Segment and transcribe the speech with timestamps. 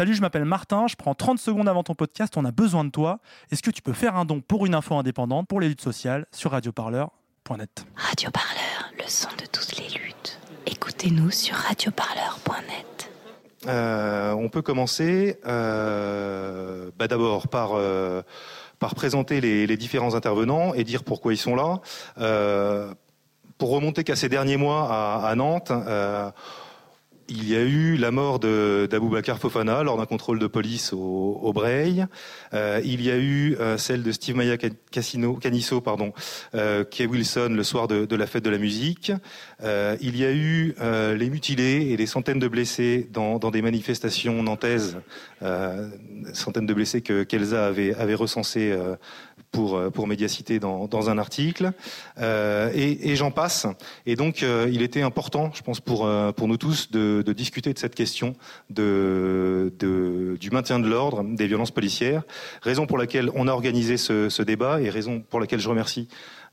[0.00, 2.90] Salut, je m'appelle Martin, je prends 30 secondes avant ton podcast, on a besoin de
[2.90, 3.18] toi.
[3.50, 6.24] Est-ce que tu peux faire un don pour une info indépendante pour les luttes sociales
[6.32, 10.40] sur radioparleur.net Radio Parleur, le son de toutes les luttes.
[10.64, 13.10] Écoutez-nous sur radioparleur.net.
[13.66, 18.22] Euh, on peut commencer euh, bah d'abord par, euh,
[18.78, 21.82] par présenter les, les, différents intervenants et dire pourquoi ils sont là.
[22.16, 22.94] Euh,
[23.58, 26.30] pour remonter qu'à ces derniers mois à, à Nantes, euh,
[27.30, 31.54] il y a eu la mort d'Aboubacar Fofana lors d'un contrôle de police au, au.
[31.62, 34.56] Euh, il y a eu euh, celle de Steve Maya
[34.90, 36.12] Cassino, Canisso, pardon,
[36.54, 39.12] euh, Wilson le soir de, la fête de la musique.
[39.62, 40.74] Il y a eu
[41.16, 44.98] les mutilés et des centaines de blessés dans, des manifestations nantaises,
[46.32, 48.74] centaines de blessés que qu'Elsa avait, avait recensés
[49.50, 51.72] pour, pour Médiacité dans, dans un article.
[52.18, 53.66] et, et j'en passe.
[54.06, 57.78] Et donc, il était important, je pense, pour, pour nous tous de de, discuter de
[57.78, 58.34] cette question
[58.68, 62.22] de, de du maintien de l'ordre des violences policières.
[62.62, 66.08] Raison pour laquelle on a organisé ce, ce débat et raison pour laquelle je remercie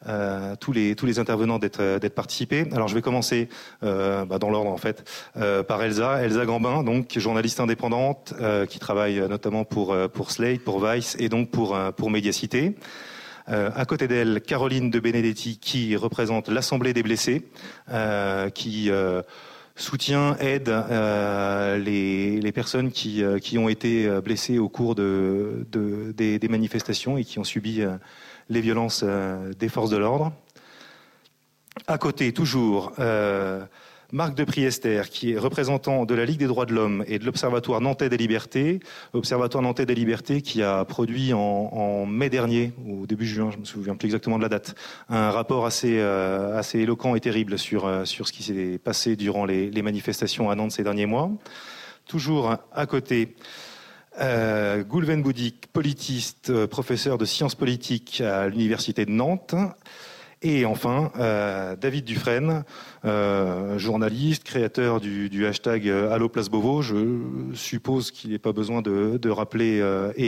[0.07, 2.65] euh, tous les tous les intervenants d'être d'être participés.
[2.73, 3.49] Alors je vais commencer
[3.83, 8.65] euh, bah, dans l'ordre en fait euh, par Elsa, Elsa Gambin, donc journaliste indépendante euh,
[8.65, 12.09] qui travaille notamment pour pour Slate, pour Vice et donc pour pour.
[13.49, 17.47] Euh, à côté d'elle, Caroline de Benedetti, qui représente l'Assemblée des blessés,
[17.89, 19.21] euh, qui euh,
[19.77, 26.11] soutient, aide euh, les, personnes qui, euh, ont été euh, blessées au cours de, de
[26.11, 27.95] des, manifestations et qui ont subi euh,
[28.49, 30.31] les violences euh, des forces de l'ordre.
[31.87, 33.63] À côté, toujours, euh,
[34.11, 37.25] Marc de Priester, qui est représentant de la Ligue des droits de l'homme et de
[37.25, 38.79] l'Observatoire nantais des libertés,
[39.13, 43.65] Observatoire nantais des libertés qui a produit en, mai dernier, au début juin, je me
[43.65, 44.75] souviens plus exactement de la date,
[45.09, 49.45] un rapport assez, euh, assez éloquent et terrible sur, sur ce qui s'est passé durant
[49.45, 51.29] les, manifestations à Nantes ces derniers mois.
[52.07, 53.35] Toujours à côté,
[54.19, 59.55] euh, Goulven Boudik, politiste, euh, professeur de sciences politiques à l'Université de Nantes,
[60.43, 62.63] et enfin, euh, David Dufresne,
[63.05, 66.49] euh, journaliste, créateur du, hashtag Allo Place.
[66.81, 67.17] Je
[67.55, 69.81] suppose qu'il n'est pas besoin de, rappeler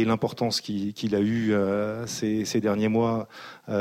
[0.06, 3.28] l'importance qu'il qu a eu euh, ces, derniers mois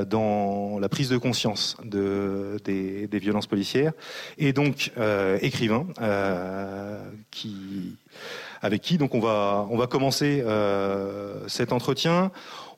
[0.06, 3.92] dans la prise de conscience de, des, des violences policières.
[4.36, 4.92] Et donc,
[5.40, 5.86] écrivain,
[7.30, 7.96] qui,
[8.60, 8.98] avec qui.
[8.98, 10.44] Donc on va, on va commencer
[11.46, 12.30] cet entretien.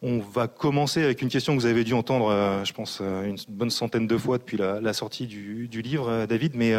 [0.03, 3.25] On va commencer avec une question que vous avez dû entendre, euh, je pense, euh,
[3.25, 6.73] une bonne centaine de fois depuis la, sortie du, du, livre, euh, David, mais,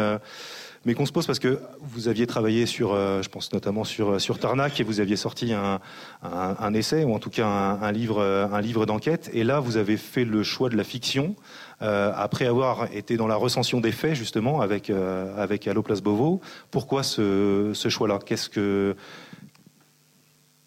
[0.84, 4.40] mais qu'on se pose parce que vous aviez travaillé sur, je pense notamment sur, sur
[4.40, 5.78] Tarnac, et vous aviez sorti un,
[6.24, 9.60] un, un essai, ou en tout cas un, un livre, un livre d'enquête, et là,
[9.60, 11.36] vous avez fait le choix de la fiction,
[11.82, 16.00] euh, après avoir été dans la recension des faits, justement, avec, euh, avec Allo Place
[16.00, 16.40] Beauvau.
[16.70, 18.20] Pourquoi ce, ce choix-là?
[18.24, 18.96] Qu'est-ce que...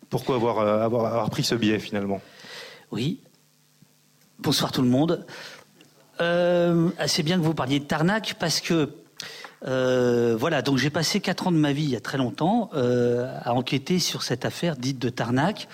[0.10, 2.22] Pourquoi avoir, avoir, avoir pris ce biais, finalement?
[2.92, 3.20] Oui.
[4.40, 5.26] Bonsoir tout le monde.
[6.22, 8.90] Euh, c'est bien que vous parliez de Tarnac parce que
[9.68, 12.70] euh, voilà, donc j'ai passé quatre ans de ma vie il y a très longtemps
[12.74, 15.68] euh, à enquêter sur cette affaire dite de Tarnac,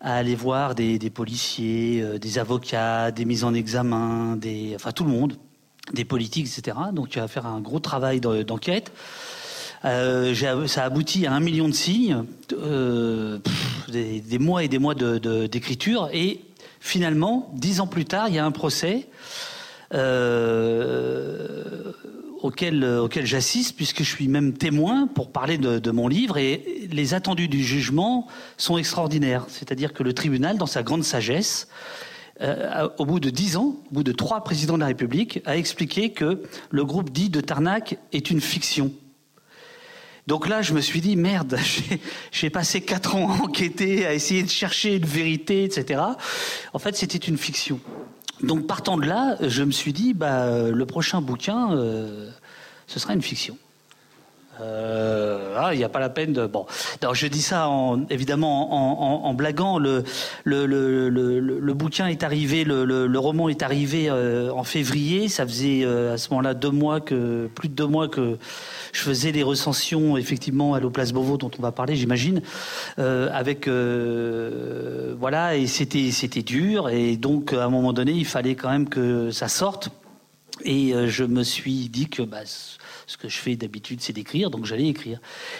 [0.00, 5.04] à aller voir des, policiers, euh, des avocats, des mises en examen, des, enfin tout
[5.04, 5.36] le monde,
[5.92, 6.76] des politiques, etc.
[6.92, 8.92] Donc tu vas faire un gros travail d'enquête.
[9.84, 10.34] Euh,
[10.66, 13.38] ça aboutit à un million de signes, euh,
[13.88, 16.40] des, mois et des mois d'écriture, et
[16.80, 19.08] finalement, dix ans plus tard, il y a un procès
[19.94, 21.92] euh,
[22.42, 26.88] auquel, auquel j'assiste, puisque je suis même témoin pour parler de, de, mon livre, et
[26.90, 29.46] les attendus du jugement sont extraordinaires.
[29.48, 31.68] C'est-à-dire que le tribunal, dans sa grande sagesse,
[32.42, 35.58] euh, au bout de dix ans, au bout de trois présidents de la République, a
[35.58, 38.92] expliqué que le groupe dit de Tarnac est une fiction.
[40.26, 41.58] Donc là, je me suis dit, merde,
[42.32, 46.00] j'ai passé quatre ans à enquêter, à essayer de chercher une vérité, etc.
[46.72, 47.78] En fait, c'était une fiction.
[48.42, 52.30] Donc partant de là, je me suis dit, bah, le prochain bouquin, euh,
[52.86, 53.56] ce sera une fiction.
[54.60, 56.46] Euh, ah, il n'y a pas la peine de.
[56.46, 56.66] Bon,
[57.02, 59.78] alors je dis ça en, évidemment en, blaguant.
[59.78, 60.04] Le
[60.44, 65.28] le, le, le, bouquin est arrivé, le, roman est arrivé euh, en février.
[65.28, 68.38] Ça faisait euh, à ce moment-là deux mois que plus de deux mois que
[68.92, 72.42] je faisais les recensions effectivement à l'Oplace Beauvau dont on va parler, j'imagine,
[72.98, 78.70] avec voilà et c'était c'était dur et donc à un moment donné il fallait quand
[78.70, 79.90] même que ça sorte
[80.64, 82.44] et je me suis dit que bah,
[83.10, 85.18] ce que je fais d'habitude, c'est d'écrire, donc j'allais écrire.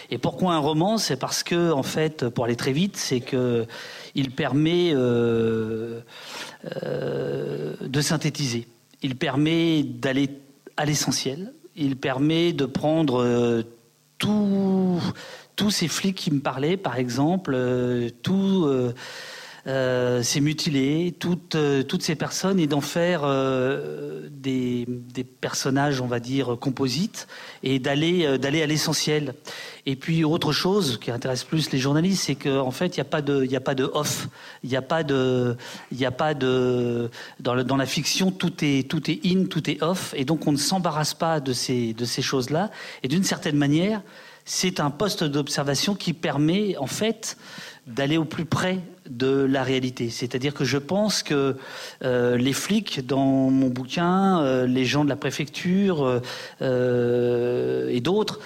[0.09, 0.97] Et pourquoi un roman?
[0.97, 3.67] C'est parce que, en fait, pour aller très vite, c'est que
[4.15, 5.99] il permet euh,
[6.83, 8.69] euh, de synthétiser.
[9.01, 10.29] Il permet d'aller
[10.77, 11.53] à l'essentiel.
[11.75, 13.63] Il permet de prendre euh,
[14.17, 17.57] tous ces flics qui me parlaient, par exemple,
[18.23, 18.65] tout
[19.67, 26.01] euh, c'est mutiler toutes, euh, toutes ces personnes et d'en faire euh, des, des, personnages,
[26.01, 27.27] on va dire, composites
[27.61, 29.35] et d'aller d'aller à l'essentiel.
[29.85, 33.01] Et puis autre chose qui intéresse plus les journalistes, c'est qu'en en fait, il n'y
[33.01, 34.29] a pas de il a pas de off,
[34.63, 35.55] il n'y a pas de
[36.03, 37.09] a pas de
[37.39, 40.51] dans, dans la fiction tout est tout est in, tout est off, et donc on
[40.51, 42.71] ne s'embarrasse pas de ces de ces choses là.
[43.03, 44.01] Et d'une certaine manière,
[44.53, 47.37] c'est un poste d'observation qui permet en fait
[47.87, 50.09] d'aller au plus près de la réalité.
[50.09, 51.55] C'est-à-dire que je pense que
[52.03, 56.21] euh, les flics dans mon bouquin, euh, les gens de la préfecture
[56.61, 58.41] euh, et d'autres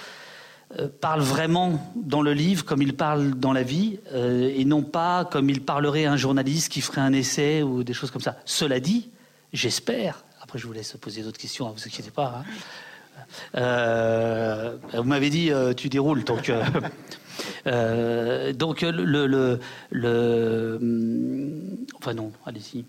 [1.00, 5.50] parlent vraiment dans le livre comme ils parlent dans la vie et non pas comme
[5.50, 8.36] il parlerait un journaliste qui ferait un essai ou des choses comme ça.
[8.44, 9.10] Cela dit,
[9.52, 12.50] j'espère, après je vous laisse poser d'autres questions, ne hein, vous inquiétez pas, hein.
[13.54, 16.50] Vous m'avez dit tu déroules, donc
[17.66, 19.60] euh, donc le, le,
[19.90, 22.84] le, hum, enfin non, allez-y.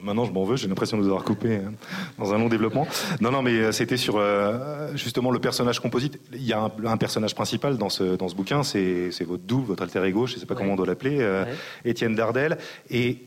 [0.00, 1.72] Maintenant, je m'en veux, j'ai l'impression de vous avoir coupé hein,
[2.18, 2.86] dans un long développement.
[3.20, 6.20] Non, non, mais euh, c'était sur euh, justement le personnage composite.
[6.32, 9.82] Il y a un, personnage principal dans ce, dans ce bouquin, c'est votre doux, votre
[9.82, 11.44] alter ego, je ne sais pas comment on doit l'appeler,
[11.84, 12.58] Étienne Dardel.
[12.90, 13.24] Et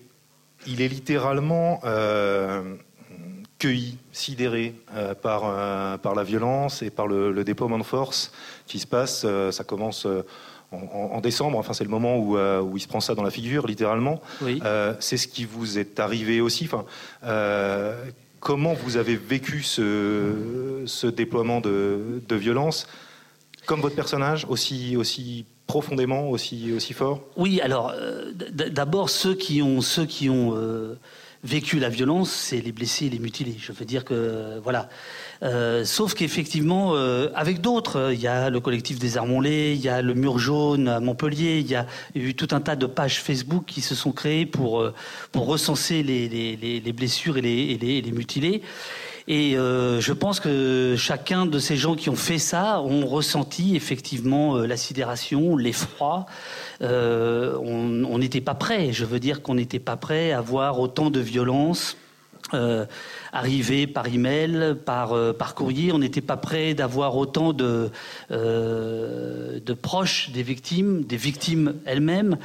[0.65, 1.81] il est littéralement
[3.59, 8.31] cueilli, sidéré euh, par, euh, par la violence et par le, déploiement de force
[8.67, 9.23] qui se passe.
[9.25, 10.07] Euh, ça commence
[10.71, 13.67] en, décembre, enfin c'est le moment où, où, il se prend ça dans la figure,
[13.67, 14.21] littéralement.
[14.99, 16.69] c'est ce qui vous est arrivé aussi.
[16.69, 16.85] Enfin,
[18.41, 22.87] comment vous avez vécu ce, ce déploiement de, de, violence?
[23.65, 27.21] Comme votre personnage, aussi, aussi profondément, aussi, aussi fort?
[27.37, 27.93] Oui, alors
[28.51, 30.53] d'abord ceux qui ont, ceux qui ont
[31.43, 33.55] vécu la violence, c'est les blessés et les mutilés.
[33.59, 34.89] Je veux dire que voilà.
[35.43, 39.89] Euh, sauf qu'effectivement, euh, avec d'autres, il y a le collectif des Armonlés, il y
[39.89, 41.85] a le Mur jaune à Montpellier, il y a
[42.15, 44.93] eu tout un tas de pages Facebook qui se sont créées pour euh,
[45.31, 48.61] pour recenser les, les, les blessures et les, et les, les mutilés.
[49.29, 53.75] Et euh, je pense que chacun de ces gens qui ont fait ça ont ressenti
[53.75, 56.25] effectivement euh, la sidération, l'effroi.
[56.81, 58.93] Euh, on n'était pas prêt.
[58.93, 61.97] Je veux dire qu'on n'était pas prêt à voir autant de violence.
[62.53, 62.85] Euh,
[63.33, 65.91] arriver par email, par, euh, par courrier.
[65.91, 67.91] On n'était pas prêt d'avoir autant de,
[68.29, 72.37] de proches des victimes, des victimes elles-mêmes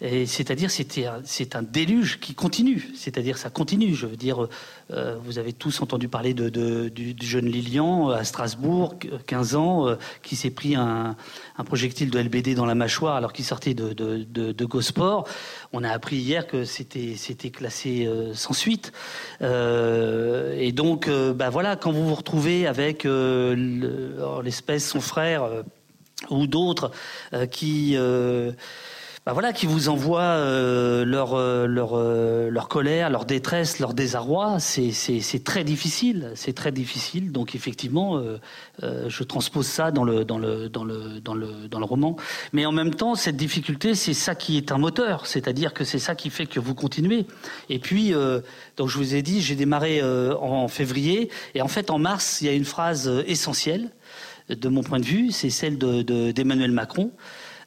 [0.00, 2.88] c'est-à-dire, c'est un déluge qui continue.
[2.94, 3.94] C'est-à-dire, ça continue.
[3.94, 4.46] Je veux dire,
[4.92, 8.94] euh, vous avez tous entendu parler de, du, jeune Lilian à Strasbourg,
[9.26, 11.16] 15 ans, euh, qui s'est pris un,
[11.66, 15.26] projectile de LBD dans la mâchoire alors qu'il sortait de, de, Gosport.
[15.72, 18.92] On a appris hier que c'était classé euh, sans suite.
[19.40, 25.48] et donc, bah voilà, quand vous vous retrouvez avec l'espèce son frère
[26.30, 26.92] ou d'autres
[27.50, 27.96] qui
[29.28, 33.92] bah voilà, qui vous envoient euh, leur, euh, leur, euh, leur colère, leur détresse, leur
[33.92, 36.32] désarroi, c'est très difficile.
[36.34, 37.30] C'est très difficile.
[37.30, 38.22] Donc effectivement,
[38.80, 42.16] je transpose ça dans le, dans, le, dans, le, dans, le, dans le roman.
[42.54, 45.26] Mais en même temps, cette difficulté, c'est ça qui est un moteur.
[45.26, 47.26] C'est-à-dire que c'est ça qui fait que vous continuez.
[47.68, 48.14] Et puis,
[48.78, 51.28] donc je vous ai dit, j'ai démarré en février.
[51.54, 53.90] Et en fait, en mars, il y a une phrase essentielle
[54.48, 57.10] de mon point de vue, c'est celle d'Emmanuel de, Macron.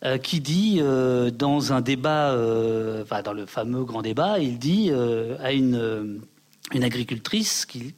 [0.03, 4.57] Euh, qui dit euh, dans un débat, euh, enfin, dans le fameux grand débat, il
[4.57, 4.91] dit
[5.39, 6.21] à une,
[6.73, 7.93] une agricultrice qui,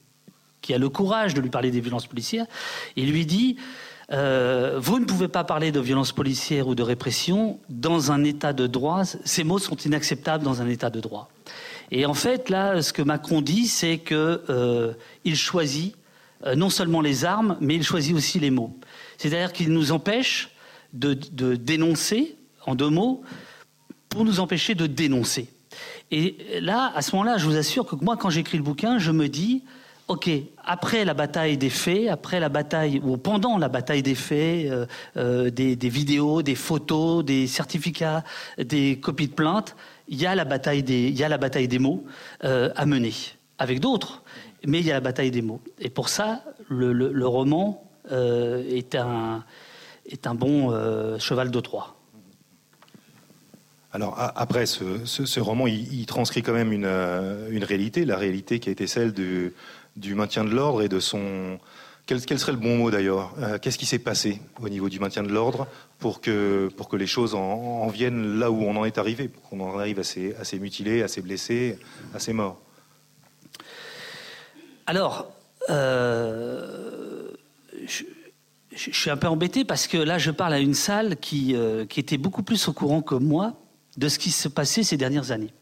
[0.62, 2.46] qui a le courage de lui parler des violences policières,
[2.98, 3.56] il lui dit
[4.10, 8.68] vous ne pouvez pas parler de violence policière ou de répression dans un état de
[8.68, 9.06] droit.
[9.06, 11.30] Ces mots sont inacceptables dans un état de droit.
[11.89, 15.96] Et en fait, là, ce que Macron dit, c'est que il choisit
[16.56, 18.77] non seulement les armes, mais il choisit aussi les mots.
[19.18, 20.52] C'est-à-dire qu'il nous empêche
[20.94, 23.24] de, dénoncer, en deux mots,
[24.10, 25.50] pour nous empêcher de dénoncer.
[26.12, 29.12] Et là, à ce moment-là, je vous assure que moi, quand j'écris le bouquin, je
[29.12, 29.64] me dis,
[30.08, 30.30] OK,
[30.64, 34.86] après la bataille des faits, après la bataille, ou pendant la bataille des faits, euh,
[35.18, 38.24] euh, des, vidéos, des photos, des certificats,
[38.58, 39.76] des copies de plainte,
[40.10, 42.04] il y a la bataille des, il y a la bataille des mots
[42.44, 43.14] euh, à mener,
[43.58, 44.24] avec d'autres,
[44.68, 45.62] mais il y a la bataille des mots.
[45.80, 49.44] Et pour ça, le roman est un,
[50.05, 51.95] est un bon euh, cheval de Troie.
[53.91, 58.72] Alors après, ce, roman, il, transcrit quand même euh, une, réalité, la réalité qui a
[58.72, 59.53] été celle du,
[60.15, 61.60] maintien de l'ordre et de son...
[62.07, 65.22] Quel, serait le bon mot d'ailleurs euh, Qu'est-ce qui s'est passé au niveau du maintien
[65.22, 65.67] de l'ordre
[66.00, 69.43] pour que, pour que les choses en, viennent là où on en est arrivé, pour
[69.43, 71.77] qu'on en arrive à ces, à ces mutilés, à ces blessés,
[72.15, 72.60] à ces morts?
[74.88, 75.31] Alors,
[75.69, 78.03] je,
[78.75, 81.86] je suis un peu embêté parce que là, je parle à une salle qui, euh,
[81.86, 83.53] qui était beaucoup plus au courant que moi
[83.98, 85.53] de ce qui se passait ces dernières années.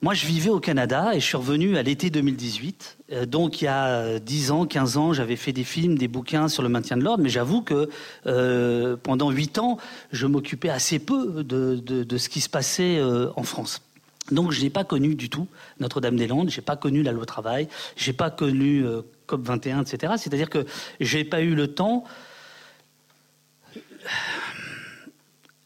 [0.00, 2.98] Moi, je vivais au Canada et je suis revenu à l'été 2018.
[3.12, 6.46] Euh, donc, il y a 10 ans, 15 ans, j'avais fait des films, des bouquins
[6.46, 7.88] sur le maintien de l'ordre, mais j'avoue que
[8.26, 9.78] euh, pendant 8 ans,
[10.12, 13.82] je m'occupais assez peu de, de, ce qui se passait euh, en France.
[14.30, 15.48] Donc, je n'ai pas connu du tout
[15.80, 20.14] Notre-Dame-des-Landes, j'ai pas connu la loi travail, j'ai pas connu euh, COP 21, etc.
[20.16, 20.64] C'est-à-dire que
[20.98, 22.04] j'ai pas eu le temps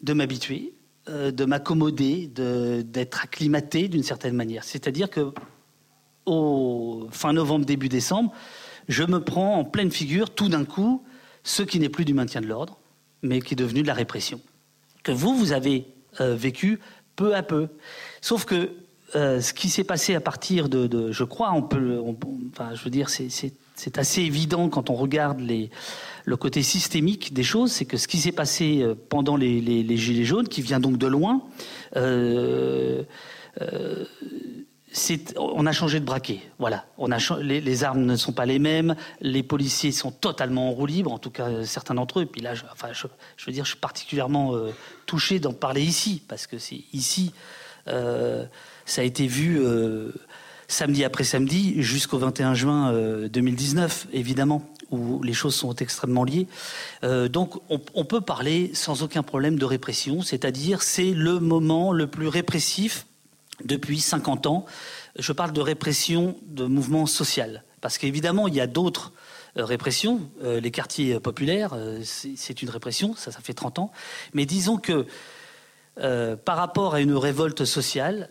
[0.03, 0.75] de m'habituer,
[1.09, 4.65] euh, de m'accommoder, d'être acclimaté d'une certaine manière.
[4.65, 5.33] C'est-à-dire que
[6.27, 8.33] au fin novembre, début décembre,
[8.89, 11.05] je me prends en pleine figure tout d'un coup
[11.45, 12.79] ce qui n'est plus du maintien de l'ordre,
[13.23, 14.41] mais qui est devenu de la répression.
[15.03, 15.87] Que vous, vous avez
[16.21, 16.79] euh, vécu
[17.17, 17.69] peu à peu.
[18.21, 18.71] Sauf que
[19.15, 22.01] euh, ce qui s'est passé à partir de, je crois, on peut,
[22.51, 25.43] enfin, je veux dire, c'est assez évident quand on regarde
[26.25, 30.25] le côté systémique des choses, c'est que ce qui s'est passé euh, pendant les, Gilets
[30.25, 31.43] jaunes, qui vient donc de loin,
[31.97, 33.03] euh,
[35.37, 36.41] on a changé de braquet.
[36.59, 40.73] Voilà, on a les, armes ne sont pas les mêmes, les policiers sont totalement en
[40.73, 42.23] roue libre, en tout cas certains d'entre eux.
[42.23, 43.07] Et puis là, je, enfin, je,
[43.47, 44.55] veux dire, je suis particulièrement
[45.05, 47.33] touché d'en parler ici, parce que c'est ici,
[48.87, 50.13] ça a été vu euh,
[50.69, 52.93] samedi après samedi jusqu'au 21 juin
[53.29, 56.47] 2019, évidemment où les choses sont extrêmement liées.
[57.03, 62.07] Euh, donc on, peut parler sans aucun problème de répression, c'est-à-dire c'est le moment le
[62.07, 63.07] plus répressif
[63.65, 64.67] depuis 50 ans.
[65.19, 69.13] Je parle de répression de mouvement social, parce qu'évidemment il y a d'autres
[69.57, 70.21] euh, répressions.
[70.45, 71.75] Euh, les quartiers populaires,
[72.05, 73.91] c'est une répression, ça, ça fait 30 ans.
[74.35, 75.07] Mais disons que
[76.45, 78.31] par rapport à une révolte sociale,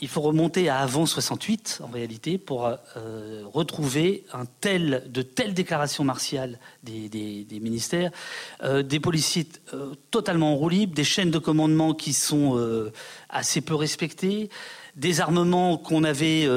[0.00, 5.54] il faut remonter à avant 68 en réalité pour euh, retrouver un tel, de telles
[5.54, 8.10] déclarations martiales des, ministères,
[8.62, 12.60] euh, des policiers euh, totalement en des chaînes de commandement qui sont
[13.28, 14.50] assez peu respectées,
[14.96, 16.48] des armements qu'on n'avait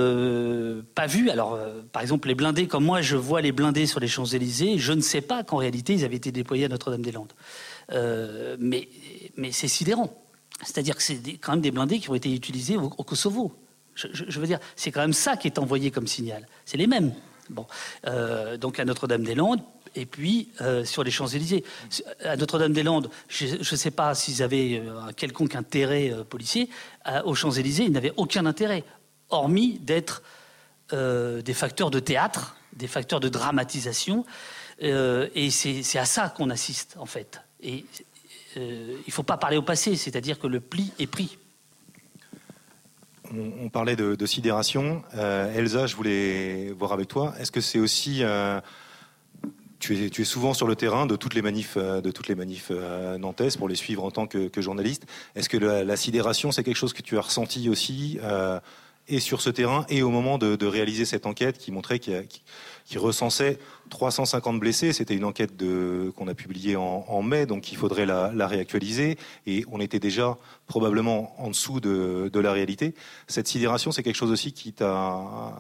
[0.96, 1.30] pas vus.
[1.30, 1.60] Alors,
[1.92, 5.02] par exemple, les blindés, comme moi, je vois les blindés sur les Champs-Élysées, je ne
[5.02, 7.34] sais pas qu'en réalité ils avaient été déployés à Notre-Dame-des-Landes.
[8.60, 8.88] mais
[9.52, 10.12] c'est sidérant.
[10.64, 13.54] C'est-à-dire que c'est quand même des blindés qui ont été utilisés au, Kosovo.
[13.96, 16.48] Je, veux dire, c'est quand même ça qui est envoyé comme signal.
[16.66, 17.14] C'est les mêmes.
[18.06, 19.62] Euh, donc à Notre-Dame-des-Landes,
[19.96, 21.64] et puis euh, sur les Champs-Élysées.
[22.24, 26.70] À Notre-Dame-des-Landes, je ne sais pas s'ils avaient un quelconque intérêt euh, policier.
[27.26, 28.84] Aux Champs-Élysées, ils n'avaient aucun intérêt,
[29.30, 30.22] hormis d'être
[30.92, 34.26] euh, des facteurs de théâtre, des facteurs de dramatisation.
[34.82, 37.42] Euh, et c'est à ça qu'on assiste, en fait.
[38.58, 41.38] Euh, il ne faut pas parler au passé, c'est-à-dire que le pli est pris.
[43.32, 45.04] On, parlait de, sidération.
[45.16, 47.36] Euh, Elsa, je voulais voir avec toi.
[47.40, 48.60] Est-ce que c'est aussi euh,
[49.78, 52.34] tu es, tu es, souvent sur le terrain de toutes les manifs, de toutes les
[52.34, 52.72] manifs
[53.20, 55.06] nantaises pour les suivre en tant que, journaliste?
[55.36, 58.18] Est-ce que la, sidération, c'est quelque chose que tu as ressenti aussi
[59.10, 62.16] et sur ce terrain et au moment de, réaliser cette enquête qui montrait qu'il y
[62.16, 62.24] a,
[62.90, 63.60] qui recensait
[63.92, 64.94] 350 blessés.
[64.94, 65.52] C'était une enquête
[66.16, 69.18] qu'on a publiée en, mai, donc il faudrait la, réactualiser.
[69.46, 72.96] Et on était déjà probablement en dessous de, la réalité.
[73.28, 75.56] Cette sidération, c'est quelque chose aussi qui t'a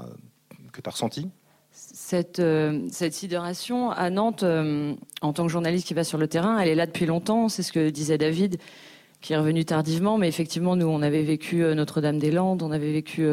[0.74, 1.27] que tu as ressenti?
[1.71, 6.27] Cette, euh, cette, sidération à Nantes, euh, en tant que journaliste qui va sur le
[6.27, 7.48] terrain, elle est là depuis longtemps.
[7.48, 8.57] C'est ce que disait David,
[9.21, 10.17] qui est revenu tardivement.
[10.17, 13.27] Mais effectivement, nous, on avait vécu euh, Notre-Dame-des-Landes, on avait vécu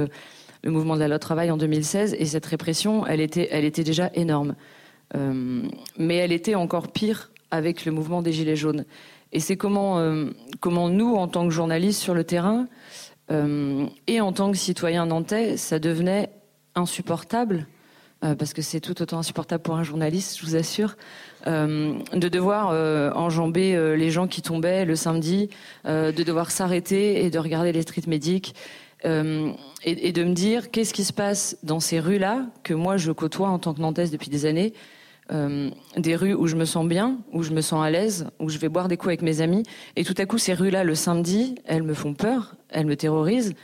[0.67, 4.57] le mouvement de la loi travail en 2016, et cette répression, elle était, déjà énorme.
[5.15, 5.63] Euh,
[5.97, 8.85] mais elle était encore pire avec le mouvement des Gilets jaunes.
[9.33, 12.67] Et c'est comment, euh, comment nous, en tant que journalistes sur le terrain,
[13.31, 16.31] euh, et en tant que citoyens nantais, ça devenait
[16.75, 17.67] insupportable
[18.39, 20.97] parce que c'est tout autant insupportable pour un journaliste, je vous assure,
[21.45, 22.71] de devoir
[23.15, 25.49] enjamber les gens qui tombaient le samedi,
[25.85, 28.55] de devoir s'arrêter et de regarder les street médics,
[29.05, 33.13] et, et, de me dire qu'est-ce qui se passe dans ces rues-là, que moi je
[33.13, 34.73] côtoie en tant que nantaise depuis des années,
[35.97, 38.59] des rues où je me sens bien, où je me sens à l'aise, où je
[38.59, 39.63] vais boire des coups avec mes amis,
[39.95, 43.55] et tout à coup ces rues-là, le samedi, elles me font peur, elles me terrorisent,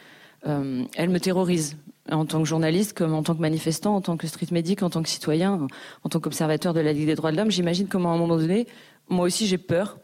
[0.44, 1.76] elles me terrorisent
[2.10, 4.90] en tant que journaliste, comme en tant que manifestant, en tant que street médic, en
[4.90, 5.68] tant que citoyen,
[6.02, 8.36] en tant qu'observateur de la Ligue des droits de l'homme, j'imagine comment à un moment
[8.36, 8.66] donné,
[9.08, 9.98] moi aussi j'ai peur.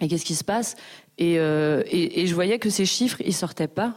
[0.00, 0.76] Et qu'est-ce qui se passe?
[1.20, 3.96] Euh, et, et, je voyais que ces chiffres, ils sortaient pas.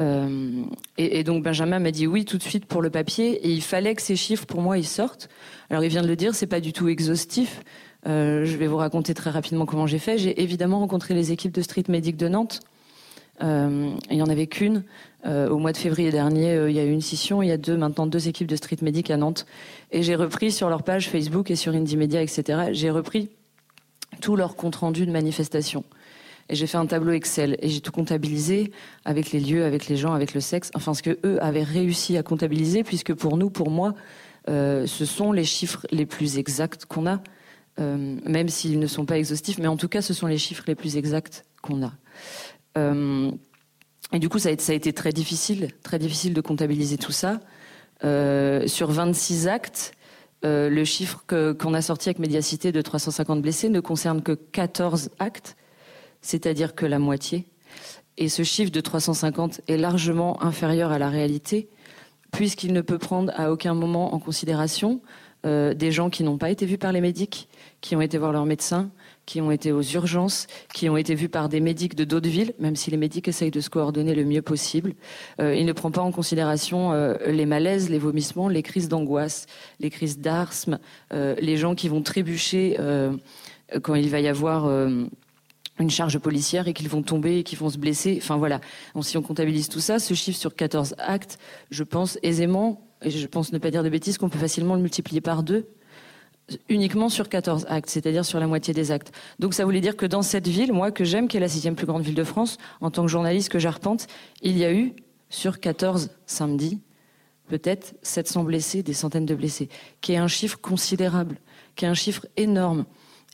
[0.00, 0.64] Euh,
[0.98, 3.46] et, donc Benjamin m'a dit oui tout de suite pour le papier.
[3.46, 5.28] Et il fallait que ces chiffres, pour moi, ils sortent.
[5.70, 7.62] Alors il vient de le dire, c'est pas du tout exhaustif.
[8.06, 10.18] Euh, je vais vous raconter très rapidement comment j'ai fait.
[10.18, 12.60] J'ai évidemment rencontré les équipes de street médic de Nantes.
[13.40, 14.84] il n'y en avait qu'une.
[15.24, 17.42] au mois de février dernier, il y a eu une scission.
[17.42, 19.46] Il y a deux, maintenant deux équipes de street medic à Nantes.
[19.90, 22.68] Et j'ai repris sur leur page Facebook et sur Indie Media, etc.
[22.72, 23.30] J'ai repris
[24.20, 25.84] tout leur compte rendu de manifestation.
[26.48, 28.72] Et j'ai fait un tableau Excel et j'ai tout comptabilisé
[29.04, 30.70] avec les lieux, avec les gens, avec le sexe.
[30.74, 33.94] Enfin, ce que eux avaient réussi à comptabiliser, puisque pour nous, pour moi,
[34.48, 37.20] euh, ce sont les chiffres les plus exacts qu'on a,
[37.80, 40.64] euh, même s'ils ne sont pas exhaustifs, mais en tout cas, ce sont les chiffres
[40.66, 41.92] les plus exacts qu'on a.
[42.78, 43.30] Euh,
[44.12, 47.40] et du coup, ça a, été, très difficile, très difficile de comptabiliser tout ça.
[48.02, 49.94] sur 26 actes,
[50.44, 55.56] le chiffre qu'on a sorti avec Médiacité de 350 blessés ne concerne que 14 actes
[56.20, 57.46] c'est-à-dire que la moitié.
[58.18, 61.68] Et ce chiffre de 350 est largement inférieur à la réalité,
[62.32, 65.00] puisqu'il ne peut prendre à aucun moment en considération
[65.44, 67.48] euh, des gens qui n'ont pas été vus par les médics,
[67.80, 68.90] qui ont été voir leur médecin,
[69.26, 72.54] qui ont été aux urgences, qui ont été vus par des médics de d'autres villes,
[72.58, 74.94] même si les médics essayent de se coordonner le mieux possible.
[75.40, 79.46] Euh, il ne prend pas en considération euh, les malaises, les vomissements, les crises d'angoisse,
[79.78, 80.78] les crises d'asthme,
[81.12, 82.76] les gens qui vont trébucher
[83.82, 84.68] quand il va y avoir
[85.78, 88.18] une charge policière et qu'ils vont tomber et qu'ils vont se blesser.
[88.22, 88.60] Enfin voilà.
[88.94, 91.38] Donc, si on comptabilise tout ça, ce chiffre sur 14 actes,
[91.70, 94.82] je pense aisément, et je pense ne pas dire de bêtises, qu'on peut facilement le
[94.82, 95.66] multiplier par deux
[96.68, 99.12] uniquement sur 14 actes, c'est-à-dire sur la moitié des actes.
[99.38, 101.74] Donc ça voulait dire que dans cette ville, moi que j'aime, qui est la sixième
[101.74, 104.06] plus grande ville de France, en tant que journaliste que j'arpente,
[104.42, 104.92] il y a eu
[105.28, 106.80] sur 14 samedis,
[107.48, 109.68] peut-être 700 blessés, des centaines de blessés,
[110.00, 111.38] qui est un chiffre considérable,
[111.74, 112.84] qui est un chiffre énorme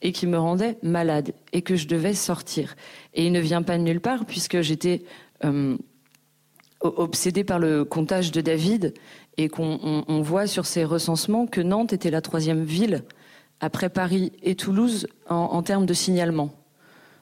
[0.02, 2.75] et qui me rendait malade et que je devais sortir.
[3.14, 5.02] Et il ne vient pas de nulle part puisque j'étais
[5.44, 5.76] euh,
[6.80, 8.92] obsédée par le comptage de David
[9.38, 13.04] et qu'on voit sur ces recensements que Nantes était la troisième ville
[13.61, 16.52] après Paris et Toulouse en, termes de signalement.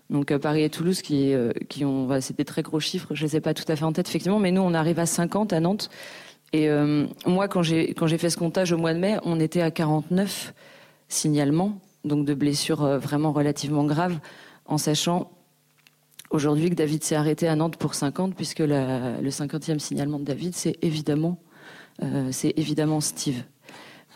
[0.08, 1.84] Donc euh, Paris et Toulouse qui, euh, qui
[2.20, 4.38] c'est des très gros chiffres, je les ai pas tout à fait en tête effectivement,
[4.40, 5.90] mais nous on arrive à 50 à Nantes.
[6.52, 6.68] Et
[7.26, 10.52] moi quand j'ai fait ce comptage au mois de mai, on était à 49
[11.08, 14.18] signalements donc de blessures euh, vraiment relativement graves,
[14.66, 15.30] en sachant
[16.30, 20.54] aujourd'hui que David s'est arrêté à Nantes pour 50, puisque le 50e signalement de David,
[20.54, 21.38] c'est évidemment,
[22.02, 22.30] euh,
[23.00, 23.42] Steve.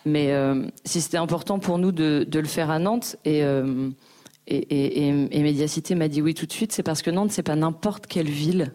[0.06, 3.40] Mais euh, si c'était important pour nous de, le faire à Nantes, et,
[4.46, 7.56] et, et, Médiacité m'a dit oui tout de suite, c'est parce que Nantes, c'est pas
[7.56, 8.72] n'importe quelle ville.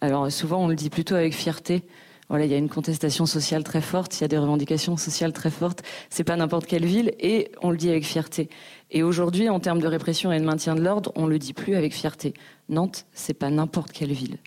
[0.00, 1.82] Alors souvent, on le dit plutôt avec fierté.
[2.30, 5.32] Voilà, il y a une contestation sociale très forte, il y a des revendications sociales
[5.32, 5.82] très fortes.
[6.08, 8.48] C'est pas n'importe quelle ville et on le dit avec fierté.
[8.90, 11.74] Et aujourd'hui, en termes de répression et de maintien de l'ordre, on le dit plus
[11.74, 12.32] avec fierté.
[12.68, 14.38] Nantes, c'est pas n'importe quelle ville.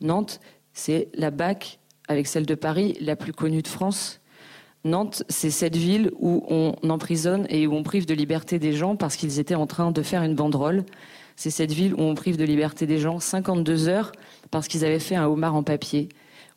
[0.00, 0.40] Nantes,
[0.72, 4.20] c'est la BAC avec celle de Paris la plus connue de France.
[4.84, 8.94] Nantes, c'est cette ville où on emprisonne et où on prive de liberté des gens
[8.94, 10.84] parce qu'ils étaient en train de faire une banderole.
[11.34, 14.12] C'est cette ville où on prive de liberté des gens 52 heures
[14.52, 16.08] parce qu'ils avaient fait un homard en papier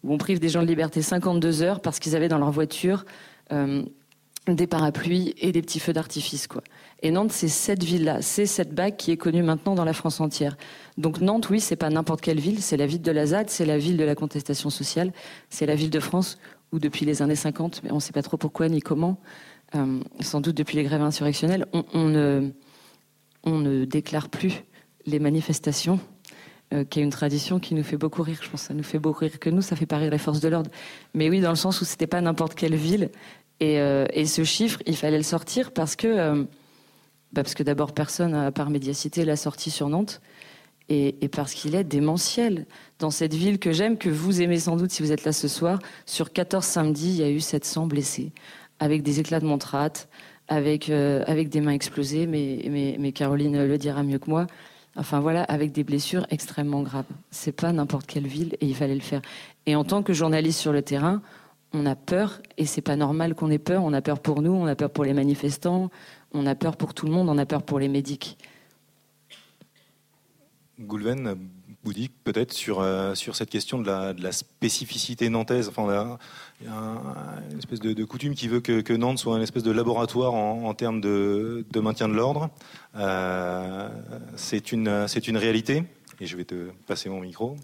[0.03, 3.05] où on prive des gens de liberté 52 heures parce qu'ils avaient dans leur voiture
[3.51, 3.83] euh,
[4.47, 6.47] des parapluies et des petits feux d'artifice.
[6.47, 6.63] quoi.
[7.01, 10.19] Et Nantes, c'est cette ville-là, c'est cette bague qui est connue maintenant dans la France
[10.19, 10.57] entière.
[10.97, 13.65] Donc Nantes, oui, c'est pas n'importe quelle ville, c'est la ville de la ZAD, c'est
[13.65, 15.12] la ville de la contestation sociale,
[15.49, 16.38] c'est la ville de France
[16.71, 19.19] où depuis les années 50, mais on ne sait pas trop pourquoi ni comment,
[19.75, 22.51] euh, sans doute depuis les grèves insurrectionnelles, on, ne,
[23.43, 24.63] on ne déclare plus
[25.05, 25.99] les manifestations
[26.71, 28.38] euh, qui est une tradition qui nous fait beaucoup rire.
[28.43, 30.19] Je pense que ça nous fait beaucoup rire que nous, ça fait pas rire les
[30.19, 30.69] forces de l'ordre.
[31.15, 33.10] Mais oui, dans le sens où c'était pas n'importe quelle ville.
[33.60, 36.43] Et, euh, et, ce chiffre, il fallait le sortir parce que, euh,
[37.34, 40.21] bah parce que d'abord personne, à part Médiacité, l'a sorti sur Nantes.
[40.89, 42.67] Et, et parce qu'il est démentiel.
[42.99, 45.47] Dans cette ville que j'aime, que vous aimez sans doute si vous êtes là ce
[45.47, 48.32] soir, sur 14 samedis, il y a eu 700 blessés,
[48.77, 50.08] avec des éclats de montrate,
[50.47, 54.45] avec, avec des mains explosées, mais, mais, mais Caroline le dira mieux que moi.
[54.99, 57.05] Enfin voilà, avec des blessures extrêmement graves.
[57.31, 59.21] C'est pas n'importe quelle ville et il fallait le faire.
[59.65, 61.21] Et en tant que journaliste sur le terrain,
[61.71, 63.81] on a peur et c'est pas normal qu'on ait peur.
[63.85, 65.89] On a peur pour nous, on a peur pour les manifestants,
[66.33, 68.38] on a peur pour tout le monde, on a peur pour les médics.
[70.81, 71.38] Goulven,
[71.81, 75.71] bouddhique peut-être sur, euh, sur cette question de la, spécificité nantaise.
[76.62, 79.72] Il y a une espèce de, coutume qui veut que, Nantes soit un espèce de
[79.72, 82.50] laboratoire en, termes de, de, maintien de l'ordre.
[82.95, 83.89] Euh,
[84.36, 85.84] c'est une, c'est une réalité.
[86.19, 87.56] Et je vais te passer mon micro.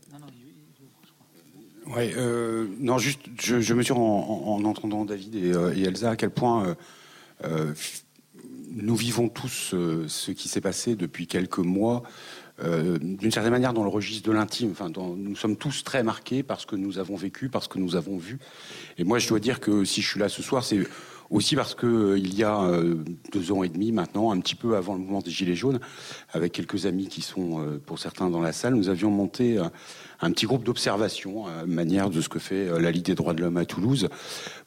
[1.87, 6.15] Ouais, euh, non, juste, je, je mesure en, en, entendant David et, et, Elsa à
[6.15, 6.75] quel point
[8.71, 9.75] nous vivons tous
[10.07, 12.03] ce qui s'est passé depuis quelques mois
[12.63, 14.71] euh, d'une certaine manière dans le registre de l'intime.
[14.71, 17.79] Enfin, nous sommes tous très marqués par ce que nous avons vécu, par ce que
[17.79, 18.39] nous avons vu.
[18.97, 20.79] Et moi, je dois dire que si je suis là ce soir, c'est
[21.31, 24.53] Aussi parce que euh, il y a euh, deux ans et demi maintenant, un petit
[24.53, 25.79] peu avant le mouvement des Gilets jaunes,
[26.31, 29.59] avec quelques amis qui sont pour certains dans la salle, nous avions monté
[30.25, 33.33] un petit groupe d'observation, à manière de ce que fait euh, la Ligue des droits
[33.33, 34.09] de l'homme à Toulouse,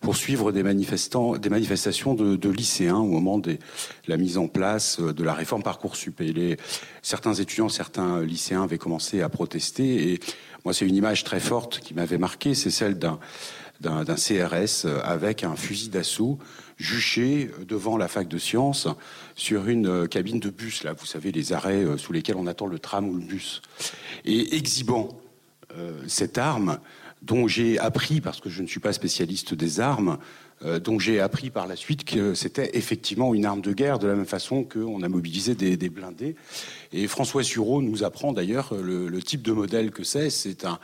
[0.01, 3.59] pour suivre des, manifestants, des manifestations de, lycéens au moment de
[4.07, 6.21] la mise en place euh, de la réforme Parcoursup.
[6.21, 6.57] Et
[7.03, 10.13] certains étudiants, certains lycéens avaient commencé à protester.
[10.13, 10.21] Et
[10.65, 13.19] moi, c'est une image très forte qui m'avait marqué, c'est celle d'un
[13.81, 16.39] d'un CRS euh, avec un fusil d'assaut
[16.79, 18.89] juché devant la fac de sciences
[19.35, 22.47] sur une euh, cabine de bus, là, vous savez, les arrêts euh, sous lesquels on
[22.47, 23.63] attend le tram ou le bus,
[24.25, 25.28] et exhibant euh,
[26.07, 26.79] cette arme
[27.23, 30.19] dont j'ai appris, parce que je ne suis pas spécialiste des armes,
[30.65, 34.09] euh, dont j'ai appris par la suite que c'était effectivement une arme de guerre, de
[34.09, 36.37] la même façon qu'on a mobilisé des, blindés.
[36.93, 40.31] Et François Sureau nous apprend d'ailleurs le, le type de modèle que c'est.
[40.31, 40.79] C'est un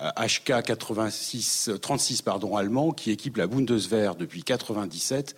[0.00, 5.34] euh, HK 86, 36 pardon, allemand qui équipe la Bundeswehr depuis 97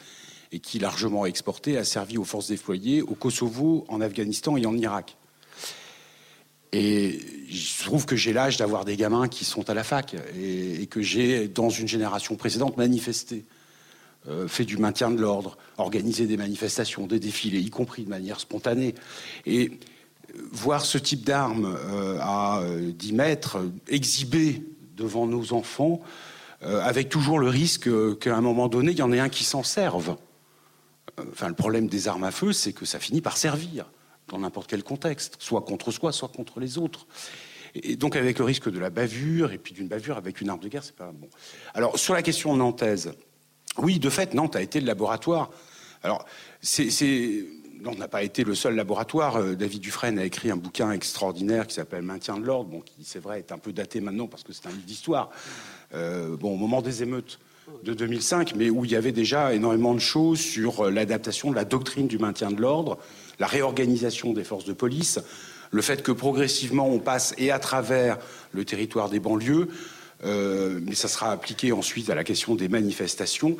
[0.52, 4.76] et qui, largement exporté, a servi aux forces déployées au Kosovo, en Afghanistan et en
[4.76, 5.16] Irak.
[6.72, 10.86] Et je trouve que j'ai l'âge d'avoir des gamins qui sont à la fac et,
[10.86, 13.44] que j'ai, dans une génération précédente, manifesté,
[14.28, 18.38] euh, fait du maintien de l'ordre, organisé des manifestations, des défilés, y compris de manière
[18.38, 18.94] spontanée.
[19.46, 19.70] Et
[20.36, 24.62] euh, voir ce type d'armes euh, à euh, 10 mètres euh, exhibé
[24.96, 26.02] devant nos enfants,
[26.62, 29.62] avec toujours le risque qu'à un moment donné, il y en ait un qui s'en
[29.62, 30.16] serve.
[31.32, 33.86] Enfin, le problème des armes à feu, c'est que ça finit par servir
[34.30, 37.06] dans n'importe quel contexte, soit contre soi, soit contre les autres.
[37.74, 40.60] Et donc avec le risque de la bavure, et puis d'une bavure avec une arme
[40.60, 41.28] de guerre, c'est pas bon.
[41.74, 43.12] Alors sur la question nantaise,
[43.78, 45.50] oui, de fait, Nantes a été le laboratoire.
[46.02, 46.24] Alors,
[46.60, 47.46] c'est.
[47.82, 49.36] Nantes n'a pas été le seul laboratoire.
[49.36, 53.04] Euh, David Dufresne a écrit un bouquin extraordinaire qui s'appelle Maintien de l'ordre, bon, qui,
[53.04, 55.30] c'est vrai, est un peu daté maintenant parce que c'est un livre d'histoire.
[55.94, 57.38] Euh, bon, au moment des émeutes
[57.82, 61.54] de 2005, mais où il y avait déjà énormément de choses sur euh, l'adaptation de
[61.54, 62.98] la doctrine du maintien de l'ordre,
[63.40, 65.18] la réorganisation des forces de police,
[65.72, 68.18] le fait que progressivement on passe et à travers
[68.52, 69.68] le territoire des banlieues,
[70.22, 73.56] euh, mais ça sera appliqué ensuite à la question des manifestations,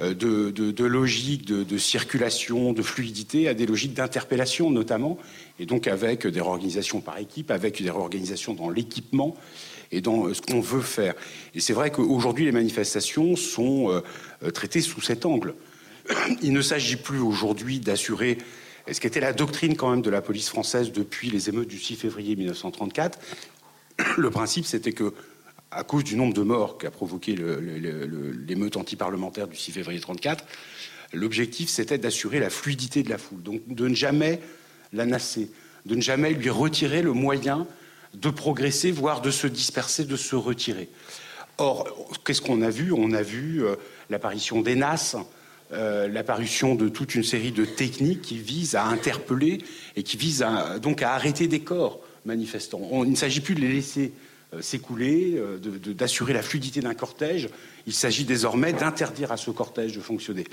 [0.00, 5.18] euh, de, de, de logiques de, circulation, de fluidité, à des logiques d'interpellation notamment,
[5.60, 9.36] et donc avec des réorganisations par équipe, avec des réorganisations dans l'équipement
[9.92, 11.14] et dans euh, ce qu'on veut faire.
[11.54, 14.02] Et c'est vrai qu'aujourd'hui, les manifestations sont
[14.54, 15.54] traitées sous cet angle.
[16.42, 18.38] Il ne s'agit plus aujourd'hui d'assurer
[18.86, 21.68] et ce qui était la doctrine quand même de la police française depuis les émeutes
[21.68, 23.18] du 6 février 1934,
[24.16, 25.12] le principe c'était que,
[25.70, 30.44] à cause du nombre de morts qu'a provoqué l'émeute antiparlementaire du 6 février 1934,
[31.12, 34.40] l'objectif c'était d'assurer la fluidité de la foule, donc de ne jamais
[34.92, 35.50] la nasser,
[35.86, 37.66] de ne jamais lui retirer le moyen
[38.14, 40.88] de progresser, voire de se disperser, de se retirer.
[41.58, 42.92] Or, qu'est-ce qu'on a vu?
[42.92, 43.76] On a vu euh,
[44.08, 45.16] l'apparition des NAS,
[45.72, 49.58] euh, l'apparition de toute une série de techniques qui visent à interpeller
[49.96, 50.44] et qui visent
[50.82, 52.80] donc à arrêter des corps manifestants.
[53.04, 54.12] Il ne s'agit plus de les laisser
[54.52, 55.58] euh, s'écouler, euh,
[55.94, 57.48] d'assurer la fluidité d'un cortège.
[57.86, 60.44] Il s'agit désormais d'interdire à ce cortège de fonctionner.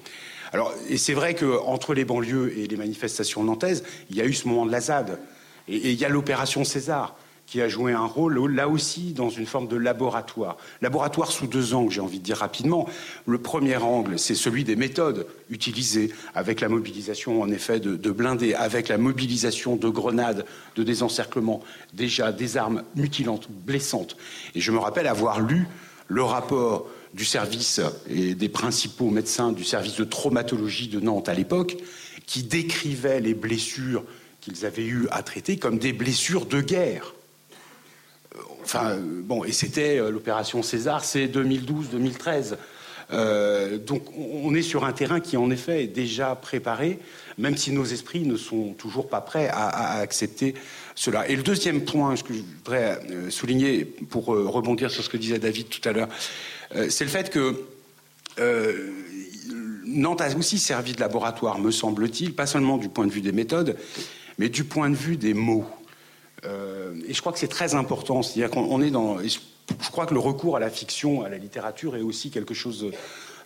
[0.54, 4.34] Alors, et c'est vrai qu'entre les banlieues et les manifestations nantaises, il y a eu
[4.34, 5.20] ce moment de la ZAD.
[5.68, 9.46] Et il y a l'opération César qui a joué un rôle là aussi dans une
[9.46, 10.58] forme de laboratoire.
[10.82, 12.88] Laboratoire sous deux angles, j'ai envie de dire rapidement.
[13.26, 18.54] Le premier angle, c'est celui des méthodes utilisées, avec la mobilisation en effet de, blindés,
[18.54, 24.18] avec la mobilisation de grenades, de désencerclement, déjà des armes mutilantes, blessantes.
[24.54, 25.68] Et je me rappelle avoir lu
[26.10, 27.80] le rapport du service
[28.10, 31.78] et des principaux médecins du service de traumatologie de Nantes à l'époque,
[32.26, 34.04] qui décrivaient les blessures
[34.42, 37.14] qu'ils avaient eues à traiter comme des blessures de guerre.
[38.68, 42.58] Enfin, euh, bon, et c'était euh, l'opération César, c'est 2012-2013.
[43.14, 47.00] Euh, donc on est sur un terrain qui en effet est déjà préparé,
[47.38, 50.54] même si nos esprits ne sont toujours pas prêts à, accepter
[50.96, 51.30] cela.
[51.30, 53.00] Et le deuxième point que je voudrais
[53.30, 56.10] souligner pour rebondir sur ce que disait David tout à l'heure,
[56.90, 57.64] c'est le fait que
[59.86, 63.32] Nantes a aussi servi de laboratoire, me semble-t-il, pas seulement du point de vue des
[63.32, 63.78] méthodes,
[64.38, 65.66] mais du point de vue des mots.
[66.46, 68.22] Euh, et je crois que c'est très important.
[68.22, 69.18] C'est-à-dire qu'on est dans.
[69.20, 69.40] Je,
[69.92, 72.92] crois que le recours à la fiction, à la littérature, est aussi quelque chose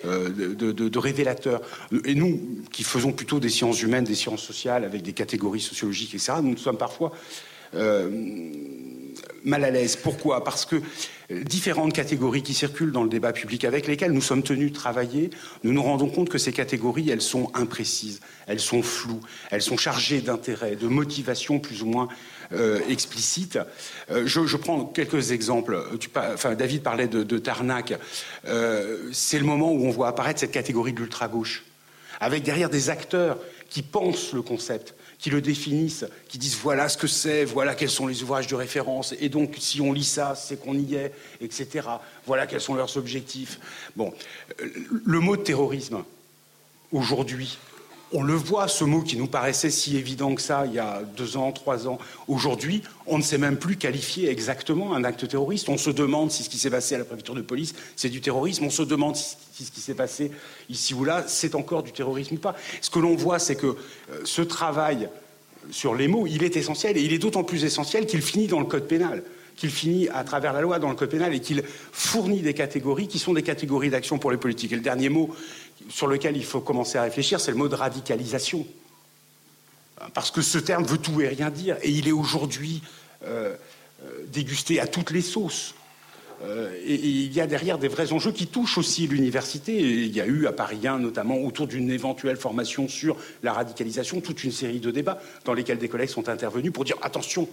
[0.05, 1.61] euh, de, de, de, révélateur.
[2.05, 2.39] Et nous,
[2.71, 6.57] qui faisons plutôt des sciences humaines, des sciences sociales, avec des catégories sociologiques, etc., nous
[6.57, 7.11] sommes parfois
[7.73, 8.09] euh,
[9.43, 9.95] mal à l'aise.
[9.95, 10.43] Pourquoi?
[10.43, 10.81] Parce que
[11.29, 15.29] différentes catégories qui circulent dans le débat public avec lesquelles nous sommes tenus de travailler,
[15.63, 19.77] nous nous rendons compte que ces catégories, elles sont imprécises, elles sont floues, elles sont
[19.77, 22.09] chargées d'intérêts, de motivations plus ou moins
[22.89, 23.59] explicite.
[24.09, 25.83] Je, prends quelques exemples.
[26.57, 27.93] David parlait de, Tarnac.
[29.11, 31.63] C'est le moment où on voit apparaître cette catégorie de l'ultra-gauche,
[32.19, 33.37] avec derrière des acteurs
[33.69, 37.89] qui pensent le concept, qui le définissent, qui disent voilà ce que c'est, voilà quels
[37.89, 41.13] sont les ouvrages de référence, et donc si on lit ça, c'est qu'on y est,
[41.39, 41.87] etc.
[42.27, 43.59] Voilà quels sont leurs objectifs.
[43.95, 44.13] Bon,
[44.59, 46.03] le mot terrorisme,
[46.91, 47.57] aujourd'hui,
[48.13, 51.01] on le voit, ce mot qui nous paraissait si évident que ça il y a
[51.15, 51.97] deux ans, trois ans.
[52.27, 55.69] Aujourd'hui, on ne sait même plus qualifier exactement un acte terroriste.
[55.69, 58.21] On se demande si ce qui s'est passé à la préfecture de police, c'est du
[58.21, 58.65] terrorisme.
[58.65, 60.31] On se demande si ce qui s'est passé
[60.69, 62.55] ici ou là, c'est encore du terrorisme ou pas.
[62.81, 63.75] Ce que l'on voit, c'est que euh,
[64.25, 65.09] ce travail
[65.69, 66.97] sur les mots, il est essentiel.
[66.97, 69.23] Et il est d'autant plus essentiel qu'il finit dans le code pénal
[69.55, 73.07] qu'il finit à travers la loi dans le code pénal et qu'il fournit des catégories
[73.07, 74.71] qui sont des catégories d'action pour les politiques.
[74.71, 75.35] Et le dernier mot
[75.89, 78.65] sur lequel il faut commencer à réfléchir, c'est le mot de radicalisation.
[80.13, 82.81] Parce que ce terme veut tout et rien dire, et il est aujourd'hui
[83.23, 83.55] euh,
[84.03, 85.75] euh, dégusté à toutes les sauces.
[86.43, 89.79] Euh, et, il y a derrière des vrais enjeux qui touchent aussi l'université.
[89.79, 94.21] Il y a eu à Paris 1, notamment autour d'une éventuelle formation sur la radicalisation,
[94.21, 97.47] toute une série de débats dans lesquels des collègues sont intervenus pour dire attention,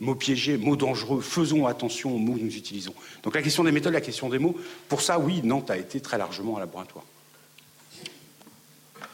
[0.00, 2.94] mots piégés, mots dangereux, faisons attention aux mots que nous utilisons.
[3.22, 4.56] Donc la question des méthodes, la question des mots,
[4.88, 7.04] pour ça, oui, Nantes a été très largement un laboratoire.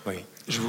[0.06, 0.16] Oui.
[0.46, 0.60] Je,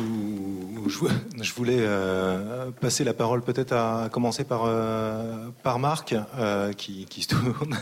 [1.54, 7.28] voulais euh, passer la parole peut-être à, commencer par, euh, par Marc, euh, qui, se
[7.28, 7.78] tourne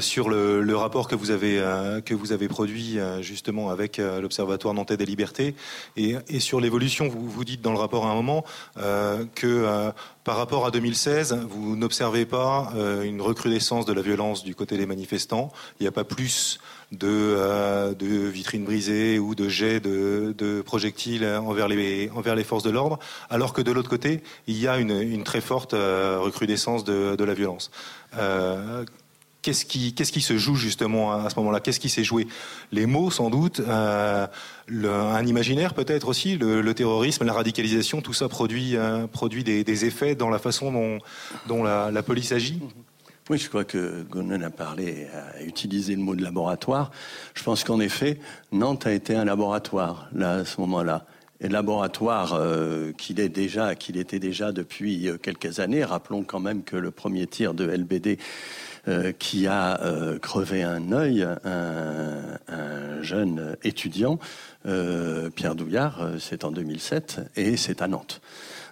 [0.00, 1.62] sur le, rapport que vous avez,
[2.04, 5.54] que vous avez produit justement avec l'Observatoire nantais des libertés.
[5.96, 9.92] Et, et sur l'évolution, vous, vous dites dans le rapport à un moment que
[10.24, 12.72] par rapport à 2016, vous n'observez pas
[13.04, 15.52] une recrudescence de la violence du côté des manifestants.
[15.78, 16.58] Il n'y a pas plus
[16.92, 22.98] de, euh, de vitrines brisées ou de jets de, projectiles envers les, forces de l'ordre,
[23.30, 27.34] alors que de l'autre côté, il y a une, très forte euh, recrudescence de, la
[27.34, 27.70] violence.
[28.16, 28.84] Euh,
[29.42, 31.60] qu'est-ce qui, se joue justement à ce moment-là?
[31.60, 32.26] Qu'est-ce qui s'est joué?
[32.72, 38.76] Les mots, sans doute, un imaginaire peut-être aussi, le, terrorisme, la radicalisation, tout ça produit,
[39.44, 40.98] des, effets dans la façon
[41.46, 42.60] dont la police agit?
[43.30, 46.90] Oui, je crois que Gonnen a parlé, a utilisé le mot de laboratoire.
[47.34, 48.18] Je pense qu'en effet,
[48.52, 51.04] Nantes a été un laboratoire là à ce moment-là.
[51.40, 55.84] Et laboratoire euh, qu'il est déjà, qu'il était déjà depuis euh, quelques années.
[55.84, 58.18] Rappelons quand même que le premier tir de LBD
[58.88, 59.78] euh, qui a
[60.22, 64.18] crevé un œil, un, un jeune étudiant,
[64.64, 68.20] Pierre Douillard, c'est en 2007 et c'est à Nantes.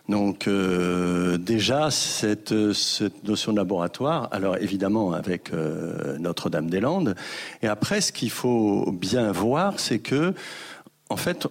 [0.08, 7.16] Donc euh, déjà cette, notion de laboratoire, alors évidemment avec euh, Notre-Dame-des-Landes,
[7.62, 10.32] et après ce qu'il faut bien voir, c'est que
[11.08, 11.48] en fait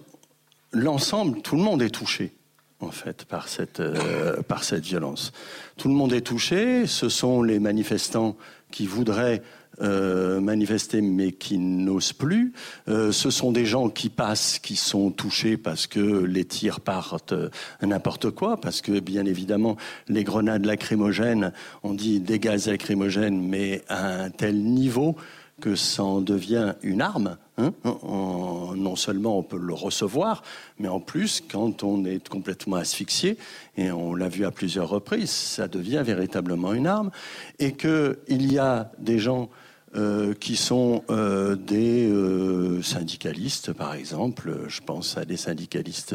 [0.72, 2.32] l'ensemble, tout le monde est touché
[2.80, 5.32] en fait par cette euh, par cette violence.
[5.76, 6.86] Tout le monde est touché.
[6.86, 8.36] Ce sont les manifestants
[8.70, 9.42] qui voudraient
[9.82, 12.52] euh, manifester mais qui n'osent plus.
[12.88, 17.34] Euh, ce sont des gens qui passent, qui sont touchés parce que les tirs partent
[17.82, 19.76] n'importe quoi, parce que bien évidemment
[20.08, 25.16] les grenades lacrymogènes, on dit des gaz lacrymogènes, mais à un tel niveau
[25.60, 27.36] que ça en devient une arme.
[27.58, 27.72] Hein.
[27.84, 30.42] non seulement on peut le recevoir,
[30.78, 33.38] mais en plus, quand on est complètement asphyxié,
[33.78, 37.10] et on l'a vu à plusieurs reprises, ça devient véritablement une arme,
[37.58, 39.48] et qu'il y a des gens
[39.96, 44.52] euh, qui sont euh, des euh, syndicalistes, par exemple.
[44.68, 46.14] Je pense à des syndicalistes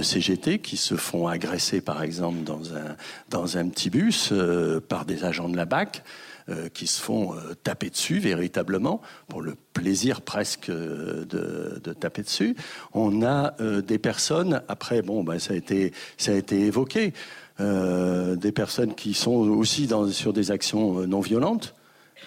[0.00, 2.96] CGT qui se font agresser, par exemple, dans un,
[3.28, 4.32] dans un petit bus
[4.88, 6.04] par des agents de la BAC
[6.72, 12.56] qui se font taper dessus véritablement, pour le plaisir presque de, taper dessus.
[12.94, 17.12] On a des personnes, après, bon, ben, ça, a été, ça a été évoqué,
[17.58, 21.74] des personnes qui sont aussi sur des actions non violentes,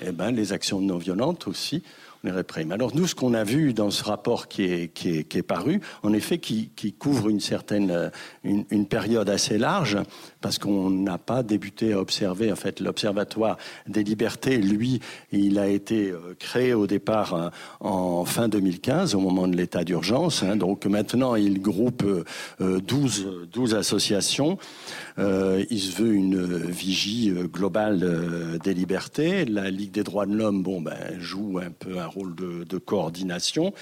[0.01, 1.83] eh ben, les actions non violentes aussi,
[2.23, 2.71] on les réprime.
[2.71, 6.69] Alors nous, ce qu'on a vu dans ce rapport qui est, paru, en effet, qui,
[6.97, 8.11] couvre une certaine,
[8.43, 9.97] une, une, période assez large,
[10.41, 14.99] parce qu'on n'a pas débuté à observer, en fait, l'Observatoire des libertés, lui,
[15.31, 17.49] il a été euh, créé au départ euh,
[17.79, 20.43] en fin 2015, au moment de l'état d'urgence.
[20.43, 22.03] Hein, donc maintenant, il groupe
[22.59, 24.57] 12, euh, 12 associations.
[25.17, 29.45] Il se veut une vigie globale des libertés.
[29.45, 33.73] La Ligue des droits de l'homme, bon, ben, joue un peu un rôle de coordination.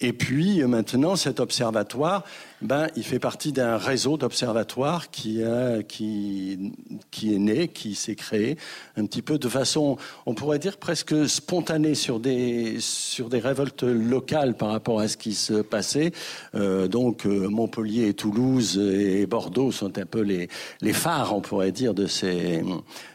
[0.00, 2.24] Et puis maintenant, cet observatoire,
[2.62, 5.42] ben, il fait partie d'un réseau d'observatoires qui,
[5.88, 6.72] qui,
[7.10, 8.56] qui est né, qui s'est créé
[8.96, 13.82] un petit peu de façon, on pourrait dire presque spontanée sur des, sur des révoltes
[13.82, 16.12] locales par rapport à ce qui se passait.
[16.54, 20.48] Euh, donc euh, Montpellier, Toulouse et Bordeaux sont un peu les,
[20.80, 22.62] les phares, on pourrait dire, de ces,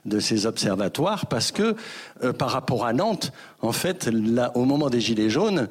[0.06, 1.75] de ces observatoires parce que
[2.23, 5.67] euh, par rapport à Nantes, en fait, là, au moment des Gilets jaunes,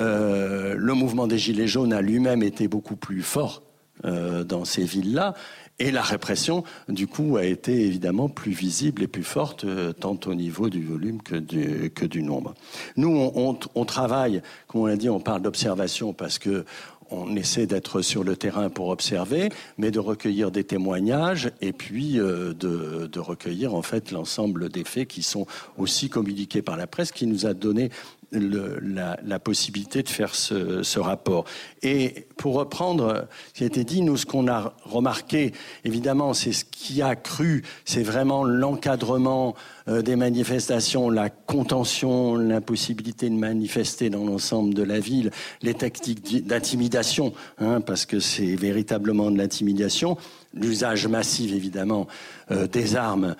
[0.00, 3.62] euh, le mouvement des Gilets jaunes a lui-même été beaucoup plus fort
[4.04, 5.34] euh, dans ces villes-là.
[5.80, 10.18] Et la répression, du coup, a été évidemment plus visible et plus forte, euh, tant
[10.26, 12.54] au niveau du volume que du, nombre.
[12.96, 16.64] Nous, on, travaille, comme on l'a dit, on parle d'observation parce que
[17.10, 22.14] on essaie d'être sur le terrain pour observer, mais de recueillir des témoignages et puis
[22.14, 27.12] de, de, recueillir en fait l'ensemble des faits qui sont aussi communiqués par la presse,
[27.12, 27.90] qui nous a donné
[28.32, 31.44] la, possibilité de faire ce, ce, rapport.
[31.82, 35.52] Et pour reprendre ce qui a été dit, nous, ce qu'on a remarqué,
[35.84, 39.54] évidemment, c'est ce qui a cru, c'est vraiment l'encadrement
[39.86, 46.46] euh, des manifestations, la contention, l'impossibilité de manifester dans l'ensemble de la ville, les tactiques
[46.46, 50.16] d'intimidation, hein, parce que c'est véritablement de l'intimidation,
[50.54, 52.06] l'usage massif, évidemment,
[52.50, 53.36] euh, des armes.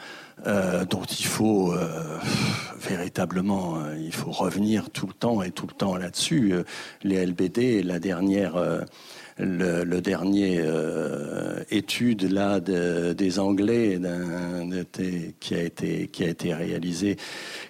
[0.47, 2.19] Euh, dont il faut euh,
[2.79, 6.53] véritablement, euh, il faut revenir tout le temps et tout le temps là-dessus.
[7.03, 8.57] Les LBD, la dernière,
[9.39, 10.63] le, dernier
[11.71, 13.99] étude là de, des Anglais
[15.41, 17.17] qui a été qui a été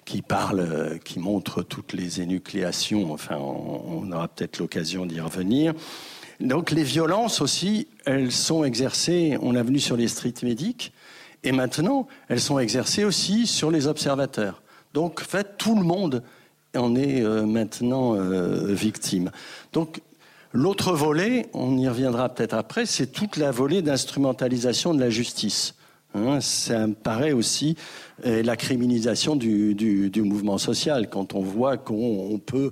[0.03, 3.13] qui parle, qui montre toutes les énucléations.
[3.13, 5.73] Enfin, on, aura peut-être l'occasion d'y revenir.
[6.41, 9.37] Donc les violences aussi, elles sont exercées.
[9.41, 10.91] On a venu sur les street médics
[11.45, 14.61] et maintenant, elles sont exercées aussi sur les observateurs.
[14.93, 16.23] Donc, en fait, tout le monde
[16.75, 19.31] en est euh, maintenant euh, victime.
[19.71, 20.01] Donc,
[20.51, 25.75] l'autre volet, on y reviendra peut-être après, c'est toute la volée d'instrumentalisation de la justice.
[26.15, 27.75] Hein, ça me paraît aussi
[28.25, 32.71] euh, la criminalisation du, mouvement social, quand on voit qu'on peut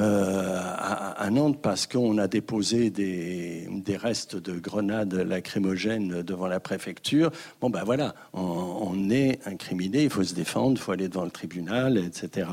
[0.00, 7.30] euh, à, Nantes parce qu'on a déposé des, restes de grenades lacrymogènes devant la préfecture.
[7.60, 11.30] Bon, ben voilà, on, est incriminé, il faut se défendre, il faut aller devant le
[11.30, 12.48] tribunal, etc.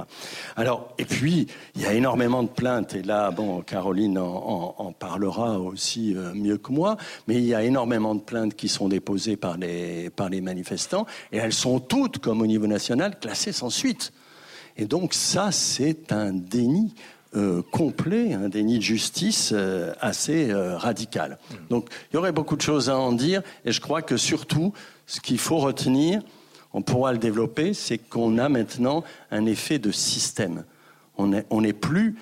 [0.55, 4.75] Alors, et puis, il y a énormément de plaintes, et là, bon, Caroline en, en,
[4.77, 8.67] en parlera aussi euh, mieux que moi, mais il y a énormément de plaintes qui
[8.67, 13.19] sont déposées par les, par les manifestants, et elles sont toutes, comme au niveau national,
[13.19, 14.11] classées sans suite.
[14.77, 16.93] Et donc ça, c'est un déni
[17.33, 21.37] euh, complet, un déni de justice euh, assez euh, radical.
[21.69, 24.73] Donc il y aurait beaucoup de choses à en dire, et je crois que surtout,
[25.07, 26.21] ce qu'il faut retenir,
[26.73, 30.65] on pourra le développer, c'est qu'on a maintenant un effet de système.
[31.17, 32.17] On n'est on plus,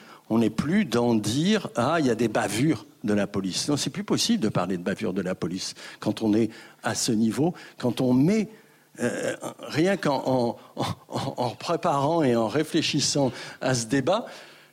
[0.55, 3.67] plus dans dire ah il y a des bavures de la police.
[3.67, 6.51] Non, c'est plus possible de parler de bavures de la police quand on est
[6.83, 8.47] à ce niveau, quand on met
[9.61, 10.57] rien qu'en en,
[11.07, 14.27] en, en, préparant et en réfléchissant à ce débat,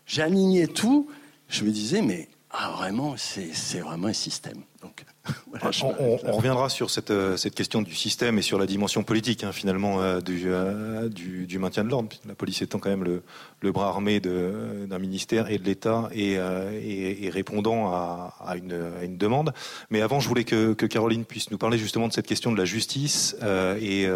[0.06, 1.08] j'alignais tout,
[1.48, 4.62] je me disais, mais ah, vraiment, c'est vraiment un système.
[4.80, 5.04] Donc,
[5.50, 8.66] voilà, on, on, on, reviendra sur cette, euh, cette, question du système et sur la
[8.66, 12.08] dimension politique, hein, finalement, euh, du, euh, du, du, maintien de l'ordre.
[12.26, 13.22] La police étant quand même le,
[13.60, 18.72] le bras armé d'un ministère et de l'État et, et, et, répondant à, à, une,
[18.72, 19.52] à, une, demande.
[19.90, 22.58] Mais avant, je voulais que, que, Caroline puisse nous parler justement de cette question de
[22.58, 23.36] la justice
[23.80, 24.06] et,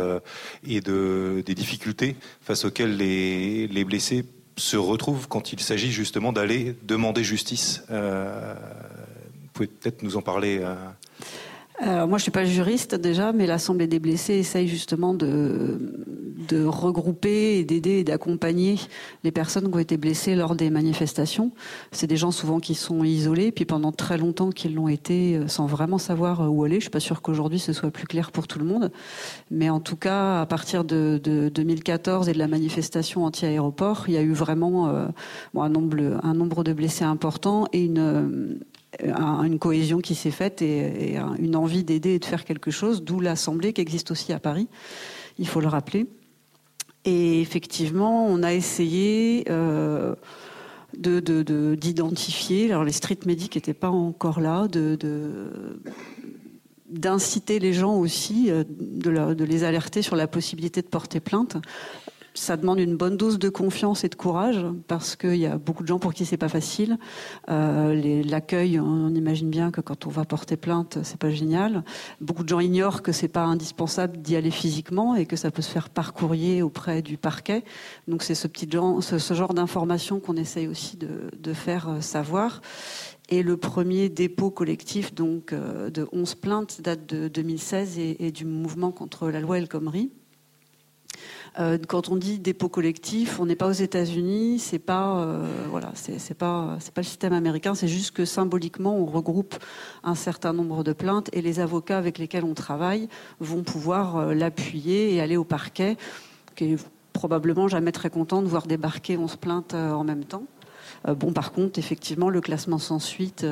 [0.66, 4.24] et de, des difficultés face auxquelles les, les blessés
[4.60, 7.82] se retrouvent quand il s'agit justement d'aller demander justice.
[7.90, 8.54] Euh,
[9.42, 10.74] vous pouvez peut-être nous en parler euh...
[11.82, 15.94] Alors moi, je suis pas juriste déjà, mais l'Assemblée des blessés essaye justement de,
[16.46, 18.76] de regrouper et d'aider et d'accompagner
[19.24, 21.52] les personnes qui ont été blessées lors des manifestations.
[21.90, 25.48] C'est des gens souvent qui sont isolés, puis pendant très longtemps qu'ils l'ont été euh,
[25.48, 26.76] sans vraiment savoir où aller.
[26.76, 28.90] Je suis pas sûre qu'aujourd'hui ce soit plus clair pour tout le monde,
[29.50, 34.14] mais en tout cas, à partir de, de 2014 et de la manifestation anti-aéroport, il
[34.14, 35.06] y a eu vraiment euh,
[35.54, 38.60] bon, un, nombre, un nombre de blessés important et une
[38.98, 43.20] une cohésion qui s'est faite et, une envie d'aider et de faire quelque chose, d'où
[43.20, 44.68] l'Assemblée qui existe aussi à Paris,
[45.38, 46.06] il faut le rappeler.
[47.04, 50.14] Et effectivement, on a essayé euh,
[50.96, 54.66] d'identifier, de, de, alors les street medics n'étaient pas encore là,
[56.90, 61.56] d'inciter les gens aussi, euh, de les alerter sur la possibilité de porter plainte
[62.40, 65.82] ça demande une bonne dose de confiance et de courage parce qu'il y a beaucoup
[65.82, 66.96] de gens pour qui c'est pas facile.
[67.50, 71.84] Euh, L'accueil, on imagine bien que quand on va porter plainte, c'est pas génial.
[72.22, 75.60] Beaucoup de gens ignorent que c'est pas indispensable d'y aller physiquement et que ça peut
[75.60, 77.62] se faire par courrier auprès du parquet.
[78.08, 82.62] Donc c'est ce petit genre, ce, genre d'information qu'on essaye aussi de, faire euh, savoir.
[83.28, 88.32] Et le premier dépôt collectif donc euh, de 11 plaintes date de 2016 et, et
[88.32, 90.10] du mouvement contre la loi El Khomri.
[91.58, 95.90] Euh, quand on dit dépôt collectif, on n'est pas aux États-Unis, c'est pas euh, voilà,
[95.94, 99.56] c'est pas c'est pas le système américain, c'est juste que symboliquement on regroupe
[100.04, 103.08] un certain nombre de plaintes et les avocats avec lesquels on travaille
[103.40, 105.96] vont pouvoir euh, l'appuyer et aller au parquet,
[106.54, 110.44] qui est probablement jamais très content de voir débarquer 11 plaintes en même temps.
[111.08, 113.44] Bon, par contre, effectivement, le classement sans suite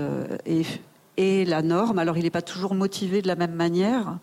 [0.45, 0.81] est
[1.17, 1.99] et la norme.
[1.99, 4.19] Alors, il n'est pas toujours motivé de la même manière.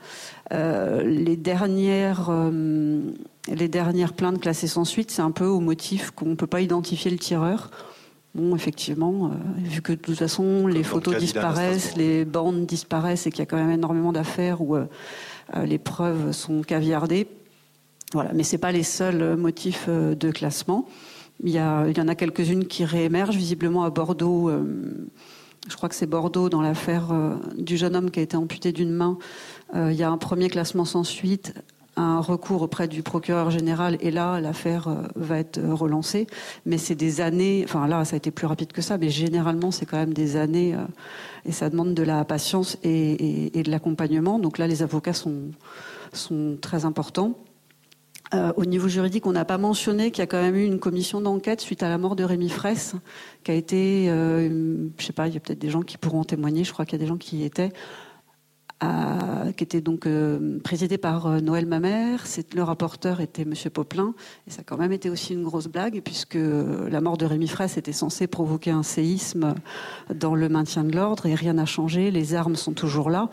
[0.51, 2.31] Les dernières,
[3.47, 6.61] les dernières plaintes classées sans suite, c'est un peu au motif qu'on ne peut pas
[6.61, 7.69] identifier le tireur.
[8.33, 13.27] Bon, effectivement, euh, vu que de toute façon les photos le disparaissent, les bandes disparaissent
[13.27, 14.85] et qu'il y a quand même énormément d'affaires où euh,
[15.55, 17.27] euh, les preuves sont caviardées.
[18.13, 20.85] Voilà, mais c'est pas les seuls motifs de classement.
[21.43, 24.49] Il y, a, il y en a quelques-unes qui réémergent, visiblement à Bordeaux.
[24.49, 25.07] euh,
[25.67, 27.07] je crois que c'est Bordeaux, dans l'affaire
[27.57, 29.17] du jeune homme qui a été amputé d'une main.
[29.73, 31.55] Il y a un premier classement sans suite,
[31.95, 36.27] un recours auprès du procureur général, et là, l'affaire euh, va être euh, relancée.
[36.65, 39.71] Mais c'est des années, enfin là, ça a été plus rapide que ça, mais généralement,
[39.71, 40.79] c'est quand même des années, euh,
[41.45, 44.39] et ça demande de la patience et, de l'accompagnement.
[44.39, 45.51] Donc là, les avocats sont,
[46.11, 47.35] sont très importants.
[48.57, 51.21] Au niveau juridique, on n'a pas mentionné qu'il y a quand même eu une commission
[51.21, 52.95] d'enquête suite à la mort de Rémi Fraisse,
[53.43, 56.23] qui a été, euh, je sais pas, il y a peut-être des gens qui pourront
[56.25, 57.71] témoigner, je crois qu'il y a des gens qui y étaient,
[58.81, 62.23] qui était donc euh, présidée par euh, Noël Mamère.
[62.53, 64.13] Le rapporteur était Monsieur Poplin,
[64.47, 67.25] et ça a quand même été aussi une grosse blague, puisque euh, la mort de
[67.25, 69.55] Rémi Fraisse était censée provoquer un séisme
[70.13, 72.11] dans le maintien de l'ordre, et rien n'a changé.
[72.11, 73.29] Les armes sont toujours là.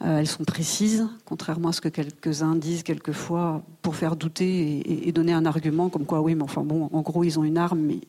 [0.00, 5.12] Elles sont précises, contrairement à ce que quelques-uns disent quelquefois pour faire douter et- et
[5.12, 7.80] donner un argument comme quoi, oui, mais enfin bon, en gros, ils ont une arme,
[7.80, 8.00] mais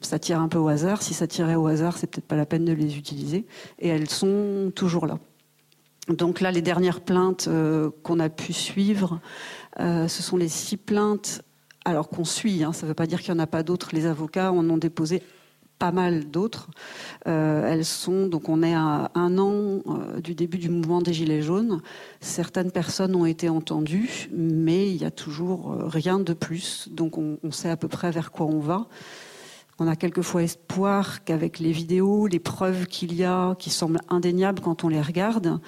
[0.00, 1.02] ça tire un peu au hasard.
[1.02, 3.46] Si ça tirait au hasard, c'est peut-être pas la peine de les utiliser.
[3.80, 5.18] Et elles sont toujours là.
[6.08, 9.20] Donc là, les dernières plaintes euh, qu'on a pu suivre,
[9.80, 11.42] euh, ce sont les six plaintes,
[11.84, 13.90] alors qu'on suit, hein, ça ne veut pas dire qu'il n'y en a pas d'autres,
[13.92, 15.22] les avocats en ont déposé
[15.78, 16.70] pas mal d'autres.
[17.28, 19.80] Euh, elles sont, donc on est à un an
[20.20, 21.82] du début du mouvement des Gilets jaunes.
[22.20, 26.88] Certaines personnes ont été entendues, mais il y a toujours rien de plus.
[26.90, 28.88] Donc on, on sait à peu près vers quoi on va.
[29.80, 34.60] On a quelquefois espoir qu'avec les vidéos, les preuves qu'il y a, qui semblent indéniables
[34.60, 35.60] quand on les regarde,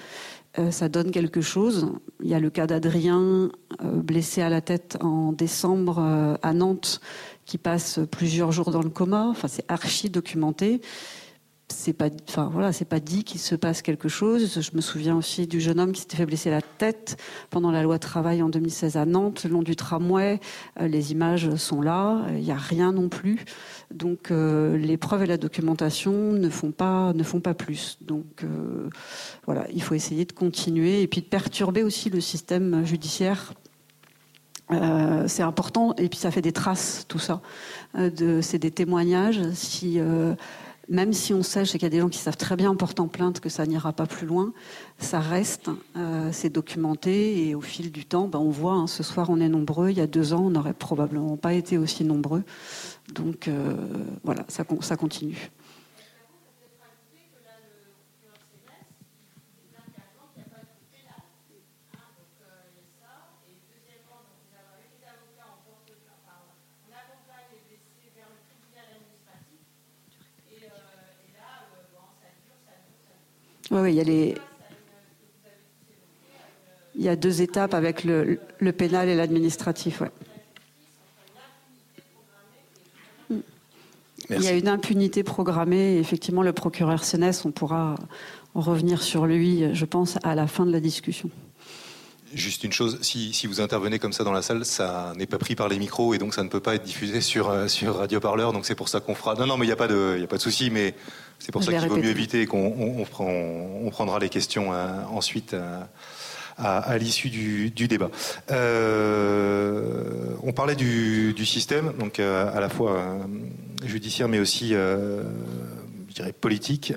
[0.59, 1.93] euh, ça donne quelque chose.
[2.21, 3.49] Il y a le cas d'Adrien,
[3.81, 6.99] euh, blessé à la tête en décembre euh, à Nantes,
[7.45, 9.27] qui passe plusieurs jours dans le coma.
[9.29, 10.81] Enfin, c'est archi documenté.
[11.71, 14.59] C'est pas, enfin voilà, c'est pas dit qu'il se passe quelque chose.
[14.59, 17.17] Je me souviens aussi du jeune homme qui s'était fait blesser la tête
[17.49, 20.39] pendant la loi travail en 2016 à Nantes, le long du tramway.
[20.79, 22.25] Euh, les images sont là.
[22.31, 23.45] Il n'y a rien non plus.
[23.91, 27.97] Donc euh, les preuves et la documentation ne font pas ne font pas plus.
[28.01, 28.89] Donc euh,
[29.45, 33.53] voilà, il faut essayer de continuer et puis de perturber aussi le système judiciaire.
[35.27, 37.41] C'est important et puis ça fait des traces tout ça.
[37.93, 39.41] De, c'est des témoignages.
[39.51, 39.99] Si
[40.89, 43.07] même si on sait, qu'il y a des gens qui savent très bien en portant
[43.07, 44.53] plainte que ça n'ira pas plus loin,
[44.97, 48.73] ça reste, euh, c'est documenté et au fil du temps, ben, on voit.
[48.73, 49.89] hein, ce soir, on est nombreux.
[49.89, 52.43] Il y a deux ans, on n'aurait probablement pas été aussi nombreux.
[53.13, 53.75] Donc euh,
[54.23, 55.51] voilà, ça continue.
[73.71, 74.35] Oui, oui, il y a les.
[76.95, 80.01] Il y a deux étapes avec le, le pénal et l'administratif.
[80.01, 80.11] Ouais.
[84.29, 85.95] Il y a une impunité programmée.
[85.95, 87.95] Et effectivement, le procureur Sénès, on pourra
[88.55, 91.29] revenir sur lui, je pense, à la fin de la discussion.
[92.33, 95.37] Juste une chose, si, si vous intervenez comme ça dans la salle, ça n'est pas
[95.37, 97.97] pris par les micros et donc ça ne peut pas être diffusé sur, euh, sur
[97.97, 98.53] Radio Parleur.
[98.53, 99.35] Donc c'est pour ça qu'on fera.
[99.35, 100.93] Non, non, mais il n'y a pas de, y a pas de souci, mais
[101.41, 104.29] c'est pour Je ça qu'il vaut mieux éviter qu'on on, on prend- on prendra les
[104.29, 105.53] questions euh, ensuite.
[105.53, 105.81] euh,
[106.57, 108.11] à, à l'issue du, du débat.
[108.51, 113.17] Euh, on parlait du, du système, donc euh, à la fois euh,
[113.85, 115.23] judiciaire, mais aussi, je
[116.13, 116.93] dirais, politique.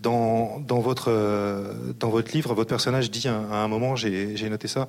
[0.00, 1.12] Dans, dans, votre,
[2.00, 4.88] dans votre livre, votre personnage dit à un, à un moment, j'ai noté ça,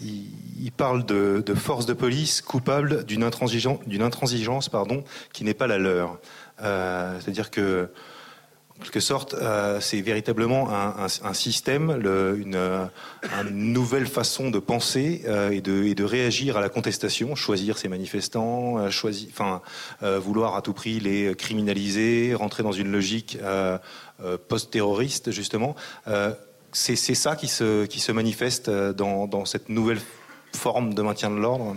[0.00, 0.24] il,
[0.60, 5.54] il parle de, de forces de police coupables d'une intransigeance, d'une intransigeance pardon, qui n'est
[5.54, 6.18] pas la leur.
[6.62, 7.88] Euh, c'est-à-dire que
[8.78, 12.88] en quelque sorte, euh, c'est véritablement un, système, euh, une,
[13.50, 18.76] nouvelle façon de penser et, de, réagir à la contestation, choisir ses manifestants,
[20.00, 23.36] vouloir à tout prix les criminaliser, rentrer dans une logique
[24.48, 25.76] post-terroriste justement.
[26.72, 30.00] c'est ça qui se, manifeste dans cette nouvelle
[30.56, 31.76] forme de maintien de l'ordre.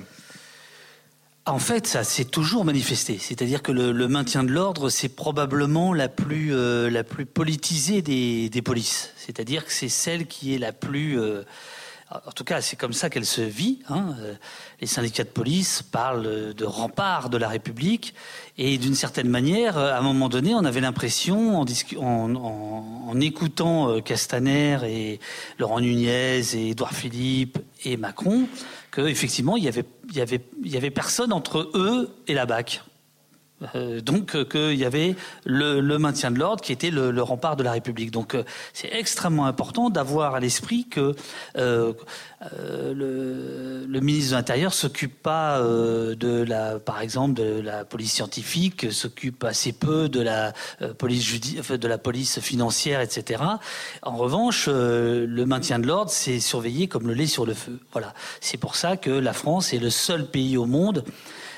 [1.45, 3.17] En fait, ça s'est toujours manifesté.
[3.19, 8.01] C'est-à-dire que le, le, maintien de l'ordre, c'est probablement la plus, euh, la plus politisée
[8.01, 9.11] des, des polices.
[9.17, 11.19] C'est-à-dire que c'est celle qui est la plus...
[11.19, 11.43] Euh,
[12.27, 13.79] en tout cas, c'est comme ça qu'elle se vit.
[13.89, 14.15] Hein.
[14.79, 18.13] Les syndicats de police parlent de rempart de la République.
[18.59, 21.65] Et d'une certaine manière, à un moment donné, on avait l'impression, en,
[21.97, 25.19] en, en, en, écoutant Castaner et
[25.57, 28.47] Laurent Nunez et Édouard Philippe et Macron,
[28.93, 32.83] qu'effectivement, il y avait, y, avait, y avait personne entre eux et la BAC.
[33.75, 37.63] Euh, donc euh, qu'il y avait le, maintien de l'ordre qui était le, rempart de
[37.63, 38.11] la République.
[38.11, 38.43] Donc euh,
[38.73, 41.15] c'est extrêmement important d'avoir à l'esprit que
[41.57, 41.93] euh,
[42.93, 49.45] le, ministre de l'Intérieur s'occupe pas de la, par exemple, de la police scientifique, s'occupe
[49.45, 50.51] assez peu de la
[50.97, 51.39] police
[51.69, 53.43] de la police financière, etc.
[54.01, 57.79] En revanche, le maintien de l'ordre, c'est surveillé comme le lait sur le feu.
[57.93, 58.13] Voilà.
[58.41, 61.05] C'est pour ça que la France est le seul pays au monde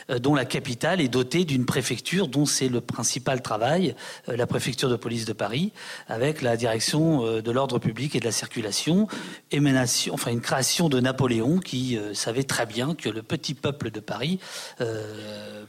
[0.10, 3.95] dont la capitale est dotée d'une préfecture dont c'est le principal travail,
[4.30, 5.72] euh, la préfecture de police de Paris,
[6.08, 9.08] avec la direction euh, de l'ordre public et de la circulation,
[9.51, 13.99] émanation, enfin une création de Napoléon qui savait très bien que le petit peuple de
[13.99, 14.39] Paris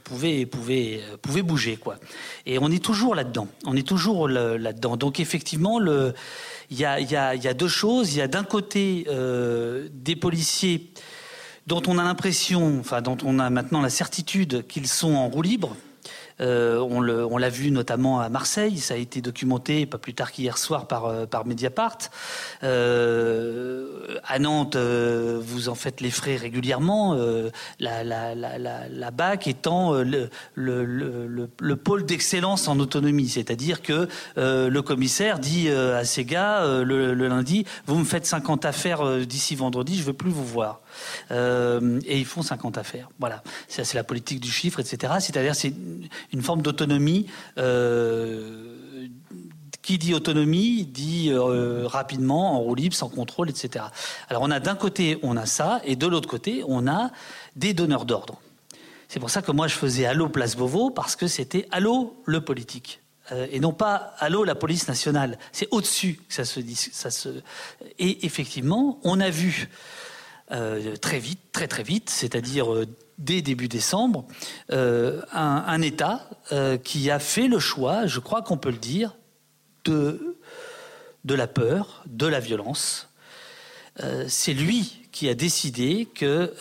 [0.03, 1.77] pouvait, pouvait, pouvait bouger.
[1.77, 1.97] Quoi.
[2.45, 3.47] Et on est toujours là-dedans.
[3.65, 4.97] On est toujours là-dedans.
[4.97, 5.79] Donc effectivement,
[6.69, 8.13] il y a, y, a, y a deux choses.
[8.13, 10.91] Il y a d'un côté euh, des policiers
[11.67, 15.41] dont on a l'impression, enfin dont on a maintenant la certitude qu'ils sont en roue
[15.41, 15.75] libre.
[16.39, 20.57] Euh, on l'a vu notamment à Marseille, ça a été documenté pas plus tard qu'hier
[20.57, 21.97] soir par, euh, par Mediapart.
[22.63, 27.17] Euh, à Nantes, euh, vous en faites les frais régulièrement,
[27.79, 35.39] la, BAC étant le, le, le, le pôle d'excellence en autonomie, c'est-à-dire que le commissaire
[35.39, 40.13] dit à ses gars le, lundi, vous me faites 50 affaires d'ici vendredi, je veux
[40.13, 40.81] plus vous voir.
[41.31, 43.09] Et ils font 50 affaires.
[43.19, 45.13] Voilà, c'est la politique du chiffre, etc.
[45.19, 45.73] C'est-à-dire c'est
[46.33, 47.27] une forme d'autonomie.
[47.57, 49.07] Euh,
[49.81, 53.85] qui dit autonomie dit euh, rapidement, en roue libre, sans contrôle, etc.
[54.27, 57.11] Alors on a d'un côté, on a ça, et de l'autre côté, on a
[57.55, 58.41] des donneurs d'ordre.
[59.07, 62.41] C'est pour ça que moi je faisais Allô Place Beauvau, parce que c'était Allô le
[62.41, 63.01] politique.
[63.31, 65.39] Euh, et non pas Allô la police nationale.
[65.53, 66.77] C'est au-dessus que ça se dit.
[67.97, 69.69] Et effectivement, on a vu
[71.01, 72.67] très vite, très très vite, c'est-à-dire
[73.17, 74.25] dès début décembre,
[74.71, 79.15] euh, un, État euh, qui a fait le choix, je crois qu'on peut le dire,
[79.85, 80.37] de,
[81.25, 83.09] de la peur, de la violence.
[84.03, 86.53] Euh, c'est lui qui a décidé que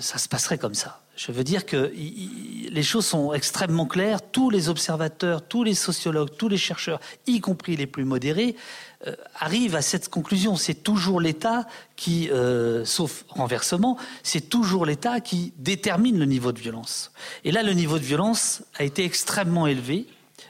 [0.00, 1.04] ça se passerait comme ça.
[1.16, 4.18] Je veux dire que les choses sont extrêmement claires.
[4.32, 6.98] Tous les observateurs, tous les sociologues, tous les chercheurs,
[7.28, 8.56] y compris les plus modérés,
[9.06, 10.56] euh, arrivent à cette conclusion.
[10.56, 16.58] C'est toujours l'État qui, euh, sauf renversement, c'est toujours l'État qui détermine le niveau de
[16.58, 17.12] violence.
[17.44, 20.06] Et là, le niveau de violence a été extrêmement élevé.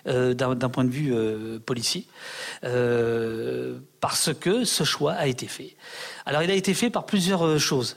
[0.06, 1.14] Euh, d'un point de vue
[1.60, 2.06] policier,
[4.00, 5.76] parce que ce choix a été fait.
[6.26, 7.96] Alors il a été fait par plusieurs choses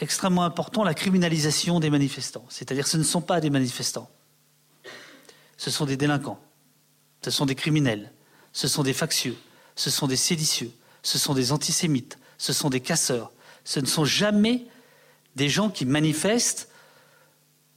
[0.00, 2.44] extrêmement important la criminalisation des manifestants.
[2.48, 4.08] C'est-à-dire ce ne sont pas des manifestants.
[5.56, 6.38] Ce sont des délinquants.
[7.24, 8.12] Ce sont des criminels.
[8.52, 9.36] Ce sont des factieux.
[9.78, 10.72] Ce sont des séditieux.
[11.04, 12.18] Ce sont des antisémites.
[12.36, 13.30] Ce sont des casseurs.
[13.62, 14.66] Ce ne sont jamais
[15.36, 16.68] des gens qui manifestent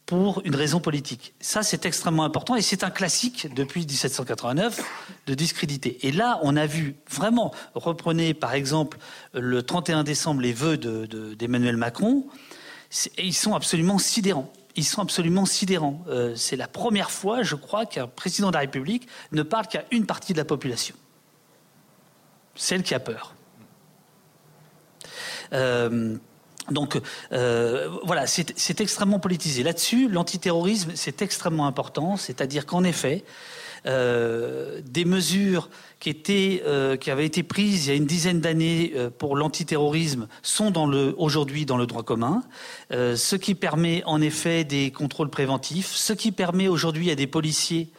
[0.07, 1.35] pour une raison politique.
[1.39, 4.81] Ça, c'est extrêmement important et c'est un classique depuis 1789
[5.27, 6.05] de discréditer.
[6.05, 8.97] Et là, on a vu vraiment, reprenez par exemple
[9.33, 12.25] le 31 décembre les vœux d'Emmanuel de, de, Macron,
[13.19, 14.51] ils sont absolument sidérants.
[14.75, 16.03] Ils sont absolument sidérants.
[16.09, 19.85] Euh, c'est la première fois, je crois, qu'un président de la République ne parle qu'à
[19.91, 20.95] une partie de la population,
[22.55, 23.35] celle qui a peur.
[25.53, 26.15] Euh,
[26.69, 26.99] donc
[27.31, 29.63] euh, voilà, c'est extrêmement politisé.
[29.63, 33.23] Là-dessus, l'antiterrorisme, c'est extrêmement important, c'est-à-dire qu'en effet,
[33.87, 36.63] euh, des mesures qui, étaient,
[36.99, 40.77] qui avaient été prises il y a une dizaine d'années pour l'antiterrorisme sont
[41.17, 42.43] aujourd'hui dans le droit commun,
[42.91, 47.89] ce qui permet en effet des contrôles préventifs, ce qui permet aujourd'hui à des policiers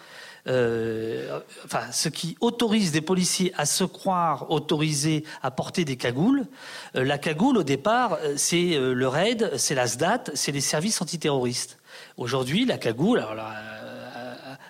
[0.49, 6.47] euh, enfin, ce qui autorise des policiers à se croire autorisés à porter des cagoules.
[6.97, 11.01] Euh, la cagoule, au départ, euh, c'est le RAID, c'est la SDAT, c'est les services
[11.01, 11.79] antiterroristes.
[12.17, 13.25] Aujourd'hui, la cagoule,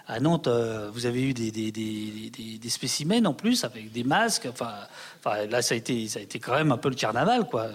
[0.08, 0.48] à Nantes,
[0.92, 4.46] vous avez eu des, spécimens en plus avec des masques.
[4.50, 7.68] Enfin, là, ça a été, ça a été quand même un peu le carnaval, quoi.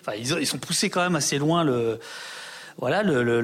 [0.00, 1.98] Enfin, ils, ils sont poussés quand même assez loin le,
[2.78, 3.40] voilà, le,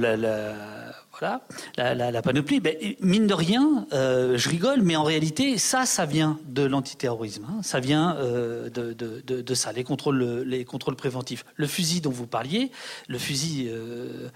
[2.23, 2.61] panoplie.
[2.61, 7.47] Ben, mine de rien, euh, je rigole, mais en réalité, ça, ça vient de l'antiterrorisme.
[7.49, 7.63] Hein.
[7.63, 11.45] Ça vient euh, de, ça, les contrôles, les contrôles préventifs.
[11.57, 12.71] Le fusil dont vous parliez,
[13.09, 14.29] le fusil euh,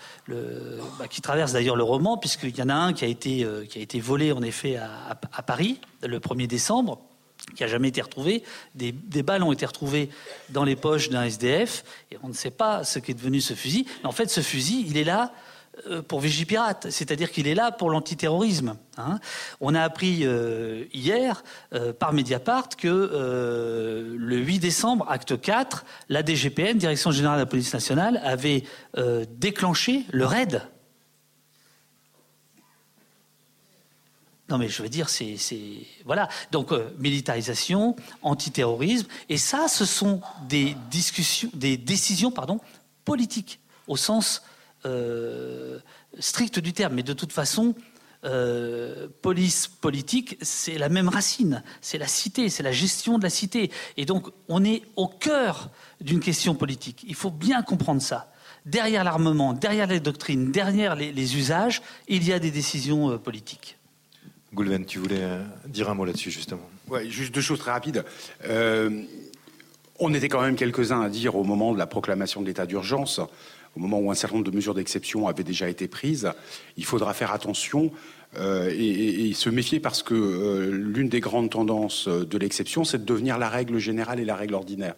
[0.98, 4.32] bah, qui traverse d'ailleurs le roman, puisqu'il y en a un qui a été, volé
[4.32, 7.00] en effet à, Paris le 1er décembre
[7.56, 8.42] qui n'a jamais été retrouvé.
[8.74, 10.08] Des, balles ont été retrouvées
[10.50, 13.86] dans les poches d'un SDF, et on ne sait pas ce qu'est devenu ce fusil.
[14.02, 15.32] En fait, ce fusil, il est là
[16.08, 18.76] pour Vigipirate, c'est-à-dire qu'il est là pour l'antiterrorisme.
[18.96, 19.18] Hein.
[19.60, 26.22] On a appris euh, hier euh, par Mediapart que le 8 décembre, acte 4, la
[26.22, 28.64] DGPN, Direction générale de la police nationale, avait
[29.38, 30.62] déclenché le raid
[34.50, 35.36] Non, mais je veux dire, c'est.
[36.04, 36.28] Voilà.
[36.52, 39.08] Donc, euh, militarisation, antiterrorisme.
[39.28, 42.60] Et ça, ce sont des discussions, des décisions, pardon,
[43.04, 43.58] politiques,
[43.88, 44.42] au sens
[44.86, 45.78] euh,
[46.18, 46.94] strict du terme.
[46.94, 47.74] Mais de toute façon,
[48.24, 51.62] euh, police politique, c'est la même racine.
[51.80, 53.70] C'est la cité, c'est la gestion de la cité.
[53.96, 55.70] Et donc, on est au cœur
[56.00, 57.04] d'une question politique.
[57.06, 58.30] Il faut bien comprendre ça.
[58.66, 63.76] Derrière l'armement, derrière les doctrines, derrière les usages, il y a des décisions politiques.
[64.54, 66.68] Goulven, tu voulais euh, dire un mot là-dessus, justement.
[66.88, 68.04] Oui, juste deux choses très rapides.
[68.46, 69.02] Euh,
[69.98, 73.20] on était quand même quelques-uns à dire au moment de la proclamation de l'état d'urgence,
[73.76, 76.30] au moment où un certain nombre de mesures d'exception avaient déjà été prises,
[76.76, 77.92] il faudra faire attention
[78.38, 83.38] euh, et, se méfier parce que l'une des grandes tendances de l'exception, c'est de devenir
[83.38, 84.94] la règle générale et la règle ordinaire.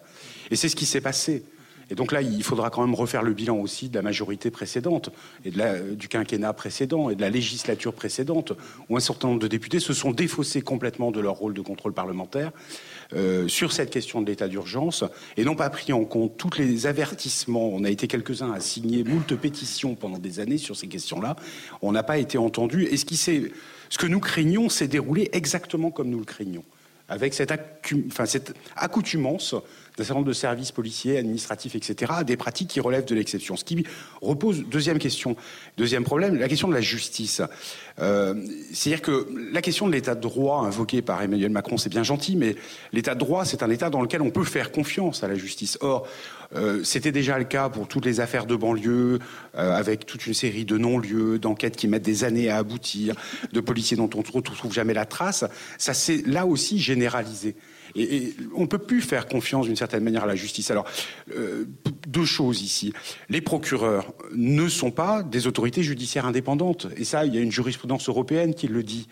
[0.51, 1.43] Et c'est ce qui s'est passé.
[1.89, 5.09] Et donc là, il faudra quand même refaire le bilan aussi de la majorité précédente
[5.45, 8.53] et la, du quinquennat précédent et de la législature précédente,
[8.89, 11.93] où un certain nombre de députés se sont défaussés complètement de leur rôle de contrôle
[11.93, 12.51] parlementaire
[13.13, 15.03] euh, sur cette question de l'état d'urgence
[15.37, 17.69] et n'ont pas pris en compte tous les avertissements.
[17.69, 21.35] On a été quelques-uns à signer moult pétitions pendant des années sur ces questions-là.
[21.81, 22.85] On n'a pas été entendu.
[22.85, 23.49] Et ce,
[23.89, 26.63] ce que nous craignons s'est déroulé exactement comme nous le craignons
[27.09, 27.53] avec cette,
[28.75, 29.53] accoutumance
[29.97, 33.55] d'un certain nombre de services policiers, administratifs, etc., des pratiques qui relèvent de l'exception.
[33.55, 33.83] Ce qui
[34.21, 35.35] repose, deuxième question,
[35.77, 37.41] deuxième problème, la question de la justice.
[37.99, 38.35] Euh,
[38.73, 42.35] C'est-à-dire que la question de l'état de droit invoqué par Emmanuel Macron, c'est bien gentil,
[42.35, 42.55] mais
[42.93, 45.77] l'état de droit, c'est un état dans lequel on peut faire confiance à la justice.
[45.81, 46.07] Or,
[46.55, 49.19] euh, c'était déjà le cas pour toutes les affaires de banlieue,
[49.55, 53.15] euh, avec toute une série de non-lieux, d'enquêtes qui mettent des années à aboutir,
[53.51, 55.45] de policiers dont on ne retrouve jamais la trace.
[55.77, 57.55] Ça s'est là aussi généralisé.
[57.95, 60.71] Et, on ne peut plus faire confiance d'une certaine manière à la justice.
[60.71, 60.85] Alors,
[61.35, 61.65] euh,
[62.07, 62.93] deux choses ici.
[63.29, 66.87] Les procureurs ne sont pas des autorités judiciaires indépendantes.
[66.97, 69.07] Et ça, il y a une jurisprudence européenne qui le dit.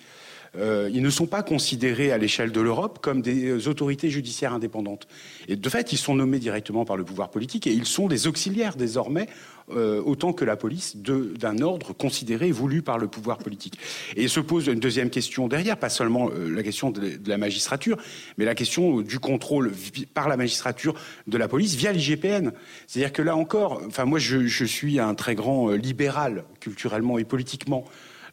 [0.57, 5.07] Euh, ils ne sont pas considérés à l'échelle de l'Europe comme des autorités judiciaires indépendantes.
[5.47, 8.27] Et de fait, ils sont nommés directement par le pouvoir politique et ils sont des
[8.27, 9.27] auxiliaires désormais
[9.71, 13.79] euh, autant que la police d'un ordre considéré voulu par le pouvoir politique.
[14.15, 17.97] Et se pose une deuxième question derrière, pas seulement euh, la question de, la magistrature,
[18.37, 19.71] mais la question du contrôle
[20.13, 20.93] par la magistrature
[21.25, 22.51] de la police via l'IGPN.
[22.85, 27.23] C'est-à-dire que là encore, enfin moi je, suis un très grand euh, libéral culturellement et
[27.23, 27.85] politiquement.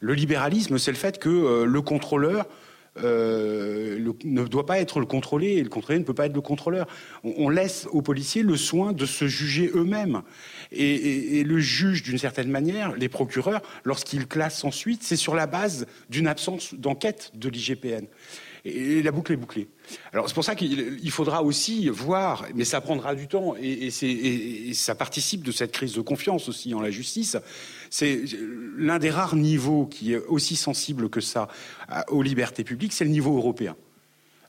[0.03, 2.45] Le libéralisme, c'est le fait que le contrôleur
[3.01, 6.41] euh, ne doit pas être le contrôlé et le contrôlé ne peut pas être le
[6.41, 6.87] contrôleur.
[7.23, 10.21] On, laisse aux policiers le soin de se juger eux-mêmes.
[10.71, 15.87] Et, le juge, d'une certaine manière, les procureurs, lorsqu'ils classent ensuite, c'est sur la base
[16.09, 18.05] d'une absence d'enquête de l'IGPN.
[18.65, 19.67] Et, la boucle est bouclée.
[20.13, 24.73] Alors c'est pour ça qu'il faudra aussi voir, mais ça prendra du temps, et, et
[24.73, 27.37] ça participe de cette crise de confiance aussi en la justice,
[27.89, 28.21] c'est
[28.77, 31.47] l'un des rares niveaux qui est aussi sensible que ça
[32.07, 33.75] aux libertés publiques, c'est le niveau européen.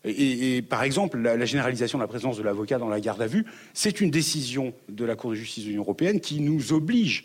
[0.05, 3.47] Et, par exemple, la, généralisation de la présence de l'avocat dans la garde à vue,
[3.73, 7.25] c'est une décision de la Cour de justice de l'Union européenne qui nous oblige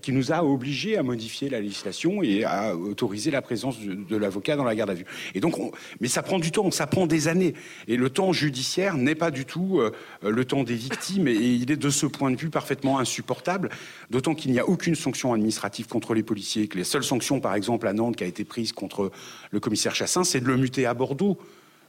[0.00, 4.56] qui nous a obligés à modifier la législation et à autoriser la présence de, l'avocat
[4.56, 5.04] dans la garde à vue.
[5.34, 5.56] Et donc,
[6.00, 7.54] mais ça prend du temps, ça prend des années.
[7.86, 11.70] Et le temps judiciaire n'est pas du tout euh, le temps des victimes, et, il
[11.70, 13.68] est de ce point de vue parfaitement insupportable,
[14.10, 17.54] d'autant qu'il n'y a aucune sanction administrative contre les policiers, que les seules sanctions, par
[17.54, 19.10] exemple à Nantes, qui a été prise contre
[19.50, 21.38] le commissaire Chassin, c'est de le muter à Bordeaux,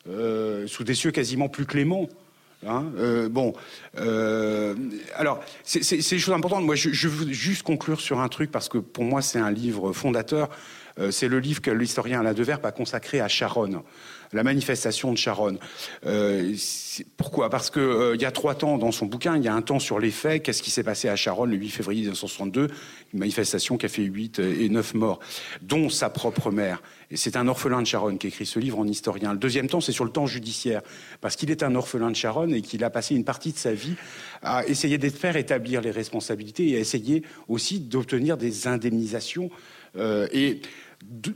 [0.10, 2.10] euh, sous des cieux quasiment plus cléments.
[2.68, 3.54] Hein, euh, bon,
[4.00, 4.74] euh,
[5.16, 6.64] alors c'est des choses importantes.
[6.64, 9.94] Moi, je, veux juste conclure sur un truc parce que pour moi c'est un livre
[9.94, 10.50] fondateur.
[10.98, 13.82] Euh, c'est le livre que l'historien Alain Deverp a consacré à Charonne
[14.34, 15.60] la manifestation de Charonne.
[16.06, 16.56] Euh,
[17.18, 17.50] pourquoi?
[17.50, 19.80] Parce qu'il euh, y a trois temps dans son bouquin, il y a un temps
[19.80, 22.68] sur les faits, qu'est-ce qui s'est passé à Charonne le 8 février 1962,
[23.14, 25.20] une manifestation qui a fait 8 et 9 morts,
[25.62, 26.82] dont sa propre mère.
[27.12, 29.34] Et c'est un orphelin de Charonne qui écrit ce livre en historien.
[29.34, 30.82] Le deuxième temps, c'est sur le temps judiciaire,
[31.22, 33.74] parce qu'il est un orphelin de Charonne et qu'il a passé une partie de sa
[33.74, 33.96] vie
[34.42, 39.50] à essayer de faire établir les responsabilités et à essayer aussi d'obtenir des indemnisations.
[39.98, 40.62] Euh, et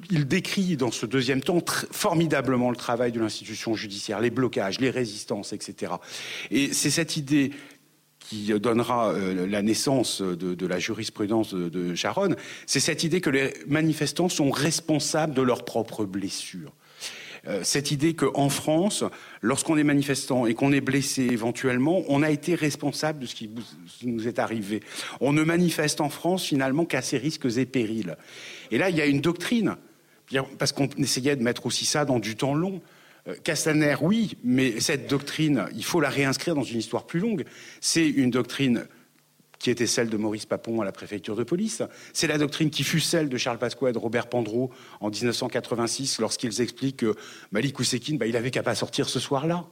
[0.09, 4.89] il décrit dans ce deuxième temps formidablement le travail de l'institution judiciaire, les blocages, les
[4.89, 5.93] résistances, etc.
[6.51, 7.51] Et c'est cette idée
[8.20, 12.36] qui donnera euh, la naissance de, la jurisprudence de, de Charonne,
[12.67, 16.74] c'est cette idée que les manifestants sont responsables de leurs propres blessures.
[17.49, 19.03] Euh, cette idée qu'en France,
[19.41, 23.49] lorsqu'on est manifestant et qu'on est blessé éventuellement, on a été responsable de ce qui
[24.03, 24.81] nous est arrivé.
[25.19, 28.15] On ne manifeste en France finalement qu'à ses risques et périls.
[28.71, 29.77] Et là, il y a une doctrine,
[30.59, 32.81] parce qu'on essayait de mettre aussi ça dans du temps long.
[33.27, 37.45] Euh, Castaner, oui, mais cette doctrine, il faut la réinscrire dans une histoire plus longue.
[37.81, 38.85] C'est une doctrine
[39.60, 41.84] qui était celle de Maurice Papon à la préfecture de police.
[42.14, 46.20] C'est la doctrine qui fut celle de Charles Pasqua et de Robert Pandreau en 1986
[46.20, 47.16] lorsqu'ils expliquent que
[47.51, 49.68] Malik Oussekine, bah, il avait qu'à pas sortir ce soir-là.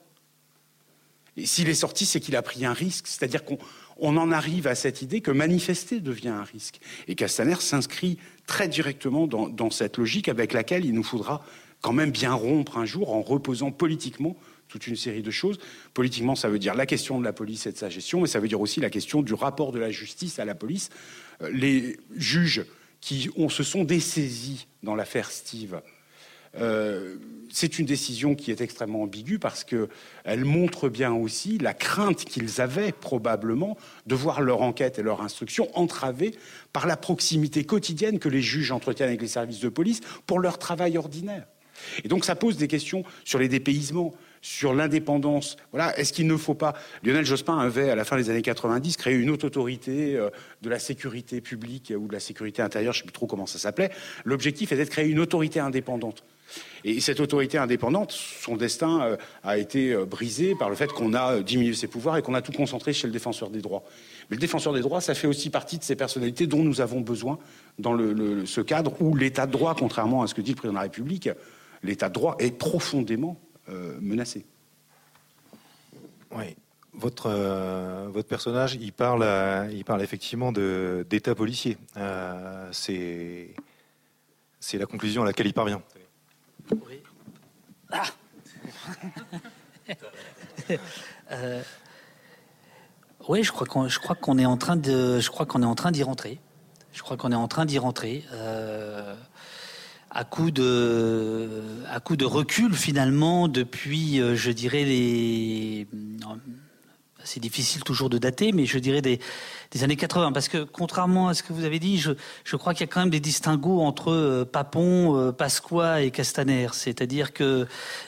[1.37, 3.07] Et s'il est sorti, c'est qu'il a pris un risque.
[3.07, 6.79] C'est-à-dire qu'on en arrive à cette idée que manifester devient un risque.
[7.07, 11.45] Et Castaner s'inscrit très directement dans cette logique avec laquelle il nous faudra
[11.81, 14.35] quand même bien rompre un jour en reposant politiquement
[14.67, 15.57] toute une série de choses.
[15.93, 18.39] Politiquement, ça veut dire la question de la police et de sa gestion, mais ça
[18.39, 20.89] veut dire aussi la question du rapport de la justice à la police.
[21.41, 22.65] Euh, les juges
[23.01, 25.79] qui se sont dessaisis dans l'affaire Steve,
[26.59, 27.15] euh,
[27.49, 32.61] c'est une décision qui est extrêmement ambiguë parce qu'elle montre bien aussi la crainte qu'ils
[32.61, 36.33] avaient probablement de voir leur enquête et leur instruction entravées
[36.73, 40.57] par la proximité quotidienne que les juges entretiennent avec les services de police pour leur
[40.57, 41.45] travail ordinaire.
[42.03, 44.13] Et donc ça pose des questions sur les dépaysements,
[44.47, 45.57] sur l'indépendance.
[45.73, 46.73] Voilà, est-ce qu'il ne faut pas
[47.03, 50.29] Lionel Jospin avait à la fin des années 90 créé une autorité euh,
[50.61, 53.45] de la sécurité publique ou de la sécurité intérieure, je ne sais plus trop comment
[53.45, 53.91] ça s'appelait.
[54.23, 56.23] L'objectif était de créer une autorité indépendante.
[56.85, 61.13] Et cette autorité indépendante, son destin euh, a été euh, brisé par le fait qu'on
[61.13, 63.83] a diminué ses pouvoirs et qu'on a tout concentré chez le défenseur des droits.
[64.29, 67.01] Mais le défenseur des droits, ça fait aussi partie de ces personnalités dont nous avons
[67.01, 67.37] besoin
[67.79, 67.97] dans
[68.45, 70.83] ce cadre où l'état de droit, contrairement à ce que dit le président de la
[70.83, 71.29] République,
[71.83, 73.37] l'état de droit est profondément
[73.69, 74.45] euh, menacé.
[76.31, 76.55] Oui.
[76.93, 81.77] Votre, euh, votre personnage, il parle, euh, il parle effectivement d'état policier.
[82.71, 83.53] c'est
[84.73, 85.81] la conclusion à laquelle il parvient.
[86.71, 87.01] Oui.
[87.91, 88.03] Ah
[93.29, 95.67] oui, je crois qu'on je crois qu'on est en train de je crois qu'on est
[95.67, 96.39] en train d'y rentrer.
[96.91, 98.25] Je crois qu'on est en train d'y rentrer
[100.09, 105.87] à coup de recul finalement depuis euh, je dirais les
[107.27, 109.19] c'est difficile toujours de dater, mais je dirais des,
[109.83, 112.89] années 80, parce que contrairement à ce que vous avez dit, je, crois qu'il y
[112.89, 116.69] a quand même des distinguos entre euh, Papon, euh, Pasqua et Castaner.
[116.71, 117.67] C'est-à-dire que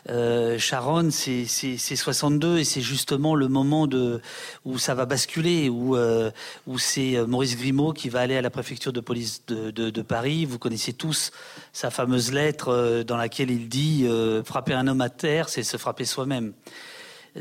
[0.10, 4.22] euh, Charonne, c'est 62 et c'est justement le moment de,
[4.66, 6.32] où ça va basculer, où, euh,
[6.78, 10.46] c'est Maurice Grimaud qui va aller à la préfecture de police de Paris.
[10.46, 11.32] Vous connaissez tous
[11.74, 14.08] sa fameuse lettre dans laquelle il dit
[14.46, 16.54] frapper un homme à terre, c'est se frapper soi-même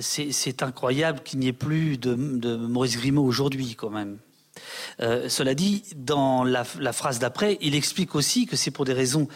[0.00, 4.18] c'est incroyable qu'il n'y ait plus de, Maurice Grimaud aujourd'hui, quand même.
[5.00, 9.28] Euh, cela dit, dans la, phrase d'après, il explique aussi que c'est pour des raisons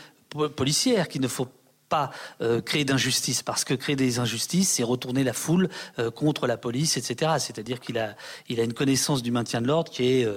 [0.57, 1.49] policières qu'il ne faut
[1.89, 6.47] pas euh, créer d'injustice, parce que créer des injustices, c'est retourner la foule euh, contre
[6.47, 7.33] la police, etc.
[7.39, 8.17] C'est-à-dire qu'il a,
[8.49, 10.29] une connaissance du maintien de l'ordre qui est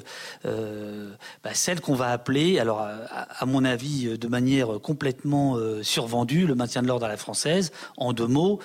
[0.44, 6.82] bah, celle qu'on va appeler, alors à, mon avis, de manière complètement survendue, le maintien
[6.82, 8.60] de l'ordre à la française, en deux mots.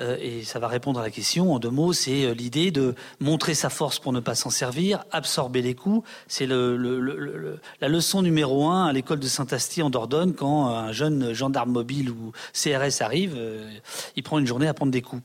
[0.00, 1.54] Euh, et ça va répondre à la question.
[1.54, 5.04] En deux mots, c'est euh, l'idée de montrer sa force pour ne pas s'en servir,
[5.10, 6.06] absorber les coups.
[6.28, 11.72] C'est la leçon numéro un à l'école de Saint-Asti en Dordogne quand un jeune gendarme
[11.72, 13.70] mobile ou CRS arrive, euh,
[14.16, 15.22] il prend une journée à prendre des coups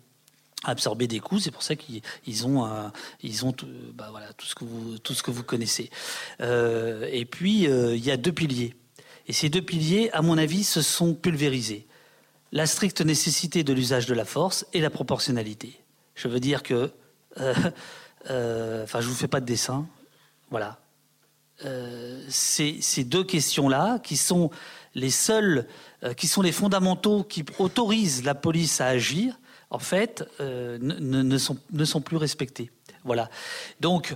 [0.64, 2.68] absorber des coups, c'est pour ça qu'ils ont,
[3.22, 3.54] ils ont
[3.94, 5.92] bah voilà, tout, que vous, tout ce que vous connaissez.
[6.42, 8.74] et puis, il y a deux piliers.
[9.28, 11.88] Et ces deux piliers, à mon avis, se sont pulvérisés
[12.52, 15.80] la stricte nécessité de l'usage de la force et la proportionnalité.
[16.16, 16.92] Je veux dire que,
[17.40, 17.54] euh,
[18.30, 19.88] euh, enfin, je vous fais pas de dessin,
[20.50, 20.80] voilà.
[21.66, 24.52] Euh, ces, deux questions-là, qui sont
[24.94, 25.68] les seules,
[26.16, 29.40] qui sont les fondamentaux qui autorisent la police à agir,
[29.70, 32.72] en fait, ne, sont, ne sont plus respectées.
[33.04, 33.30] Voilà.
[33.80, 34.16] Donc,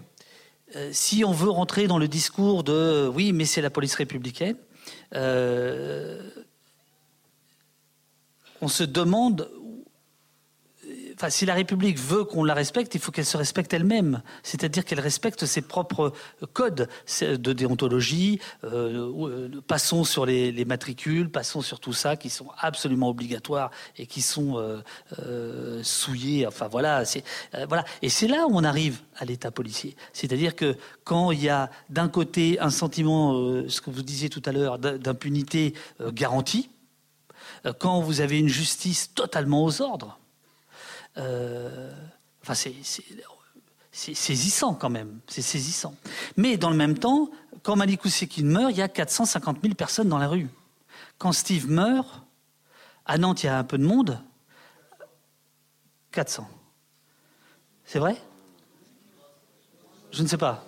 [0.91, 4.55] si on veut rentrer dans le discours de oui, mais c'est la police républicaine,
[8.62, 9.49] on se demande
[11.30, 14.22] si la République veut qu'on la respecte, il faut qu'elle se respecte elle-même.
[14.43, 16.14] C'est-à-dire qu'elle respecte ses propres
[16.53, 16.89] codes
[17.22, 18.39] de déontologie.
[18.64, 24.05] Euh, euh, passons sur les, matricules, passons sur tout ça, qui sont absolument obligatoires et
[24.05, 26.47] qui sont euh, souillés.
[26.47, 27.03] Enfin voilà,
[27.68, 27.84] voilà.
[28.01, 29.95] Et c'est là où on arrive à l'État policier.
[30.14, 33.34] C'est-à-dire que quand il y a d'un côté un sentiment,
[33.68, 35.74] ce que vous disiez tout à l'heure, d'impunité
[36.14, 36.70] garantie,
[37.80, 40.18] quand vous avez une justice totalement aux ordres
[41.18, 41.91] euh,
[42.41, 42.74] enfin, c'est
[43.91, 45.95] saisissant quand même, c'est saisissant.
[46.38, 47.30] Mais dans le même temps,
[47.64, 50.49] quand Malik Oussekine meurt, il y a 450 000 personnes dans la rue.
[51.18, 52.24] Quand Steve meurt,
[53.05, 54.20] à Nantes, il y a un peu de monde.
[56.12, 56.47] 400.
[57.86, 58.16] C'est vrai?
[60.12, 60.66] Je ne sais pas.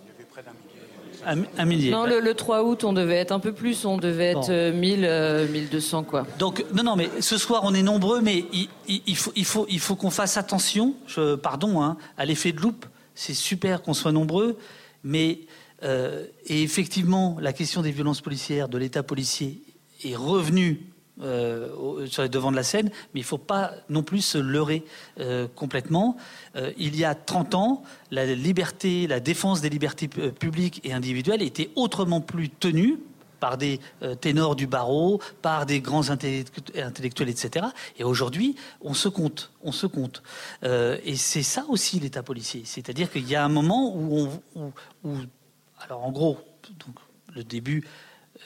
[1.25, 1.91] Un, millier.
[1.91, 5.47] Non, le, 3 août, on devait être un peu plus, on devait être 1000, euh,
[5.47, 6.27] 1200 euh, quoi.
[6.39, 8.45] Donc non, non, mais ce soir on est nombreux, mais
[8.87, 10.95] il, faut, il faut, il faut qu'on fasse attention.
[11.07, 12.85] Je, pardon, hein, à l'effet de loupe.
[13.15, 14.57] C'est super qu'on soit nombreux,
[15.03, 15.41] mais
[15.83, 19.61] euh, et effectivement, la question des violences policières, de l'État policier,
[20.03, 24.01] est revenue euh, sur les devants de la scène, mais il ne faut pas non
[24.01, 24.83] plus se leurrer
[25.19, 26.17] euh, complètement.
[26.55, 31.43] Euh, il y a 30 ans, la liberté, la défense des libertés publiques et individuelles
[31.43, 32.97] était autrement plus tenue
[33.39, 33.79] par des
[34.21, 37.67] ténors du barreau, par des grands intellectuels, etc.
[37.99, 40.23] Et aujourd'hui, on se compte, on se compte.
[40.63, 45.11] et c'est ça aussi l'État policier, c'est-à-dire qu'il y a un moment où où,
[45.81, 46.39] alors en gros,
[46.79, 46.95] donc,
[47.35, 47.83] le début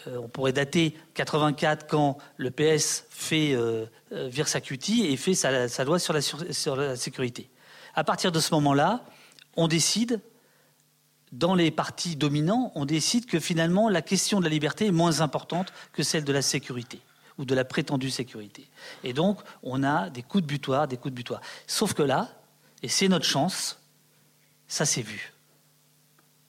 [0.06, 6.00] on pourrait dater 84 quand le PS fait euh, euh, vire et fait sa, loi
[6.00, 7.50] sur la, sur la sécurité.
[7.96, 9.04] À partir de ce moment-là,
[9.56, 10.22] on décide,
[11.32, 15.22] dans les partis dominants, on décide que finalement la question de la liberté est moins
[15.22, 17.02] importante que celle de la sécurité
[17.38, 18.68] ou de la prétendue sécurité.
[19.04, 21.42] Et donc, on a des coups de butoir, des coups de butoir.
[21.68, 22.30] Sauf que là,
[22.84, 23.80] et c'est notre chance,
[24.68, 25.34] ça s'est vu.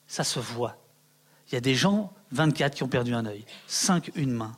[0.07, 0.77] Ça se voit.
[1.49, 4.57] Il y a des gens 24 qui ont perdu un œil, 5 une main.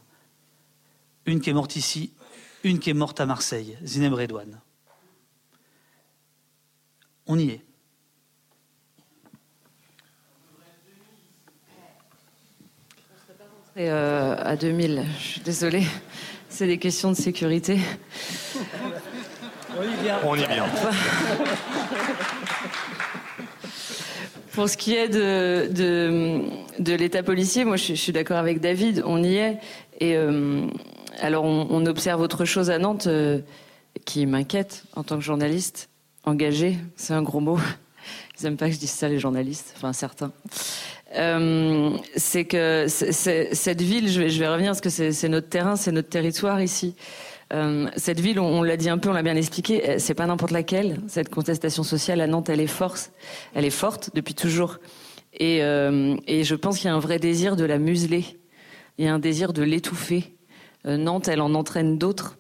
[1.27, 2.13] Une qui est morte ici,
[2.65, 4.61] une qui est morte à Marseille, Zineb Redouane.
[7.27, 7.65] On y est.
[13.77, 15.87] Euh, à 2000, je suis désolée,
[16.49, 17.81] c'est des questions de sécurité.
[19.79, 20.19] On y vient.
[20.25, 20.67] On y vient.
[24.53, 25.69] Pour ce qui est de,
[26.79, 29.59] de, l'état policier, moi je, suis d'accord avec David, on y est.
[30.01, 30.67] Et euh,
[31.21, 33.41] alors on, observe autre chose à Nantes euh,
[34.05, 35.89] qui m'inquiète en tant que journaliste.
[36.25, 37.59] Engagé, c'est un gros mot.
[38.41, 40.33] Ils n'aiment pas que je dise ça les journalistes, enfin certains.
[41.17, 45.77] Euh, c'est que cette ville, je vais, je vais revenir parce que c'est notre terrain,
[45.77, 46.95] c'est notre territoire ici.
[47.53, 50.27] Euh, cette ville, on, l'a dit un peu, on l'a bien expliqué, euh, c'est pas
[50.27, 51.01] n'importe laquelle.
[51.09, 53.13] Cette contestation sociale à Nantes, elle est forte,
[53.55, 54.79] elle est forte depuis toujours.
[55.33, 58.25] Et, euh, et je pense qu'il y a un vrai désir de la museler.
[58.99, 60.37] Il y a un désir de l'étouffer.
[60.85, 62.39] Nantes, elle en entraîne d'autres.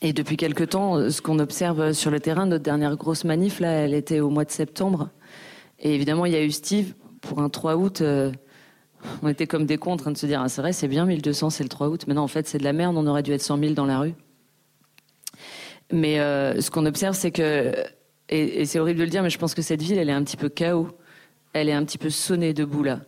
[0.00, 3.70] Et depuis quelque temps, ce qu'on observe sur le terrain, notre dernière grosse manif, là,
[3.70, 5.10] elle était au mois de septembre.
[5.78, 8.02] Et évidemment, il y a eu Steve pour un 3 août.
[9.22, 11.04] On était comme des cons en train de se dire, ah, c'est vrai, c'est bien
[11.04, 12.04] 1200, c'est le 3 août.
[12.06, 13.86] Mais non, en fait, c'est de la merde, on aurait dû être 100 000 dans
[13.86, 14.14] la rue.
[15.92, 17.74] Mais euh, ce qu'on observe, c'est que,
[18.28, 20.24] et, c'est horrible de le dire, mais je pense que cette ville, elle est un
[20.24, 20.88] petit peu chaos.
[21.52, 23.00] Elle est un petit peu sonnée debout là,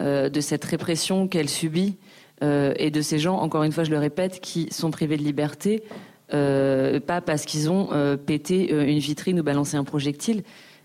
[0.00, 1.98] euh, de cette répression qu'elle subit
[2.44, 5.22] euh, et de ces gens, encore une fois, je le répète, qui sont privés de
[5.22, 5.82] liberté,
[6.30, 7.88] pas parce qu'ils ont
[8.24, 10.44] pété une vitrine ou balancé un projectile,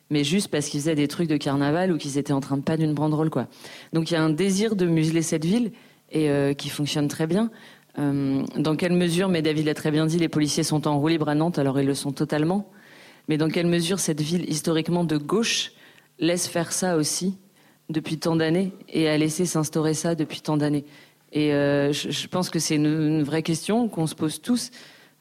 [0.10, 2.64] mais juste parce qu'ils faisaient des trucs de carnaval ou qu'ils étaient en train de
[2.64, 3.48] pas d'une banderole, quoi.
[3.94, 5.72] Donc il y a un désir de museler cette ville
[6.12, 7.50] et qui fonctionne très bien.
[7.98, 11.08] Euh, dans quelle mesure, mais David l'a très bien dit, les policiers sont en roue
[11.08, 12.70] libre à Nantes, alors ils le sont totalement.
[13.28, 15.72] Mais dans quelle mesure cette ville historiquement de gauche
[16.20, 17.38] laisse faire ça aussi
[17.90, 20.86] depuis tant d'années et a laissé s'instaurer ça depuis tant d'années?
[21.32, 24.72] Et euh, je, pense que c'est une, vraie question qu'on se pose tous.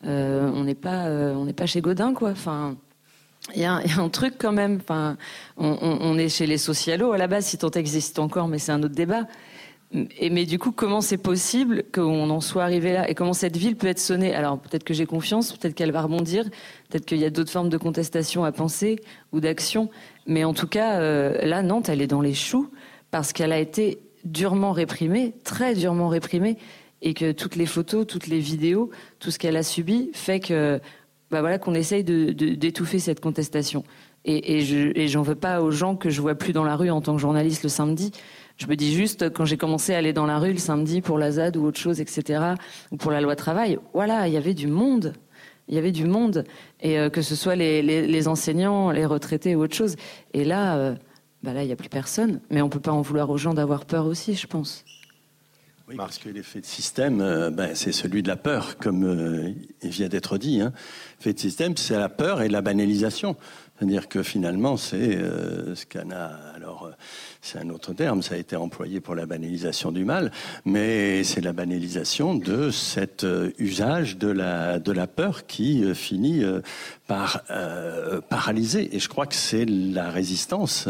[0.05, 1.09] Euh, on n'est pas,
[1.57, 2.31] pas chez Godin, quoi.
[2.31, 2.77] Enfin,
[3.55, 4.79] il y, a un truc quand même.
[4.81, 5.17] Enfin,
[5.57, 8.83] on, est chez les socialos à la base, si tant existe encore, mais c'est un
[8.83, 9.27] autre débat.
[9.93, 13.09] Mais du coup, comment c'est possible qu'on en soit arrivé là?
[13.09, 14.35] Et comment cette ville peut être sonnée?
[14.35, 16.45] Alors peut-être que j'ai confiance, peut-être qu'elle va rebondir,
[16.89, 18.99] peut-être qu'il y a d'autres formes de contestation à penser
[19.31, 19.91] ou d'action.
[20.27, 22.71] Mais en tout cas, euh, là, Nantes, elle est dans les choux
[23.13, 26.57] parce qu'elle a été durement réprimée, très durement réprimée,
[27.03, 28.91] et que toutes les photos, toutes les vidéos,
[29.21, 30.81] tout ce qu'elle a subi fait que,
[31.31, 33.85] bah voilà, qu'on essaye de d'étouffer cette contestation.
[34.27, 34.61] Et, et
[35.09, 37.21] je veux pas aux gens que je vois plus dans la rue en tant que
[37.21, 38.13] journaliste le samedi.
[38.57, 41.19] Je me dis juste, quand j'ai commencé à aller dans la rue le samedi pour
[41.19, 42.55] la ZAD ou autre chose, etc.,
[42.93, 45.13] ou pour la loi travail, voilà, il y avait du monde.
[45.67, 46.45] Il y avait du monde.
[46.81, 49.97] Et euh, que ce soit les, les, enseignants, les retraités ou autre chose.
[50.35, 50.95] Et là, euh,
[51.43, 52.41] bah là, il n'y a plus personne.
[52.51, 54.85] Mais on peut pas en vouloir aux gens d'avoir peur aussi, je pense.
[55.97, 59.91] Parce que l'effet de système, euh, ben, c'est celui de la peur, comme euh, il
[59.91, 60.61] vient d'être dit.
[60.61, 60.73] Hein.
[61.19, 63.37] L'effet de système, c'est la peur et la banalisation.
[63.77, 66.31] C'est-à-dire que finalement, c'est euh, ce qu'on a.
[66.55, 66.91] Alors,
[67.43, 70.31] c'est un autre terme, ça a été employé pour la banalisation du mal,
[70.65, 73.27] mais c'est la banalisation de cet
[73.59, 76.43] usage de la, de la peur qui finit
[77.07, 77.43] par
[78.31, 78.97] paralyser.
[78.97, 80.89] Et je crois que c'est la résistance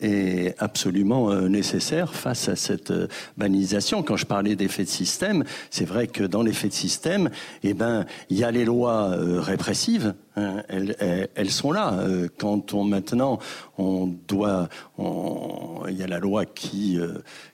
[0.00, 4.02] est absolument euh, nécessaire face à cette euh, banalisation.
[4.02, 7.30] Quand je parlais d'effet de système, c'est vrai que dans l'effet de système,
[7.62, 10.14] eh ben, il y a les lois euh, répressives.
[10.36, 12.04] hein, elles, sont là.
[12.38, 13.38] Quand on maintenant,
[13.78, 14.68] on doit,
[14.98, 16.98] il y a la loi qui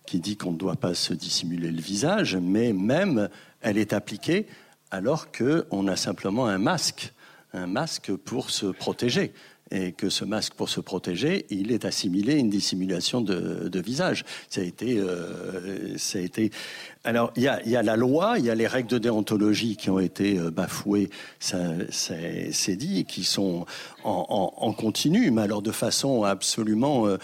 [0.07, 3.28] qui dit qu'on ne doit pas se dissimuler le visage, mais même
[3.61, 4.47] elle est appliquée
[4.90, 7.12] alors que on a simplement un masque,
[7.53, 9.32] un masque pour se protéger
[9.73, 14.25] et que ce masque pour se protéger, il est assimilé à une dissimulation de, visage.
[14.49, 16.51] Ça a été, euh, ça a été.
[17.05, 19.77] Alors il y a, y a la loi, il y a les règles de déontologie
[19.77, 21.11] qui ont été euh, bafouées,
[21.41, 21.59] ça,
[21.91, 23.66] c'est dit, qui sont
[24.05, 27.16] en, continu, mais alors de façon absolument euh,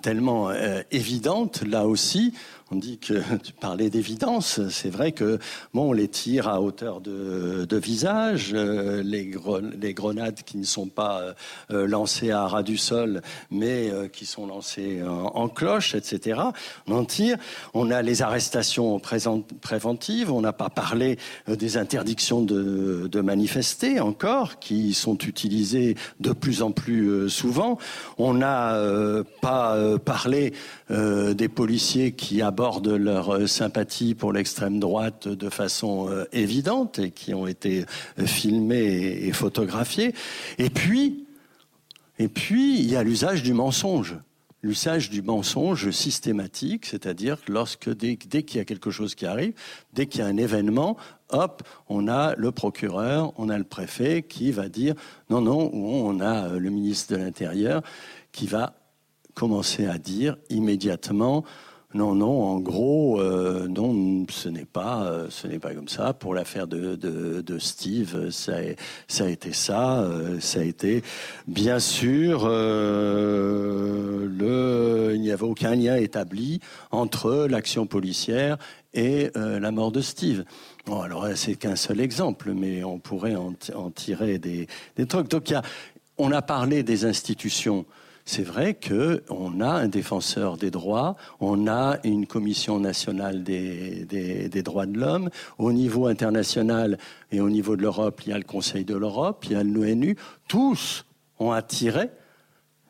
[0.00, 0.50] tellement
[0.90, 1.62] évidente.
[1.66, 2.32] Là aussi,
[2.72, 3.14] on dit que
[3.44, 4.60] tu parlais d'évidence.
[4.70, 5.38] C'est vrai que
[5.72, 10.64] bon, on les tire à hauteur de, visage, euh, les, gre- les grenades qui ne
[10.64, 11.34] sont pas
[11.70, 16.40] euh, lancées à ras du sol, mais euh, qui sont lancées en, cloche, etc.
[16.86, 17.36] On en tire.
[17.72, 20.32] On a les arrestations préventives.
[20.32, 26.70] On n'a pas parlé des interdictions de, manifester encore, qui sont utilisées de plus en
[26.70, 27.78] plus souvent.
[28.18, 28.76] On n'a
[29.40, 30.52] pas parlé
[30.92, 37.00] euh, des policiers qui abordent leur euh, sympathie pour l'extrême droite de façon euh, évidente
[37.00, 37.84] et qui ont été
[38.24, 40.14] filmés et, et photographiés.
[40.58, 41.26] Et puis,
[42.20, 44.16] et puis, il y a l'usage du mensonge.
[44.62, 49.26] L'usage du mensonge systématique, c'est-à-dire que lorsque dès, dès qu'il y a quelque chose qui
[49.26, 49.54] arrive,
[49.92, 50.96] dès qu'il y a un événement,
[51.30, 54.94] hop, on a le procureur, on a le préfet qui va dire
[55.30, 57.82] non, non, ou on a le ministre de l'Intérieur
[58.30, 58.74] qui va
[59.36, 61.44] commencer à dire immédiatement
[61.94, 66.12] non, non, en gros, euh, non, ce n'est pas, euh, ce n'est pas comme ça.
[66.12, 68.74] Pour l'affaire de, de, Steve, ça a,
[69.08, 70.02] ça a été ça.
[70.02, 71.02] euh, ça a été,
[71.46, 74.32] bien sûr, le,
[75.14, 76.60] il n'y avait aucun lien établi
[76.90, 78.58] entre l'action policière
[78.92, 80.44] et la mort de Steve.
[80.86, 83.54] Bon, alors c'est qu'un seul exemple, mais on pourrait en,
[83.90, 84.66] tirer des,
[84.96, 85.28] des trucs.
[85.28, 85.54] Donc,
[86.18, 87.86] on a parlé des institutions.
[88.28, 94.48] C'est vrai que on a un défenseur des droits, on a une commission nationale des,
[94.64, 95.30] droits de l'homme.
[95.58, 96.98] Au niveau international
[97.30, 99.62] et au niveau de l'Europe, il y a le Conseil de l'Europe, il y a
[99.62, 100.16] l'ONU.
[100.48, 101.06] Tous
[101.38, 102.10] ont attiré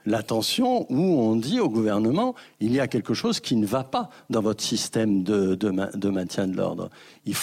[0.07, 4.09] l'attention où on dit au gouvernement il y a quelque chose qui ne va pas
[4.31, 6.89] dans votre système de, de, ma- de maintien de l'ordre.
[7.27, 7.35] Il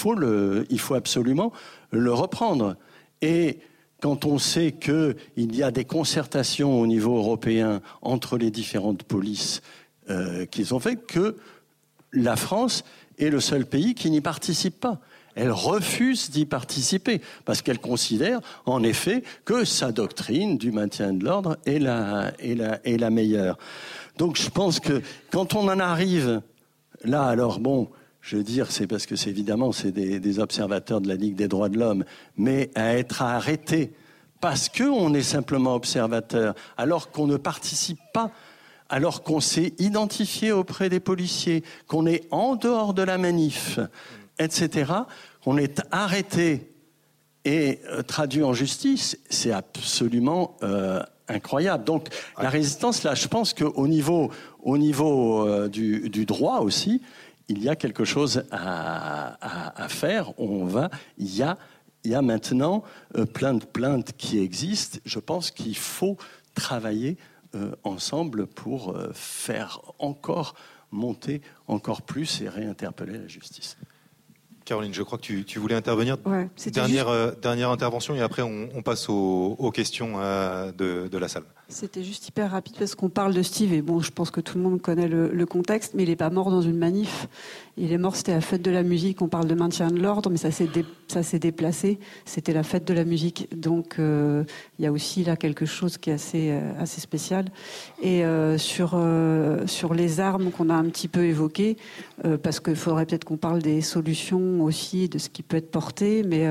[0.70, 1.54] il faut absolument
[1.92, 2.76] le reprendre.
[3.22, 3.60] Et
[4.04, 5.16] quand on sait qu'il
[5.56, 9.62] y a des concertations au niveau européen entre les différentes polices
[10.10, 11.38] euh, qu'ils ont fait, que
[12.12, 12.84] la France
[13.18, 15.00] est le seul pays qui n'y participe pas.
[15.36, 21.24] Elle refuse d'y participer parce qu'elle considère en effet que sa doctrine du maintien de
[21.24, 23.58] l'ordre est la, est, la, est la meilleure.
[24.18, 25.02] Donc je pense que
[25.32, 26.42] quand on en arrive
[27.06, 27.88] là, alors bon,
[28.24, 31.36] je veux dire, c'est parce que c'est évidemment c'est des, des observateurs de la Ligue
[31.36, 32.06] des droits de l'homme,
[32.38, 33.92] mais à être arrêté
[34.40, 38.32] parce qu'on est simplement observateur, alors qu'on ne participe pas
[38.90, 43.80] alors qu'on s'est identifié auprès des policiers, qu'on est en dehors de la manif,
[44.38, 44.92] etc.,
[45.44, 46.72] qu'on est arrêté
[47.44, 51.84] et euh, traduit en justice, c'est absolument euh, incroyable.
[51.86, 52.08] Donc
[52.40, 54.30] la résistance, là, je pense qu'au niveau,
[54.62, 57.02] au niveau euh, du, du droit aussi,
[57.50, 60.38] il y a quelque chose à, à- à faire.
[60.40, 61.58] On va, il y a,
[62.04, 62.84] il y a maintenant
[63.18, 65.00] euh, plein de plaintes qui existent.
[65.06, 66.18] Je pense qu'il faut
[66.56, 67.18] travailler
[67.56, 70.56] euh, ensemble pour euh, faire encore
[70.92, 73.78] monter encore plus et réinterpeller la justice.
[74.66, 76.18] Caroline, je crois que tu, tu voulais intervenir.
[76.26, 81.10] Ouais, Dernière, euh, dernière intervention et après on, on passe aux, aux questions euh, de,
[81.12, 81.44] de la salle.
[81.74, 84.60] C'était juste hyper rapide parce qu'on parle de Steve et bon, je pense que tout
[84.60, 87.28] le monde connaît le, contexte, mais il n'est pas mort dans une manif.
[87.78, 89.24] Il est mort, c'était la fête de la musique.
[89.24, 92.00] On parle de maintien de l'ordre, mais ça s'est déplacé.
[92.26, 94.44] C'était la fête de la musique, donc euh,
[94.78, 97.46] il y a aussi là quelque chose qui est assez euh, assez spécial.
[98.04, 98.96] Et euh, sur
[99.66, 101.78] sur les armes qu'on a un petit peu évoquées,
[102.44, 106.22] parce qu'il faudrait peut-être qu'on parle des solutions aussi, de ce qui peut être porté,
[106.22, 106.48] mais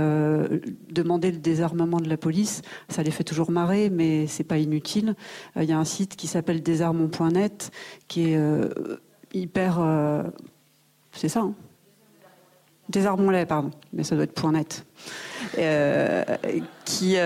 [0.91, 5.12] demander le désarmement de la police, ça les fait toujours marrer, mais c'est pas inutile.
[5.57, 7.71] Euh, Il y a un site qui s'appelle désarmons.net
[8.09, 8.69] qui est euh,
[9.33, 9.79] hyper.
[9.81, 10.23] euh,
[11.13, 11.55] c'est ça hein
[12.89, 14.85] Désarmons-les, pardon, mais ça doit être .net.
[15.57, 16.25] Euh,
[16.85, 17.17] qui,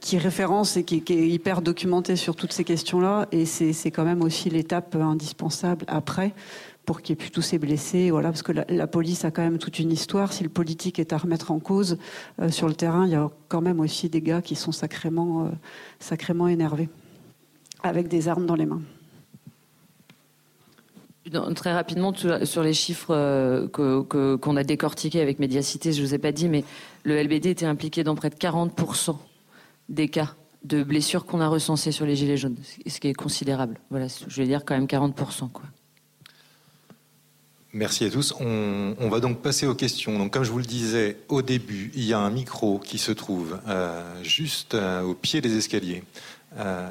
[0.00, 3.26] qui référence et qui, qui est hyper documenté sur toutes ces questions-là.
[3.32, 6.34] Et c'est quand même aussi l'étape indispensable après
[6.86, 8.10] pour qu'il n'y ait plus tous ces blessés.
[8.10, 10.32] Voilà, parce que la, police a quand même toute une histoire.
[10.32, 11.98] Si le politique est à remettre en cause
[12.40, 15.46] euh, sur le terrain, il y a quand même aussi des gars qui sont sacrément,
[15.46, 15.50] euh,
[15.98, 16.88] sacrément énervés,
[17.82, 18.80] avec des armes dans les mains.
[21.56, 26.18] Très rapidement, sur les chiffres euh, qu'on a décortiqués avec Médiacité, je ne vous ai
[26.18, 26.62] pas dit, mais
[27.02, 29.16] le LBD était impliqué dans près de 40%
[29.88, 32.56] des cas de blessures qu'on a recensées sur les Gilets jaunes,
[32.86, 33.80] ce qui est considérable.
[33.90, 35.50] Voilà, je vais dire quand même 40%.
[35.50, 35.64] Quoi.
[37.76, 38.32] Merci à tous.
[38.40, 40.30] On, va donc passer aux questions.
[40.30, 43.60] Comme je vous le disais au début, il y a un micro qui se trouve
[43.68, 46.02] euh, juste euh, au pied des escaliers,
[46.56, 46.88] euh,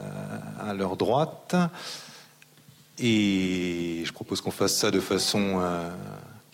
[0.59, 1.55] à leur droite.
[2.99, 5.59] Et je propose qu'on fasse ça de façon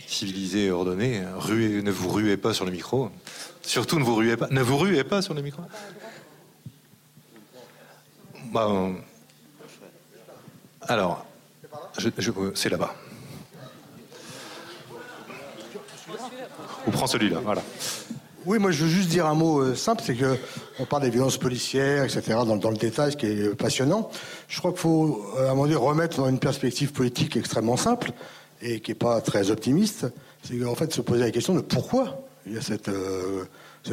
[0.07, 1.23] civilisée et ordonnée.
[1.35, 3.11] Ruez- ne vous ruez pas sur le micro.
[3.61, 5.61] Surtout, ne vous ruez pas, ne vous ruez pas sur le micro.
[8.53, 8.69] Bah,
[10.87, 11.25] alors,
[12.55, 12.95] c'est là-bas.
[16.87, 17.61] Ou prends celui-là, voilà.
[18.47, 20.35] Oui, moi je veux juste dire un mot euh, simple, c'est que
[20.79, 24.09] on parle des violences policières, etc., dans, le détail, ce qui est passionnant.
[24.47, 28.11] Je crois qu'il faut, euh, à moment donné, remettre dans une perspective politique extrêmement simple
[28.63, 30.07] et qui n'est pas très optimiste.
[30.43, 33.43] C'est qu'en fait, se poser la question de pourquoi il y a cette, euh,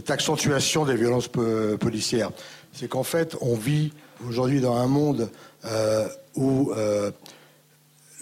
[0.08, 2.30] accentuation des violences po- policières.
[2.72, 3.92] C'est qu'en fait, on vit
[4.26, 5.28] aujourd'hui dans un monde
[6.36, 6.72] où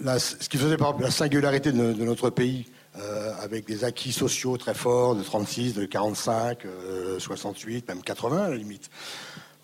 [0.02, 2.66] la- ce qui faisait par exemple la singularité de notre pays,
[2.98, 8.44] euh, avec des acquis sociaux très forts de 36, de 45, euh, 68, même 80
[8.44, 8.90] à la limite.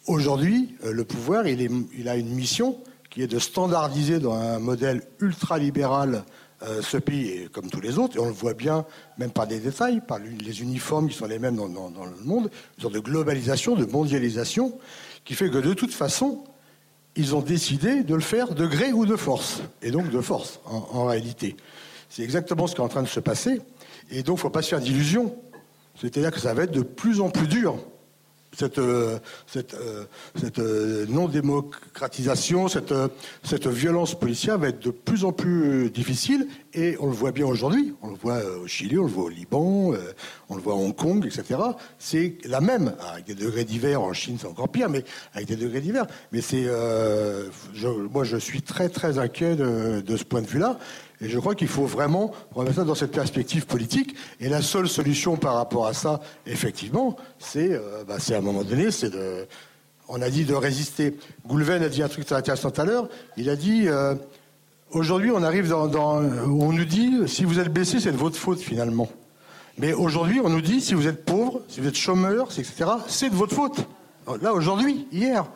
[0.06, 2.76] Aujourd'hui, euh, le pouvoir, il, a une mission
[3.08, 6.24] qui est de standardiser dans un modèle ultra-libéral
[6.64, 8.84] euh, ce pays, comme tous les autres, et on le voit bien,
[9.18, 12.82] même par des détails, par les uniformes qui sont les mêmes dans, le monde, une
[12.82, 14.76] sorte de globalisation, de mondialisation,
[15.24, 16.42] qui fait que de toute façon,
[17.14, 20.58] ils ont décidé de le faire de gré ou de force, et donc de force
[20.64, 21.56] en réalité.
[22.14, 23.62] C'est exactement ce qui est en train de se passer,
[24.10, 25.34] et donc il ne faut pas se faire d'illusions.
[25.98, 27.78] C'est-à-dire que ça va être de plus en plus dur.
[28.54, 30.04] Cette, euh, cette, euh,
[30.58, 32.92] euh, non-démocratisation, cette,
[33.42, 37.46] cette violence policière va être de plus en plus difficile, et on le voit bien
[37.46, 37.94] aujourd'hui.
[38.02, 39.94] On le voit au Chili, on le voit au Liban,
[40.50, 41.60] on le voit à Hong Kong, etc.
[41.98, 44.02] C'est la même, avec des degrés divers.
[44.02, 45.02] En Chine, c'est encore pire, mais
[45.32, 46.06] avec des degrés divers.
[46.30, 46.66] Mais c'est,
[48.12, 50.78] moi, je suis très très inquiet de, de ce point de vue-là.
[51.22, 54.16] Et je crois qu'il faut vraiment remettre ça dans cette perspective politique.
[54.40, 58.64] Et la seule solution par rapport à ça, effectivement, c'est, euh, bah, à un moment
[58.64, 59.12] donné, c'est
[60.08, 61.16] on a dit de résister.
[61.46, 63.08] Goulven a dit un truc très intéressant tout à l'heure.
[63.36, 64.14] Il a dit, euh,
[64.90, 68.60] aujourd'hui, on arrive dans, on nous dit, si vous êtes blessé, c'est de votre faute
[68.60, 69.08] finalement.
[69.78, 73.30] Mais aujourd'hui, on nous dit, si vous êtes pauvre, si vous êtes chômeur, etc., c'est
[73.30, 73.86] de votre faute.
[74.42, 75.46] Là, aujourd'hui, hier.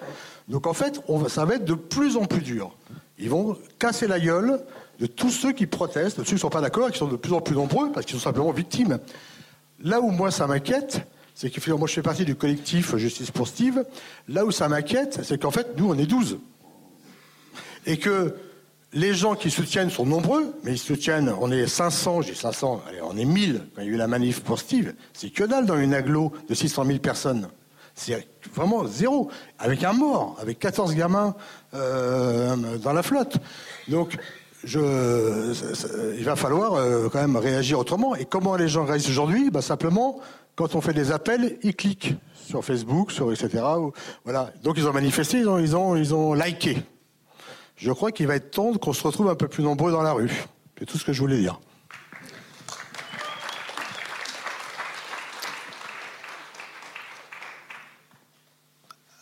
[0.48, 2.74] Donc en fait, ça va être de plus en plus dur.
[3.18, 4.60] Ils vont casser la gueule
[5.00, 7.16] de tous ceux qui protestent, de ceux qui ne sont pas d'accord qui sont de
[7.16, 8.98] plus en plus nombreux parce qu'ils sont simplement victimes.
[9.82, 13.46] Là où moi ça m'inquiète, c'est que moi je fais partie du collectif Justice pour
[13.46, 13.84] Steve.
[14.28, 16.38] Là où ça m'inquiète, c'est qu'en fait, nous on est 12.
[17.84, 18.34] Et que
[18.92, 23.00] les gens qui soutiennent sont nombreux, mais ils soutiennent, on est 500, j'ai 500, allez,
[23.02, 24.94] on est 1000 quand il y a eu la manif pour Steve.
[25.12, 27.48] C'est que dalle dans une aglo de 600 000 personnes.
[27.94, 29.30] C'est vraiment zéro.
[29.58, 31.34] Avec un mort, avec 14 gamins
[31.74, 33.38] euh, dans la flotte.
[33.88, 34.16] Donc,
[34.66, 38.16] je, il va falloir euh, quand même réagir autrement.
[38.16, 40.20] Et comment les gens réagissent aujourd'hui bah, Simplement,
[40.56, 43.62] quand on fait des appels, ils cliquent sur Facebook, sur etc.
[44.24, 44.52] voilà.
[44.64, 46.78] Donc ils ont manifesté, ils ont, ils ont, ils ont liké.
[47.76, 50.12] Je crois qu'il va être temps qu'on se retrouve un peu plus nombreux dans la
[50.12, 50.32] rue.
[50.78, 51.60] C'est tout ce que je voulais dire.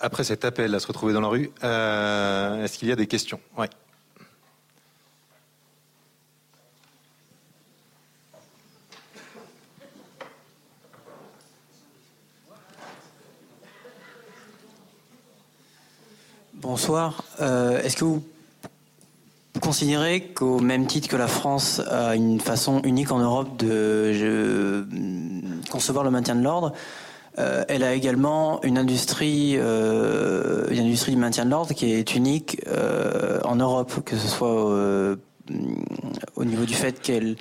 [0.01, 3.07] Après cet appel à se retrouver dans la rue, euh, est-ce qu'il y a des
[3.07, 3.41] questions?
[3.57, 3.69] Ouais.
[16.65, 17.25] Bonsoir.
[17.43, 18.23] Euh, Est-ce que vous
[19.61, 24.87] considérez qu'au même titre que la France a une façon unique en Europe de
[25.71, 26.73] concevoir le maintien de l'ordre,
[27.39, 32.15] euh, elle a également une industrie, euh, une industrie du maintien de l'ordre qui est
[32.15, 32.59] unique
[33.45, 35.19] en Europe, que ce soit
[36.35, 37.37] au niveau du fait qu'elle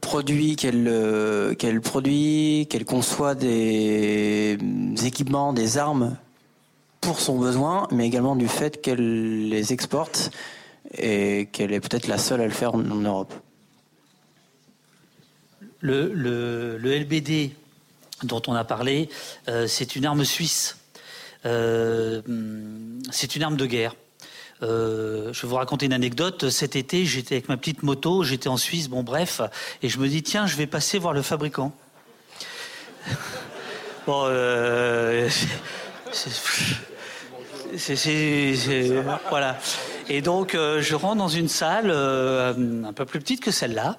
[0.00, 4.56] produit, qu'elle produit, qu'elle conçoit des
[5.04, 6.16] équipements, des armes
[7.00, 10.30] pour son besoin, mais également du fait qu'elle les exporte
[10.96, 13.32] et qu'elle est peut-être la seule à le faire en, Europe.
[15.80, 17.52] Le, LBD
[18.22, 19.08] dont on a parlé,
[19.48, 20.76] euh, c'est une arme suisse.
[21.46, 22.20] Euh,
[23.10, 23.94] c'est une arme de guerre.
[24.62, 26.50] Euh, je vais vous raconter une anecdote.
[26.50, 29.40] Cet été, j'étais avec ma petite moto, j'étais en Suisse, bon bref,
[29.82, 31.72] et je me dis tiens, je vais passer voir le fabricant.
[34.06, 35.28] bon, euh,
[37.76, 39.58] c'est- voilà.
[40.08, 42.52] Et donc, euh, je rentre dans une salle euh,
[42.84, 43.96] un peu plus petite que celle-là,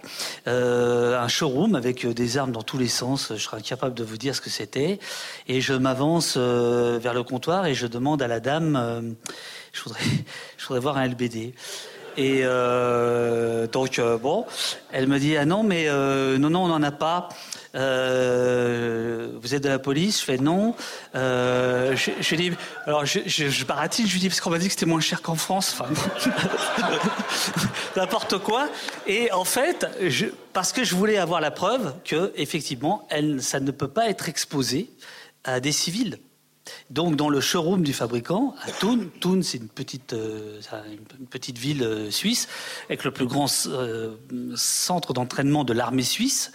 [0.47, 3.31] euh, un showroom avec euh, des armes dans tous les sens.
[3.33, 4.99] Je serais incapable de vous dire ce que c'était.
[5.47, 9.01] Et je m'avance euh, vers le comptoir et je demande à la dame, euh,
[9.71, 10.01] je voudrais,
[10.57, 11.53] je voudrais voir un LBD.
[12.17, 14.45] Et euh, donc euh, bon,
[14.91, 17.29] elle me dit ah non mais euh, non non on n'en a pas.
[17.73, 20.19] Vous êtes de la police?
[20.19, 20.75] Je fais non.
[21.13, 22.51] Je, je dis
[22.85, 24.07] alors je, je, je baratine.
[24.07, 25.73] Je lui dis parce qu'on m'a dit que c'était moins cher qu'en France.
[25.79, 25.89] Enfin
[27.95, 28.67] n'importe quoi.
[29.07, 29.87] Et en fait,
[30.53, 33.07] parce que je voulais avoir la preuve que effectivement,
[33.39, 34.89] ça ne peut pas être exposé
[35.43, 36.19] à des civils.
[36.89, 40.59] Donc, dans le showroom du fabricant, à Thun, Thun, c'est une petite, euh,
[41.55, 42.47] ville euh, suisse,
[42.87, 44.15] avec le plus grand euh,
[44.55, 46.51] centre d'entraînement de l'armée suisse.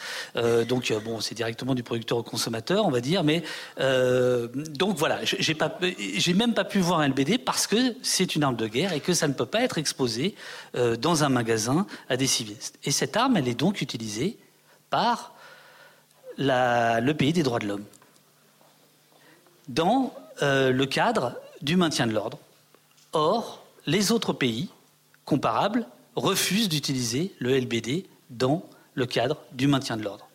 [0.69, 3.25] Donc, bon, c'est directement du producteur au consommateur, on va dire.
[3.25, 3.43] Mais
[3.79, 8.67] donc voilà, j'ai même pas pu voir un LBD parce que c'est une arme de
[8.67, 10.35] guerre et que ça ne peut pas être exposé
[10.75, 12.57] dans un magasin à des civils.
[12.85, 14.39] Et cette arme, elle est donc utilisée
[14.91, 15.35] par
[16.39, 17.85] le pays des droits de l'homme
[19.69, 22.39] dans euh, le cadre du maintien de l'ordre.
[23.13, 24.69] Or, les autres pays
[25.25, 28.65] comparables refusent d'utiliser le LBD dans
[28.95, 30.27] le cadre du maintien de l'ordre.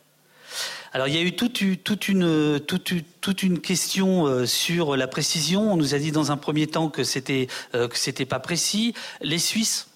[0.93, 5.71] Alors il y a eu toute, une question euh, sur la précision.
[5.71, 8.93] On nous a dit dans un premier temps que c'était euh, que c'était pas précis.
[9.21, 9.87] Les Suisses,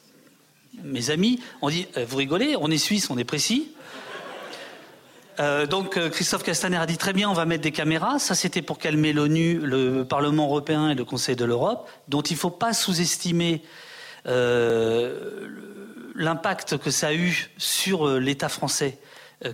[0.84, 3.74] mes amis, ont dit euh, vous rigolez, on est Suisse, on est précis.
[5.40, 8.20] Euh, donc euh, Christophe Castaner a dit très bien, on va mettre des caméras.
[8.20, 12.34] Ça, c'était pour calmer l'ONU, le Parlement européen et le Conseil de l'Europe, dont il
[12.34, 13.62] ne faut pas sous-estimer
[14.28, 15.48] euh,
[16.16, 18.98] l'impact que ça a eu sur l'État français.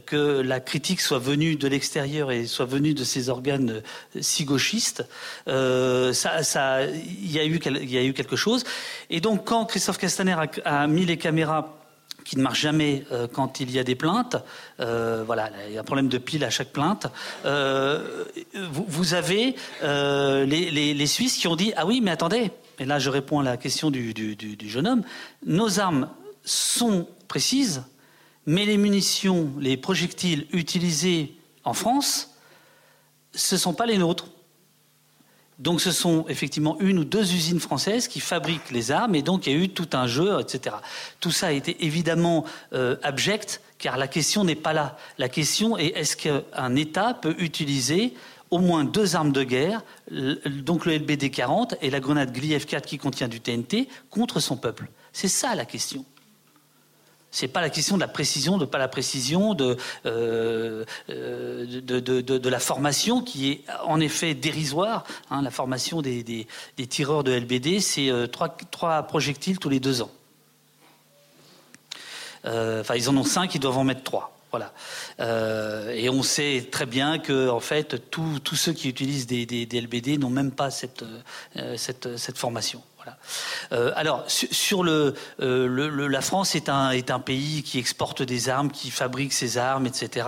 [0.06, 3.82] Que la critique soit venue de l'extérieur et soit venue de ces organes
[4.22, 5.04] si gauchistes,
[5.48, 8.64] ça, il y a eu, quelque chose.
[9.10, 11.81] Et donc, quand Christophe Castaner a mis les caméras
[12.24, 14.38] qui ne marche jamais euh, quand il y a des plaintes.
[14.80, 17.08] Euh, voilà, il y a un problème de pile à chaque plainte.
[17.46, 18.26] Euh,
[18.72, 22.52] vous, avez les, Suisses qui ont dit ah oui, mais attendez.
[22.80, 25.04] Et là, je réponds à la question du- du jeune homme.
[25.46, 26.10] Nos armes
[26.44, 27.84] sont précises,
[28.46, 32.32] mais les munitions, les projectiles utilisés en France,
[33.34, 34.28] ce ne sont pas les nôtres.
[35.62, 39.46] Donc ce sont effectivement une ou deux usines françaises qui fabriquent les armes et donc
[39.46, 40.76] il y a eu tout un jeu, etc.
[41.20, 44.98] Tout ça a été évidemment euh, abject car la question n'est pas là.
[45.20, 48.16] La question est est-ce qu'un État peut utiliser
[48.50, 52.86] au moins deux armes de guerre, donc le LBD 40 et la grenade Gliev 4
[52.86, 54.90] qui contient du TNT, contre son peuple?
[55.14, 56.06] C'est ça la question.
[57.34, 62.00] C'est pas la question de la précision, de pas la précision, de, euh, euh, de,
[62.00, 65.06] de- la formation qui est en effet dérisoire.
[65.30, 65.42] hein.
[65.42, 66.46] la formation des, des-
[66.76, 70.12] des tireurs de LBD, c'est euh, trois, trois projectiles tous les deux ans.
[72.44, 74.36] Enfin, ils en ont cinq, ils doivent en mettre trois.
[74.52, 74.74] Voilà.
[75.94, 80.18] Et on sait très bien que, en fait, tous ceux qui utilisent des, des- LBD
[80.18, 81.06] n'ont même pas cette,
[81.78, 82.82] cette, cette formation.
[83.72, 88.72] Euh, alors, su- sur euh, le- la France est un, pays qui exporte des armes,
[88.72, 90.28] qui fabrique ses armes, etc.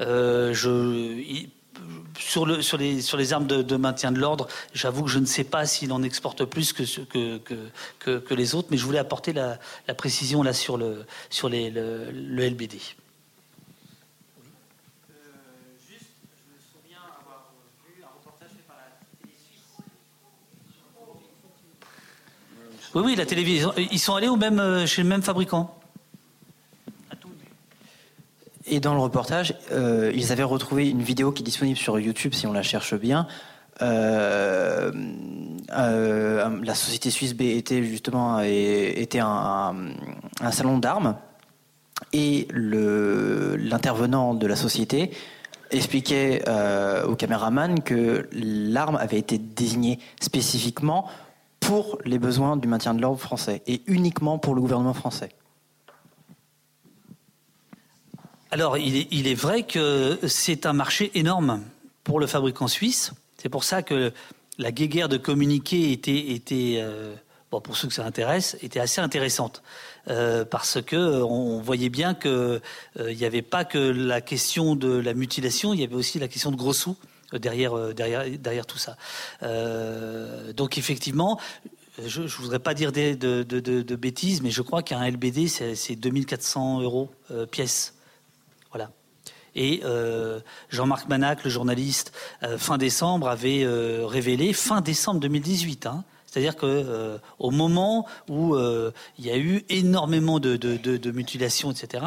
[0.00, 0.54] Euh,
[2.18, 5.66] sur, le, sur, les, armes de, maintien de l'ordre, j'avoue que je ne sais pas
[5.66, 9.58] s'il en exporte plus que, les autres, mais je voulais apporter la,
[9.96, 11.06] précision là sur le
[12.38, 12.78] LBD.
[22.94, 23.72] Oui, oui, la télévision.
[23.76, 25.74] Ils sont allés au même, euh, chez le même fabricant.
[28.66, 32.34] Et dans le reportage, euh, ils avaient retrouvé une vidéo qui est disponible sur YouTube
[32.34, 33.26] si on la cherche bien,
[33.80, 34.90] euh,
[35.76, 39.74] euh, la société suisse B était justement était un,
[40.40, 41.16] un salon d'armes
[42.12, 45.10] et l'intervenant de la société
[45.70, 51.06] expliquait euh, au caméraman que l'arme avait été désignée spécifiquement
[51.68, 55.28] pour les besoins du maintien de l'ordre français et uniquement pour le gouvernement français.
[58.50, 61.62] Alors, il est, vrai que c'est un marché énorme
[62.04, 63.12] pour le fabricant suisse.
[63.36, 64.14] C'est pour ça que
[64.56, 67.14] la guéguerre de communiquer était, était euh,
[67.50, 69.62] bon, pour ceux que ça intéresse, était assez intéressante.
[70.08, 72.62] Euh, parce que on voyait bien que
[72.98, 76.18] euh, il n'y avait pas que la question de la mutilation, il y avait aussi
[76.18, 76.96] la question de gros sous
[77.32, 78.96] derrière, derrière, derrière tout ça.
[80.56, 81.38] donc effectivement,
[82.06, 87.10] je ne voudrais pas dire de, bêtises, mais je crois qu'un LBD, c'est 2400 euros
[87.50, 87.94] pièce.
[88.70, 88.90] Voilà.
[89.58, 90.40] Et euh,
[90.70, 92.12] Jean-Marc Manac, le journaliste,
[92.44, 98.56] euh, fin décembre, avait euh, révélé, fin décembre 2018, hein, c'est-à-dire que au moment où
[99.18, 102.04] il y a eu énormément de, de, mutilations, etc.,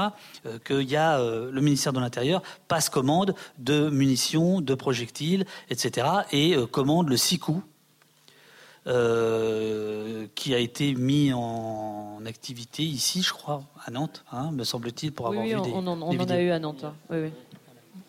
[0.65, 6.55] qu'il y a le ministère de l'Intérieur passe commande de munitions, de projectiles, etc., et
[6.71, 7.63] commande le SICOU,
[10.35, 15.27] qui a été mis en activité ici, je crois, à Nantes, hein, me semble-t-il, pour
[15.27, 16.83] avoir vu des, on, on, on en a eu à Nantes.
[16.83, 16.93] Hein.
[17.09, 17.31] Oui, oui.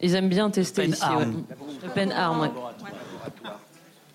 [0.02, 1.05] Ils aiment bien tester ici.
[1.86, 2.51] Open Arm.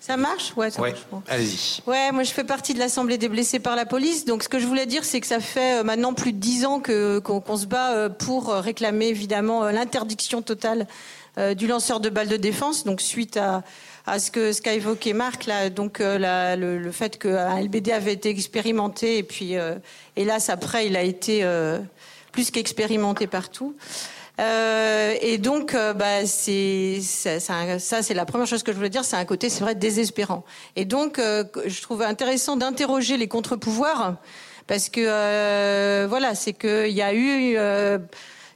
[0.00, 0.52] Ça marche?
[0.56, 0.90] Ouais, ça ouais.
[0.90, 1.24] marche.
[1.28, 1.82] Allez-y.
[1.86, 4.24] Ouais, moi je fais partie de l'Assemblée des blessés par la police.
[4.24, 6.64] Donc ce que je voulais dire, c'est que ça fait euh, maintenant plus de dix
[6.64, 10.86] ans que, qu'on, se bat euh, pour euh, réclamer évidemment l'interdiction totale
[11.56, 12.82] du lanceur de balles de défense.
[12.82, 13.62] Donc suite à,
[14.06, 18.14] à ce que ce qu'a évoqué Marc là, donc le, le, fait qu'un LBD avait
[18.14, 19.54] été expérimenté et puis
[20.16, 21.46] hélas après il a été
[22.32, 23.76] plus qu'expérimenté partout.
[24.38, 28.90] Euh, et donc, euh, bah, c'est ça, ça c'est la première chose que je voulais
[28.90, 29.04] dire.
[29.04, 30.44] C'est un côté, c'est vrai, désespérant.
[30.76, 34.16] Et donc, euh, je trouve intéressant d'interroger les contre-pouvoirs
[34.66, 37.56] parce que euh, voilà, c'est qu'il y a eu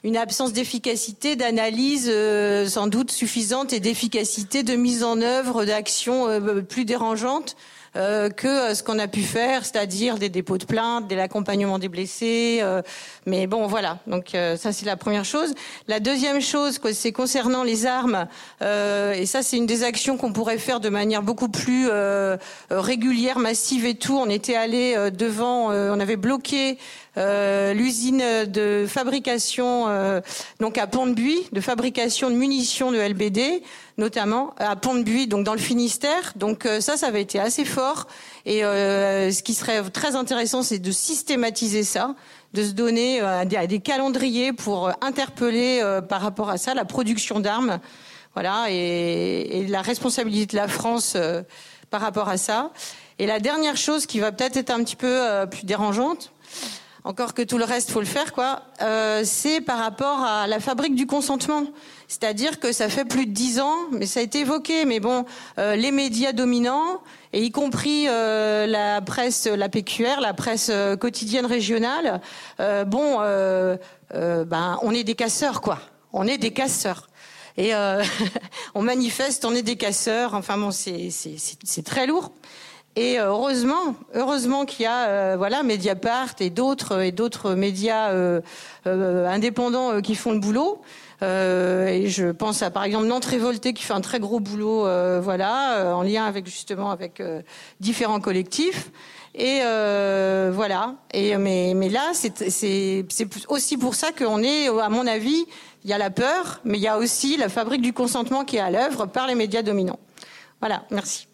[0.04, 2.12] une absence d'efficacité, d'analyse
[2.68, 6.28] sans doute suffisante et d'efficacité de mise en œuvre d'actions
[6.68, 7.56] plus dérangeantes
[7.94, 11.78] euh, que euh, ce qu'on a pu faire, c'est-à-dire des dépôts de plaintes, de l'accompagnement
[11.78, 12.60] des blessés.
[12.62, 12.80] Euh,
[13.26, 13.98] mais bon, voilà.
[14.06, 15.52] Donc ça, c'est la première chose.
[15.88, 18.26] La deuxième chose, c'est concernant les armes.
[18.60, 21.88] et ça, c'est une des actions qu'on pourrait faire de manière beaucoup plus
[22.70, 24.16] régulière, massive et tout.
[24.16, 26.78] On était allé devant, on avait bloqué
[27.18, 30.22] euh, l'usine de fabrication, euh,
[30.60, 33.62] donc à Pont-de-Buis, de fabrication de munitions de LBD,
[33.98, 36.32] notamment à Pont-de-Buis, donc dans le Finistère.
[36.36, 38.06] Donc euh, ça, ça avait été assez fort.
[38.46, 42.14] Et ce qui serait très intéressant, c'est de systématiser ça
[42.54, 47.78] de se donner des, des, calendriers pour interpeller par rapport à ça la production d'armes,
[48.34, 51.16] voilà, et, et, la responsabilité de la France
[51.88, 52.72] par rapport à ça.
[53.18, 56.32] Et la dernière chose qui va peut-être être un petit peu plus dérangeante,
[57.04, 60.60] encore que tout le reste faut le faire quoi, euh, c'est par rapport à la
[60.60, 61.64] fabrique du consentement.
[62.08, 65.24] C'est-à-dire que ça fait plus de dix ans, mais ça a été évoqué, mais bon,
[65.58, 67.00] euh, les médias dominants,
[67.32, 72.20] et y compris euh, la presse, la PQR, la presse euh, quotidienne régionale,
[72.60, 73.18] euh, bon,
[74.10, 75.78] ben, on est des casseurs quoi.
[76.12, 77.08] On est des casseurs.
[77.56, 77.72] Et
[78.74, 80.34] on manifeste, on est des casseurs.
[80.34, 82.32] Enfin bon, c'est très lourd.
[82.94, 88.10] Et euh, heureusement, heureusement qu'il y a euh, voilà Mediapart et d'autres et d'autres médias
[88.10, 88.42] euh,
[88.84, 90.82] indépendants qui font le boulot.
[91.22, 94.80] et je pense à par exemple Nantes Révolté qui fait un très gros boulot,
[95.22, 97.22] voilà, en lien avec justement avec
[97.80, 98.90] différents collectifs.
[99.34, 99.60] Et
[100.50, 100.96] voilà.
[101.14, 105.46] Et mais mais là c'est c'est c'est aussi pour ça qu'on est, à mon avis,
[105.84, 108.56] il y a la peur, mais il y a aussi la fabrique du consentement qui
[108.56, 110.00] est à l'œuvre par les médias dominants.
[110.60, 110.84] Voilà.
[110.90, 111.31] Merci.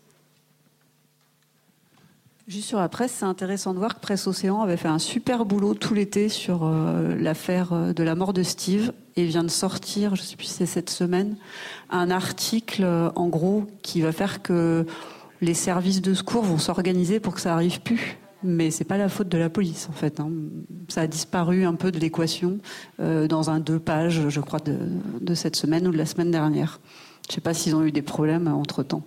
[2.48, 5.44] Juste sur la presse, c'est intéressant de voir que Presse Océan avait fait un super
[5.44, 9.50] boulot tout l'été sur euh, l'affaire euh, de la mort de Steve et vient de
[9.50, 11.36] sortir, je sais plus si c'est cette semaine,
[11.90, 14.86] un article euh, en gros qui va faire que
[15.42, 18.16] les services de secours vont s'organiser pour que ça arrive plus.
[18.42, 20.18] Mais c'est pas la faute de la police en fait.
[20.18, 20.30] Hein.
[20.88, 22.60] Ça a disparu un peu de l'équation
[22.98, 24.78] dans un deux pages, je crois, de,
[25.20, 26.80] de cette semaine ou de la semaine dernière.
[27.28, 29.02] Je sais pas s'ils ont eu des problèmes entre temps.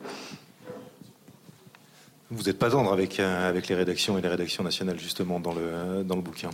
[2.32, 5.54] Vous n'êtes pas tendre avec, euh, avec les rédactions et les rédactions nationales, justement, dans
[5.54, 6.50] le, dans le bouquin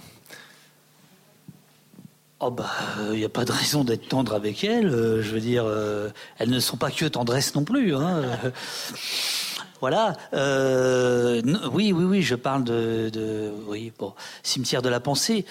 [2.39, 2.71] Oh bah,
[3.11, 4.87] il n'y a pas de raison d'être tendre avec elles.
[4.87, 6.09] Euh, je veux dire, euh,
[6.39, 7.95] elles ne sont pas que tendresse non plus.
[7.95, 8.23] Hein.
[9.81, 10.13] voilà.
[10.33, 15.45] oui, oui, oui, je parle de, oui, bon, cimetière de la pensée.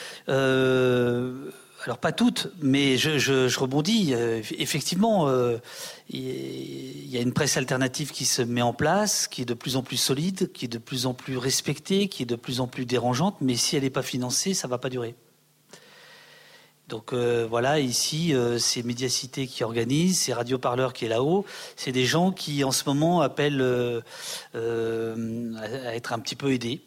[1.86, 4.12] alors pas toutes, mais je, rebondis.
[4.12, 5.58] Euh, effectivement, euh,
[6.08, 9.76] il y a une presse alternative qui se met en place, qui est de plus
[9.76, 12.66] en plus solide, qui est de plus en plus respectée, qui est de plus en
[12.66, 15.14] plus dérangeante, mais si elle n'est pas financée, ça ne va pas durer.
[16.88, 21.90] Donc euh, voilà, ici, c'est Médiacité qui organise, c'est Radio Parleur qui est là-haut, c'est
[21.90, 24.02] des gens qui en ce moment appellent
[24.54, 26.80] à être un petit peu aidés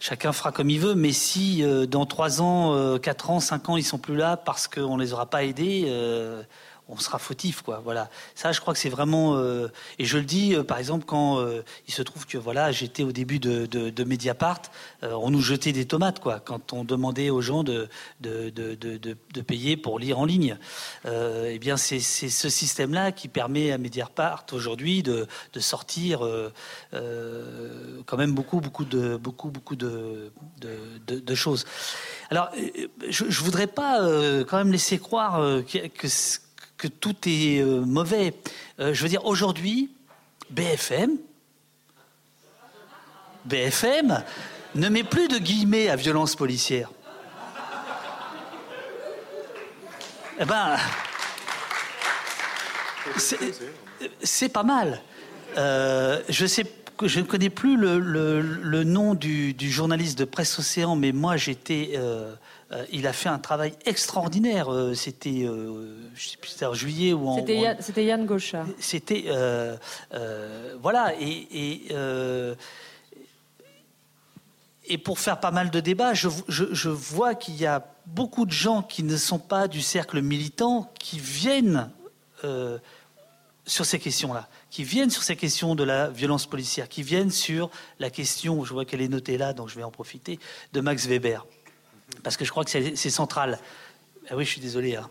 [0.00, 3.68] chacun fera comme il veut, mais si euh, dans 3 ans, euh, 4 ans, 5
[3.68, 6.42] ans, ils sont plus là parce qu'on ne les aura pas aidés, euh,
[6.90, 7.80] on sera fautif, quoi.
[7.84, 8.10] Voilà.
[8.34, 9.36] Ça, je crois que c'est vraiment.
[9.36, 9.68] Euh,
[9.98, 13.04] et je le dis, euh, par exemple, quand euh, il se trouve que voilà, j'étais
[13.04, 14.62] au début de, Mediapart,
[15.02, 17.88] on nous jetait des tomates, quoi, quand on demandait aux gens de,
[18.20, 20.56] de, de payer pour lire en ligne.
[21.06, 25.26] eh bien, c'est ce système-là qui permet à Mediapart aujourd'hui de,
[25.58, 26.26] sortir
[26.92, 31.66] quand même beaucoup, beaucoup de, beaucoup, beaucoup de, de, choses.
[32.30, 32.50] Alors,
[33.08, 34.00] je, ne voudrais pas
[34.48, 36.08] quand même laisser croire que, que
[36.80, 38.32] que tout est euh, mauvais.
[38.78, 39.90] Euh, je veux dire, aujourd'hui,
[40.48, 41.18] BFM,
[43.44, 44.24] BFM
[44.74, 46.90] ne met plus de guillemets à violence policière.
[50.38, 50.78] Eh ben,
[54.22, 55.02] c'est pas mal.
[55.58, 56.64] Euh, je sais
[57.06, 61.98] je ne connais plus le, nom du, journaliste de Presse Océan, mais moi j'étais
[62.72, 64.72] euh, il a fait un travail extraordinaire.
[64.72, 67.36] Euh, c'était, euh, je en juillet ou en.
[67.80, 68.66] C'était Yann, Gauchard.
[68.78, 69.24] C'était
[70.80, 71.88] voilà et,
[74.86, 78.52] et pour faire pas mal de débats, je, je vois qu'il y a beaucoup de
[78.52, 81.90] gens qui ne sont pas du cercle militant qui viennent
[83.66, 87.70] sur ces questions-là, qui viennent sur ces questions de la violence policière, qui viennent sur
[87.98, 90.38] la question, je vois qu'elle est notée là, donc je vais en profiter,
[90.72, 91.44] de Max Weber
[92.22, 93.58] parce que je crois que c'est central.
[94.30, 94.96] Ah oui, je suis désolé.
[94.96, 95.08] Hein.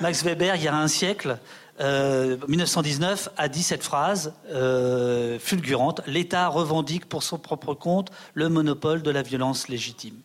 [0.00, 1.38] Max Weber, il y a un siècle,
[1.78, 8.48] 1919, euh, a dit cette phrase euh, fulgurante L'État revendique pour son propre compte le
[8.48, 10.18] monopole de la violence légitime.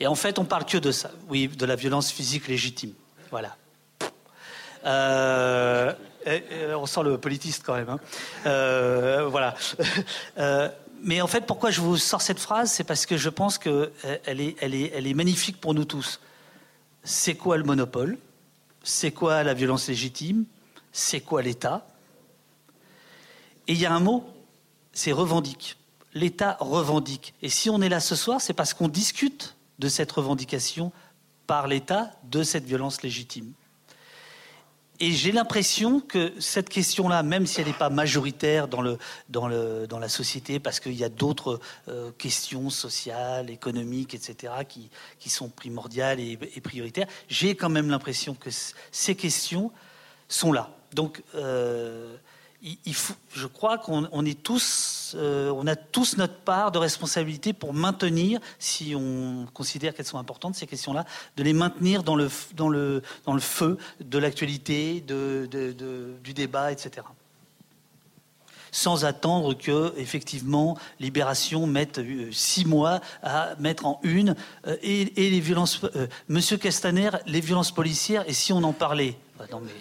[0.00, 2.92] Et en fait, on parle que de ça, oui, de la violence physique légitime.
[3.30, 3.56] Voilà.
[4.86, 5.92] Euh,
[6.26, 7.88] on sent le politiste quand même.
[7.88, 9.24] Hein.
[9.28, 9.54] voilà.
[11.02, 13.90] mais en fait, pourquoi je vous sors cette phrase C'est parce que je pense qu'elle
[14.06, 16.20] euh, est magnifique pour nous tous.
[17.02, 18.18] C'est quoi le monopole?
[18.82, 20.44] C'est quoi la violence légitime?
[20.92, 21.86] C'est quoi l'État?
[23.68, 24.28] Et il y a un mot,
[24.92, 25.76] c'est revendique.
[26.12, 27.34] L'État revendique.
[27.40, 30.92] Et si on est là ce soir, c'est parce qu'on discute de cette revendication
[31.46, 33.52] par l'État de cette violence légitime.
[35.02, 38.82] Et j'ai l'impression que cette question-là, même si elle n'est pas majoritaire dans,
[39.48, 41.58] la société, parce qu'il y a d'autres
[41.88, 48.34] euh, questions sociales, économiques, etc., qui, sont primordiales et, et prioritaires, j'ai quand même l'impression
[48.34, 48.50] que
[48.92, 49.72] ces questions
[50.28, 50.70] sont là.
[50.94, 52.16] Donc, euh,
[52.62, 57.52] il, faut, je crois qu'on est tous, euh, on a tous notre part de responsabilité
[57.52, 61.04] pour maintenir, si on considère qu'elles sont importantes ces questions-là,
[61.36, 67.06] de les maintenir dans le feu de l'actualité, du débat, etc.
[68.72, 74.36] Sans attendre que effectivement Libération mette euh, six mois à mettre en une
[74.68, 75.80] euh, et, les violences.
[76.28, 78.22] Monsieur Castaner, les violences policières.
[78.28, 79.16] Et si on en parlait?
[79.40, 79.72] Mais.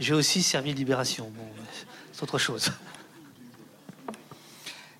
[0.00, 1.30] J'ai aussi servi Libération.
[2.12, 2.70] c'est autre chose.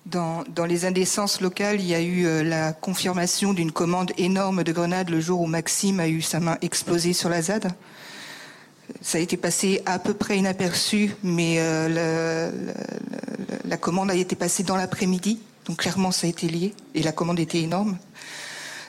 [0.05, 4.71] Dans, les indécences locales, il y a eu euh, la confirmation d'une commande énorme de
[4.71, 7.71] grenades le jour où Maxime a eu sa main explosée sur la ZAD.
[9.01, 12.51] Ça a été passé à peu près inaperçu, mais euh,
[13.65, 17.11] la commande a été passée dans l'après-midi, donc clairement ça a été lié, et la
[17.11, 17.99] commande était énorme.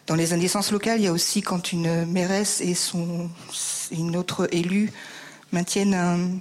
[0.06, 3.28] Dans les indécences locales, il y a aussi quand une mairesse et son,
[3.92, 4.90] une autre élue
[5.52, 6.40] maintiennent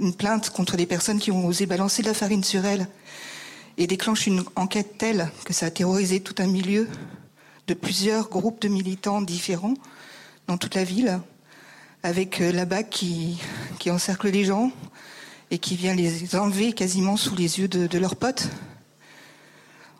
[0.00, 2.88] une plainte contre des personnes qui ont osé balancer de la farine sur elle
[3.78, 6.88] et déclenchent une enquête telle que ça a terrorisé tout un milieu
[7.66, 9.74] de plusieurs groupes de militants différents
[10.46, 11.20] dans toute la ville,
[12.02, 13.40] avec euh, la BAC qui,
[13.80, 14.70] qui encercle les gens
[15.50, 18.48] et qui vient les enlever quasiment sous les yeux de leurs potes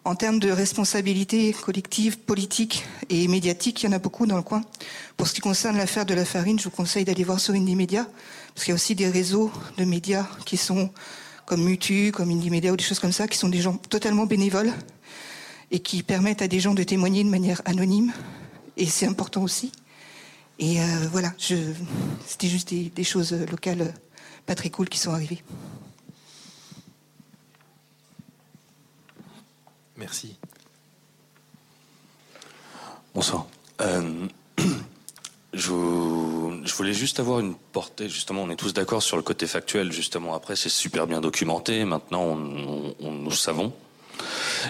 [0.06, 4.42] en termes de responsabilité collective, politique et médiatique, il y en a beaucoup dans le
[4.42, 4.62] coin.
[5.16, 7.74] Pour ce qui concerne l'affaire de la farine, je vous conseille d'aller voir sur Indie
[7.74, 8.06] Média,
[8.54, 10.90] parce qu'il y a aussi des réseaux de médias qui sont
[11.44, 14.26] comme Mutu, comme Indie Média ou des choses comme ça, qui sont des gens totalement
[14.26, 14.72] bénévoles
[15.72, 18.12] et qui permettent à des gens de témoigner de manière anonyme.
[18.76, 19.72] Et c'est important aussi.
[20.60, 23.92] Et euh, voilà, c'était juste des choses locales
[24.46, 25.42] pas très cool qui sont arrivées.
[29.97, 30.36] Merci.
[33.14, 33.47] Bonsoir.
[33.81, 34.27] Euh,
[35.55, 35.73] je,
[36.64, 39.90] je, voulais juste avoir une portée, justement, on est tous d'accord sur le côté factuel,
[39.93, 40.35] justement.
[40.35, 43.73] Après, c'est super bien documenté, maintenant, nous savons.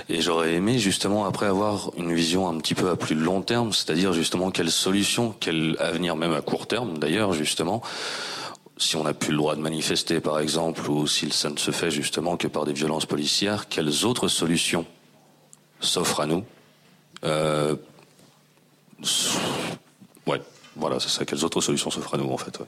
[0.09, 3.73] Et j'aurais aimé, justement, après avoir une vision un petit peu à plus long terme,
[3.73, 7.83] c'est-à-dire, justement, quelle solution, quel avenir, même à court terme, d'ailleurs, justement,
[8.77, 11.73] si on n'a plus le droit de manifester, par exemple, ou si ça ne se
[11.73, 14.87] fait, justement, que par des violences policières, quelles autres solutions
[15.81, 16.45] s'offrent à nous
[17.25, 17.77] euh,
[20.27, 20.41] Ouais,
[20.75, 21.25] voilà, c'est ça.
[21.25, 22.59] Quelles autres solutions s'offrent à nous, en fait.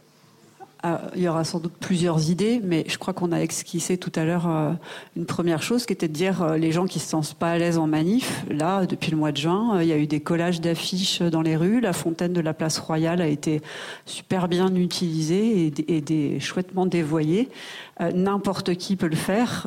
[0.85, 4.13] Ah, il y aura sans doute plusieurs idées, mais je crois qu'on a esquissé tout
[4.15, 4.71] à l'heure euh,
[5.17, 7.59] une première chose qui était de dire euh, les gens qui se sentent pas à
[7.59, 8.45] l'aise en manif.
[8.49, 11.43] Là, depuis le mois de juin, euh, il y a eu des collages d'affiches dans
[11.43, 11.81] les rues.
[11.81, 13.61] La fontaine de la place Royale a été
[14.07, 17.49] super bien utilisée et, chouettement dévoyée.
[18.15, 19.67] N'importe qui peut le faire.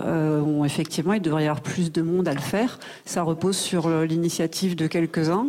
[0.63, 2.79] Effectivement, il devrait y avoir plus de monde à le faire.
[3.03, 5.47] Ça repose sur l'initiative de quelques-uns.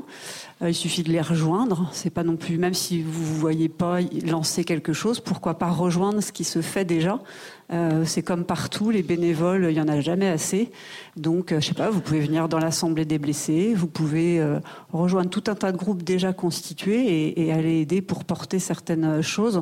[0.63, 1.89] Euh, il suffit de les rejoindre.
[1.93, 5.71] C'est pas non plus, même si vous ne voyez pas lancer quelque chose, pourquoi pas
[5.71, 7.21] rejoindre ce qui se fait déjà
[7.73, 10.71] euh, c'est comme partout, les bénévoles, il y en a jamais assez.
[11.17, 14.61] Donc, euh, je sais pas, vous pouvez venir dans l'assemblée des blessés, vous pouvez euh,
[14.93, 19.61] rejoindre tout un tas de groupes déjà constitués et, aller aider pour porter certaines choses.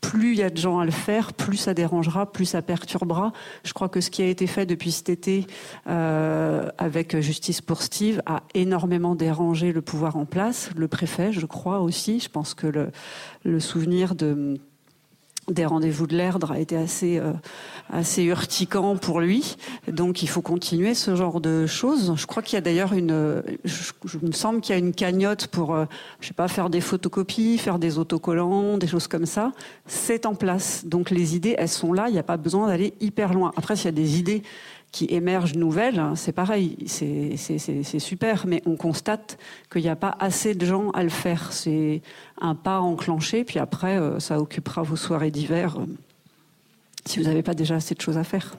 [0.00, 3.32] Plus il y a de gens à le faire, plus ça dérangera, plus ça perturbera.
[3.64, 5.46] Je crois que ce qui a été fait depuis cet été
[5.86, 11.80] avec Justice pour Steve a énormément dérangé le pouvoir en place, le préfet, je crois
[11.80, 12.20] aussi.
[12.20, 12.90] Je pense que
[13.44, 14.58] le souvenir de
[15.50, 17.32] des rendez-vous de l'Erdre a été assez euh,
[17.92, 19.56] assez urticant pour lui.
[19.88, 22.14] Donc il faut continuer ce genre de choses.
[22.16, 25.48] Je crois qu'il y a d'ailleurs une, je, me semble qu'il y a une cagnotte
[25.48, 25.84] pour, euh,
[26.20, 29.52] je sais pas, faire des photocopies, faire des autocollants, des choses comme ça.
[29.86, 30.84] C'est en place.
[30.86, 32.06] Donc les idées, elles sont là.
[32.08, 33.52] Il n'y a pas besoin d'aller hyper loin.
[33.56, 34.42] Après, s'il y a des idées
[34.92, 39.38] qui émergent nouvelles, hein, c'est pareil, c'est super, mais on constate
[39.70, 41.52] qu'il n'y a pas assez de gens à le faire.
[41.52, 42.02] C'est
[42.40, 45.86] un pas enclenché, puis après, euh, ça occupera vos soirées d'hiver euh,
[47.06, 48.56] si vous n'avez pas déjà assez de choses à faire.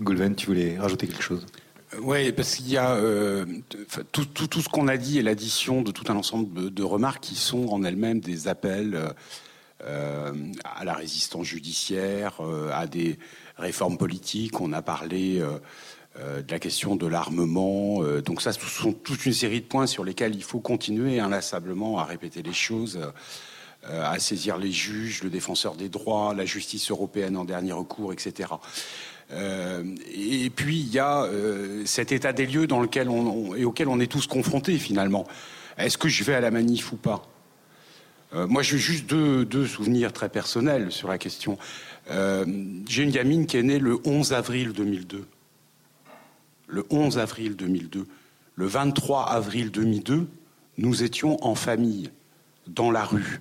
[0.00, 1.46] Goulven, tu voulais rajouter quelque chose?
[1.94, 2.98] Euh, oui, parce qu'il y a
[4.10, 7.36] tout, tout, ce qu'on a dit et l'addition de tout un ensemble de, remarques qui
[7.36, 8.98] sont en elles-mêmes des appels
[9.84, 12.40] à la résistance judiciaire,
[12.72, 13.18] à des
[13.62, 15.58] réformes politiques, on a parlé euh,
[16.18, 18.02] euh, de la question de l'armement.
[18.02, 21.20] Euh, donc ça, ce sont toute une série de points sur lesquels il faut continuer
[21.20, 23.00] inlassablement à répéter les choses,
[23.84, 28.50] à saisir les juges, le défenseur des droits, la justice européenne en dernier recours, etc.
[29.32, 31.26] et puis il y a
[31.84, 35.26] cet état des lieux dans lequel on, et auquel on est tous confrontés finalement.
[35.78, 37.26] Est-ce que je vais à la manif ou pas?
[38.32, 41.58] Moi, j'ai juste deux, deux, souvenirs très personnels sur la question.
[42.10, 42.44] Euh,
[42.88, 45.26] j'ai une gamine qui est née le 11 avril 2002.
[46.66, 48.06] Le 11 avril 2002.
[48.54, 50.28] Le 23 avril 2002,
[50.78, 52.10] nous étions en famille,
[52.66, 53.40] dans la rue.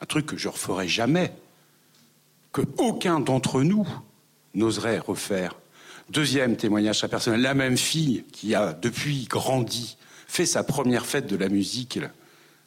[0.00, 1.32] Un truc que je ne referai jamais,
[2.52, 3.86] que aucun d'entre nous
[4.54, 5.56] n'oserait refaire.
[6.08, 9.96] Deuxième témoignage très personnel, la même fille qui a depuis grandi,
[10.28, 11.98] fait sa première fête de la musique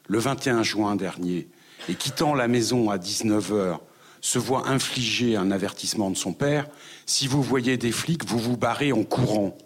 [0.07, 1.47] le 21 juin dernier,
[1.87, 3.81] et quittant la maison à 19 heures,
[4.21, 6.67] se voit infliger un avertissement de son père,
[7.05, 9.57] si vous voyez des flics, vous vous barrez en courant.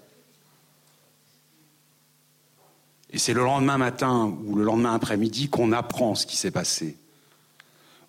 [3.12, 6.98] Et c'est le lendemain matin ou le lendemain après-midi qu'on apprend ce qui s'est passé.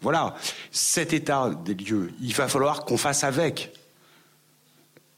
[0.01, 0.35] Voilà,
[0.71, 3.73] cet état des lieux, il va falloir qu'on fasse avec.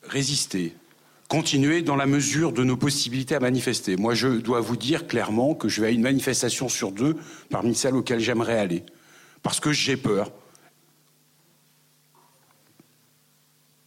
[0.03, 0.77] Résister,
[1.29, 3.97] continuer dans la mesure de nos possibilités à manifester.
[3.97, 7.17] Moi, je dois vous dire clairement que je vais à une manifestation sur deux
[7.51, 8.85] parmi celles auxquelles j'aimerais aller.
[9.43, 10.31] Parce que j'ai peur,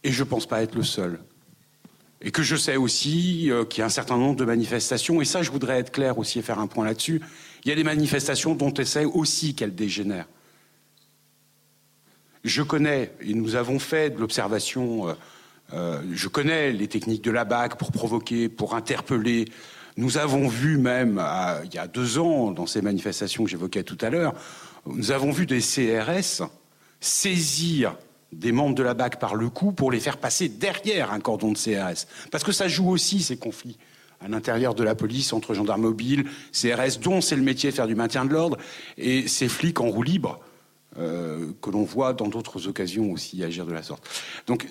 [0.02, 1.20] Et je ne pense pas être le seul.
[2.22, 5.24] Et que je sais aussi euh, qu'il y a un certain nombre de manifestations, et
[5.24, 7.20] ça je voudrais être clair aussi et faire un point là-dessus,
[7.64, 10.28] il y a des manifestations dont on sait aussi qu'elles dégénèrent.
[12.44, 15.14] Je connais, et nous avons fait de l'observation, euh,
[15.72, 19.46] euh, je connais les techniques de la BAC pour provoquer, pour interpeller.
[19.96, 21.22] Nous avons vu même,
[21.64, 24.34] il y a deux ans, dans ces manifestations que j'évoquais tout à l'heure,
[24.86, 26.42] nous avons vu des CRS
[27.00, 27.96] saisir
[28.32, 31.52] des membres de la BAC par le cou pour les faire passer derrière un cordon
[31.52, 32.06] de CRS.
[32.30, 33.78] Parce que ça joue aussi ces conflits
[34.20, 37.86] à l'intérieur de la police, entre gendarmes mobiles, CRS, dont c'est le métier de faire
[37.86, 38.58] du maintien de l'ordre,
[38.98, 40.40] et ces flics en roue libre,
[40.98, 44.06] euh, que l'on voit dans d'autres occasions aussi agir de la sorte.
[44.46, 44.66] Donc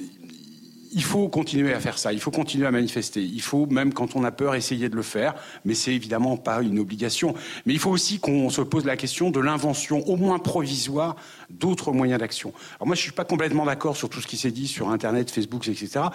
[0.92, 4.16] il faut continuer à faire ça, il faut continuer à manifester, il faut, même quand
[4.16, 5.36] on a peur, essayer de le faire,
[5.66, 7.36] mais c'est évidemment pas une obligation.
[7.66, 11.16] Mais il faut aussi qu'on se pose la question de l'invention, au moins provisoire,
[11.50, 12.54] d'autres moyens d'action.
[12.78, 15.32] Alors moi, je suis pas complètement d'accord sur tout ce qui s'est dit sur Internet,
[15.32, 16.06] Facebook, etc.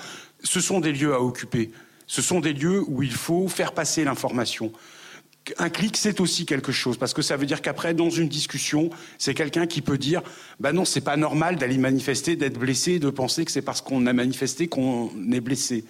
[0.43, 1.71] Ce sont des lieux à occuper.
[2.07, 4.73] Ce sont des lieux où il faut faire passer l'information.
[5.59, 8.91] Un clic, c'est aussi quelque chose, parce que ça veut dire qu'après, dans une discussion,
[9.19, 10.23] c'est quelqu'un qui peut dire,
[10.59, 14.07] bah non, c'est pas normal d'aller manifester, d'être blessé, de penser que c'est parce qu'on
[14.07, 15.85] a manifesté qu'on est blessé.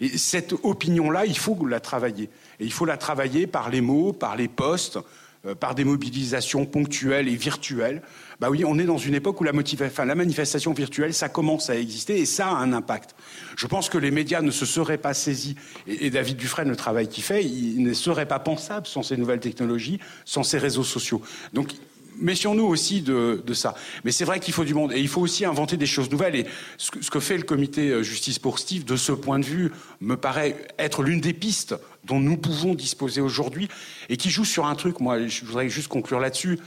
[0.00, 2.28] Et cette opinion-là, il faut la travailler.
[2.60, 4.98] Et il faut la travailler par les mots, par les postes,
[5.46, 8.02] euh, par des mobilisations ponctuelles et virtuelles.
[8.40, 12.18] Bah oui, on est dans une époque où la, manifestation virtuelle, ça commence à exister
[12.18, 13.16] et ça a un impact.
[13.56, 15.56] Je pense que les médias ne se seraient pas saisis,
[15.88, 19.40] et, David Dufresne, le travail qu'il fait, il ne serait pas pensable sans ces nouvelles
[19.40, 21.20] technologies, sans ces réseaux sociaux.
[21.52, 21.72] Donc,
[22.20, 23.74] méfions-nous aussi de, ça.
[24.04, 24.92] Mais c'est vrai qu'il faut du monde.
[24.92, 26.36] Et il faut aussi inventer des choses nouvelles.
[26.36, 26.46] Et
[26.76, 30.16] ce que, fait le comité euh, Justice pour Steve, de ce point de vue, me
[30.16, 31.74] paraît être l'une des pistes
[32.04, 33.68] dont nous pouvons disposer aujourd'hui
[34.08, 35.00] et qui joue sur un truc.
[35.00, 36.58] Moi, je voudrais juste conclure là-dessus.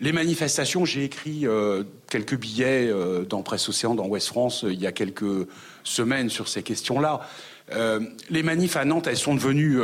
[0.00, 4.80] Les manifestations, j'ai écrit euh, quelques billets euh, dans Presse Océan, dans Ouest France, il
[4.80, 5.46] y a quelques
[5.84, 7.20] semaines sur ces questions-là.
[8.30, 9.80] les manifs à Nantes, elles sont devenues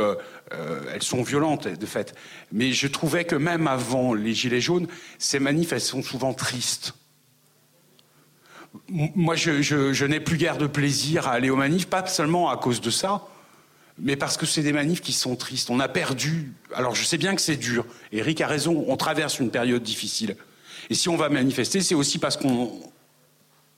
[0.53, 2.13] euh, elles sont violentes de fait.
[2.51, 6.93] Mais je trouvais que même avant les Gilets jaunes, ces manifs, elles sont souvent tristes.
[8.89, 12.81] Moi, je, n'ai plus guère de plaisir à aller aux manifs, pas seulement à cause
[12.81, 13.27] de ça,
[14.01, 15.69] mais parce que c'est des manifs qui sont tristes.
[15.69, 16.53] On a perdu.
[16.73, 17.85] Alors, je sais bien que c'est dur.
[18.11, 18.83] Eric a raison.
[18.87, 20.35] On traverse une période difficile.
[20.89, 22.81] Et si on va manifester, c'est aussi parce qu'on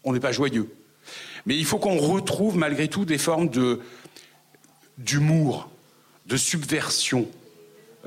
[0.05, 0.73] n'est pas joyeux.
[1.45, 3.49] Mais il faut qu'on retrouve malgré tout des formes
[4.97, 5.69] d'humour,
[6.25, 7.27] de subversion,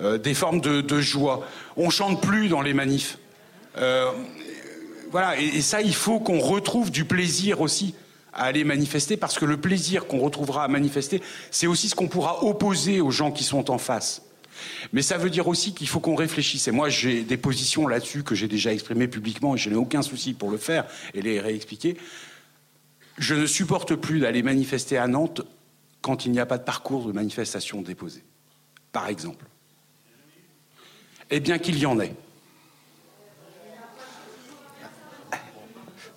[0.01, 1.47] euh, des formes de, joie.
[1.77, 3.19] On chante plus dans les manifs.
[3.77, 4.11] Euh,
[5.11, 7.95] voilà, et, ça, il faut qu'on retrouve du plaisir aussi
[8.37, 12.09] à aller manifester, parce que le plaisir qu'on retrouvera à manifester, c'est aussi ce qu'on
[12.09, 14.23] pourra opposer aux gens qui sont en face.
[14.93, 16.69] Mais ça veut dire aussi qu'il faut qu'on réfléchisse.
[16.69, 20.03] Et moi, j'ai des positions là-dessus que j'ai déjà exprimées publiquement et je n'ai aucun
[20.03, 21.97] souci pour le faire et les réexpliquer.
[23.19, 25.43] Je ne supporte plus d'aller manifester à Nantes
[26.03, 28.23] quand il n'y a pas de parcours de manifestation déposé,
[28.93, 29.47] par exemple
[31.31, 32.15] Eh bien qu'il y en ait.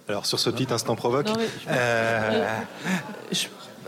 [0.09, 1.27] Alors sur ce petit instant provoque,
[1.69, 2.47] euh,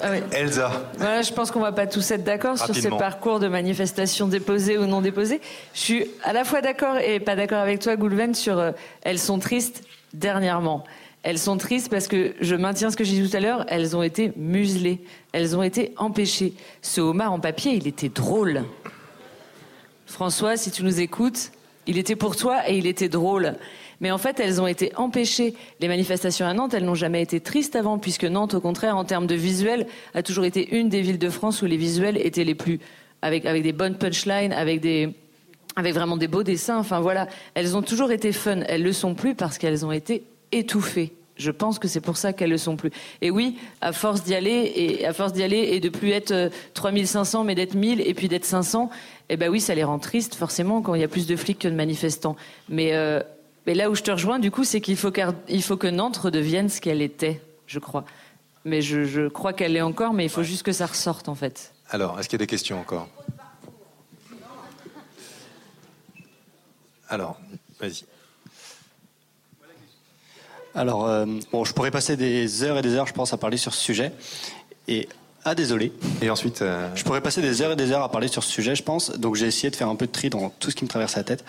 [0.04, 0.72] ah Elsa.
[0.98, 4.78] Voilà, je pense qu'on va pas tous être d'accord sur ces parcours de manifestation déposés
[4.78, 5.42] ou non déposés.
[5.74, 8.72] Je suis à la fois d'accord et pas d'accord avec toi, Goulven, sur euh,
[9.02, 9.84] elles sont tristes
[10.14, 10.84] dernièrement.
[11.24, 13.98] Elles sont tristes parce que, je maintiens ce que j'ai dit tout à l'heure, elles
[13.98, 16.54] ont été muselées, elles ont été empêchées.
[16.84, 18.64] Ce homard en papier, il était drôle.
[20.06, 21.52] François, si tu nous écoutes,
[21.88, 23.56] il était pour toi et il était drôle.
[24.02, 25.54] Mais en fait, elles ont été empêchées.
[25.80, 29.06] Les manifestations à Nantes, elles n'ont jamais été tristes avant, puisque Nantes, au contraire, en
[29.06, 32.44] termes de visuel, a toujours été une des villes de France où les visuels étaient
[32.44, 32.80] les plus,
[33.22, 34.84] avec, des bonnes punchlines, avec
[35.78, 36.80] vraiment des beaux dessins.
[36.80, 38.62] Enfin voilà, elles ont toujours été fun.
[38.68, 41.14] Elles le sont plus parce qu'elles ont été étouffées.
[41.38, 42.92] Je pense que c'est pour ça qu'elles le sont plus.
[43.22, 46.52] Et oui, à force d'y aller et à force d'y aller et de plus être
[46.74, 48.90] 3500 euh, mais d'être 1000 et puis d'être 500,
[49.30, 51.60] eh ben oui, ça les rend tristes forcément quand il y a plus de flics
[51.60, 52.36] que de manifestants.
[52.70, 53.22] Mais euh,
[53.66, 55.12] mais là où je te rejoins du coup, c'est qu'il faut
[55.48, 58.06] il faut que Nantes redevienne ce qu'elle était, je crois.
[58.64, 61.36] Mais je, je crois qu'elle l'est encore, mais il faut juste que ça ressorte en
[61.36, 61.74] fait.
[61.90, 63.08] Alors, est-ce qu'il y a des questions encore?
[67.10, 67.38] Alors,
[67.80, 68.06] vas-y.
[70.74, 73.58] Alors, euh, bon, je pourrais passer des heures et des heures, je pense, à parler
[73.58, 74.14] sur ce sujet.
[74.88, 75.10] Et
[75.44, 75.92] ah, désolé.
[76.22, 78.52] Et ensuite euh, Je pourrais passer des heures et des heures à parler sur ce
[78.52, 79.12] sujet, je pense.
[79.20, 81.16] Donc, j'ai essayé de faire un peu de tri dans tout ce qui me traverse
[81.18, 81.44] la tête.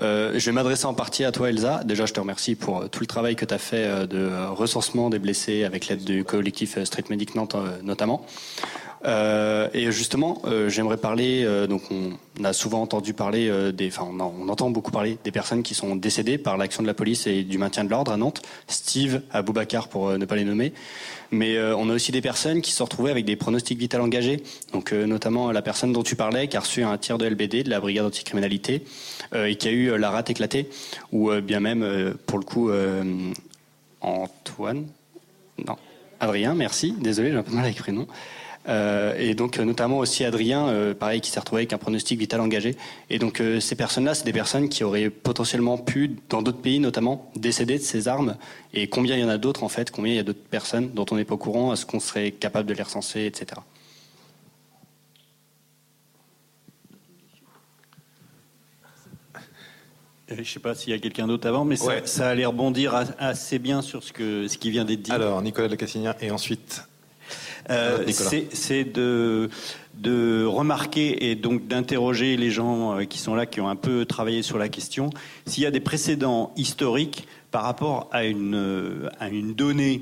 [0.00, 1.82] Euh, je vais m'adresser en partie à toi, Elsa.
[1.84, 5.18] Déjà, je te remercie pour tout le travail que tu as fait de recensement des
[5.18, 8.24] blessés avec l'aide du collectif Street Medic Nantes, notamment.
[9.06, 11.42] Euh, et justement, euh, j'aimerais parler.
[11.44, 13.88] Euh, donc, on a souvent entendu parler des.
[13.88, 16.94] Enfin, on, on, entend beaucoup parler des personnes qui sont décédées par l'action de la
[16.94, 18.42] police et du maintien de l'ordre à Nantes.
[18.66, 20.72] Steve, Aboubacar, pour ne pas les nommer.
[21.32, 24.42] Mais on a aussi des personnes qui se sont retrouvées avec des pronostics vitaux engagés.
[24.72, 27.70] Donc, notamment la personne dont tu parlais, qui a reçu un tir de LBD de
[27.70, 28.84] la brigade anticriminalité
[29.34, 30.68] et qui a eu la rate éclatée,
[31.12, 32.70] ou bien même, pour le coup,
[34.00, 34.86] Antoine.
[35.66, 35.76] Non,
[36.18, 36.94] Adrien, merci.
[36.98, 38.06] Désolé, j'ai un peu mal avec prénom.
[38.68, 42.40] Euh, et donc notamment aussi Adrien, euh, pareil, qui s'est retrouvé avec un pronostic vital
[42.40, 42.76] engagé.
[43.08, 46.78] Et donc euh, ces personnes-là, c'est des personnes qui auraient potentiellement pu, dans d'autres pays
[46.78, 48.36] notamment, décéder de ces armes.
[48.74, 49.90] Et combien il y en a d'autres en fait?
[49.90, 51.72] Combien il y a d'autres personnes dont on n'est pas au courant?
[51.72, 53.60] Est-ce qu'on serait capable de les recenser, etc.
[60.28, 62.94] Je ne sais pas s'il y a quelqu'un d'autre avant, mais ça, ça, allait rebondir
[63.18, 65.10] assez bien sur ce, que, ce qui vient d'être dit.
[65.10, 66.84] Alors, Nicolas de Cassignan, et ensuite
[67.70, 68.04] euh,
[68.52, 69.48] c'est de,
[69.94, 74.04] de remarquer et donc d'interroger les gens euh, qui sont là, qui ont un peu
[74.04, 75.10] travaillé sur la question,
[75.46, 80.00] s'il y a des précédents historiques par rapport à une, euh, à une donnée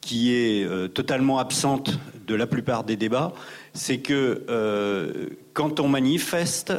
[0.00, 3.32] qui est totalement absente de la plupart des débats,
[3.72, 4.44] c'est que
[5.54, 6.74] quand on manifeste,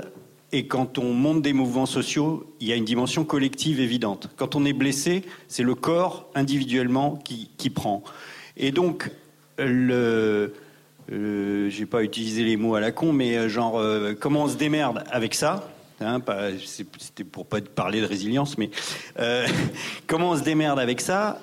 [0.52, 4.30] et quand on monte des mouvements sociaux, il y a une dimension collective évidente.
[4.38, 8.04] Quand on est blessé, c'est le corps individuellement qui, qui prend.
[8.58, 9.12] Et donc,
[9.58, 10.54] le,
[11.12, 14.48] euh, j'ai pas utilisé les mots à la con, mais euh, genre, euh, comment on
[14.48, 15.70] se démerde avec ça
[16.02, 16.20] hein,
[16.66, 18.70] C'était pour pas parler de résilience, mais
[20.08, 21.42] comment on se démerde avec ça?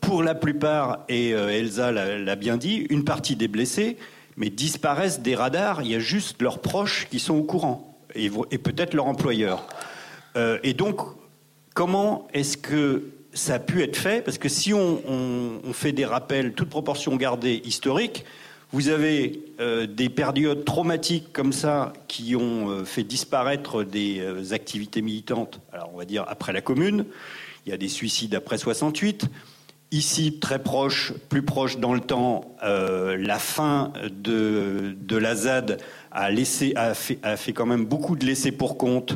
[0.00, 3.98] Pour la plupart, et Elsa l'a bien dit, une partie des blessés,
[4.38, 5.82] mais disparaissent des radars.
[5.82, 9.66] Il y a juste leurs proches qui sont au courant, et peut-être leur employeur.
[10.62, 11.02] et donc,
[11.74, 16.52] comment est-ce que ça a pu être fait Parce que si on, fait des rappels,
[16.54, 18.24] toute proportion gardée, historiques,
[18.72, 24.52] vous avez euh, des périodes traumatiques comme ça qui ont euh, fait disparaître des euh,
[24.52, 27.04] activités militantes, alors on va dire après la commune,
[27.64, 29.28] il y a des suicides après 68.
[29.92, 35.80] Ici, très proche, plus proche dans le temps, la fin de, de la ZAD
[36.10, 39.14] a, laissé, a, fait, a fait quand même beaucoup de laissés pour compte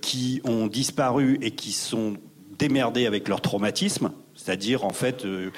[0.00, 2.14] qui ont disparu et qui sont
[2.62, 4.12] démerdés avec leur traumatisme.
[4.36, 5.50] C'est-à-dire, en fait, euh,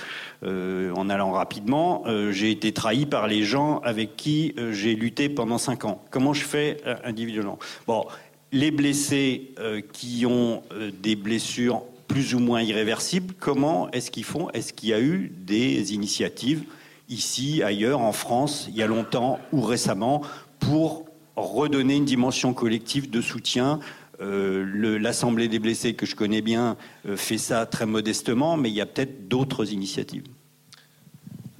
[0.43, 5.29] euh, en allant rapidement, euh, j'ai été trahi par les gens avec qui j'ai lutté
[5.29, 6.03] pendant cinq ans.
[6.11, 7.59] Comment je fais individuellement?
[7.87, 8.07] Bon,
[8.53, 9.55] les blessés
[9.93, 10.63] qui ont
[11.03, 14.49] des blessures plus ou moins irréversibles, comment est-ce qu'ils font?
[14.51, 16.65] Est-ce qu'il y a eu des initiatives
[17.09, 20.23] ici, ailleurs, en France, il y a longtemps ou récemment,
[20.59, 21.05] pour
[21.37, 23.81] redonner une dimension collective de soutien
[24.21, 26.77] euh, L'Assemblée des blessés, que je connais bien,
[27.07, 30.25] euh, fait ça très modestement, mais il y a peut-être d'autres initiatives.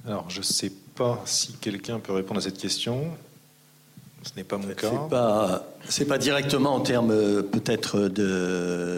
[0.05, 3.05] Alors, je ne sais pas si quelqu'un peut répondre à cette question.
[4.25, 4.89] Ce n'est pas mon cas.
[5.87, 8.07] C'est pas, pas directement en termes euh, peut-être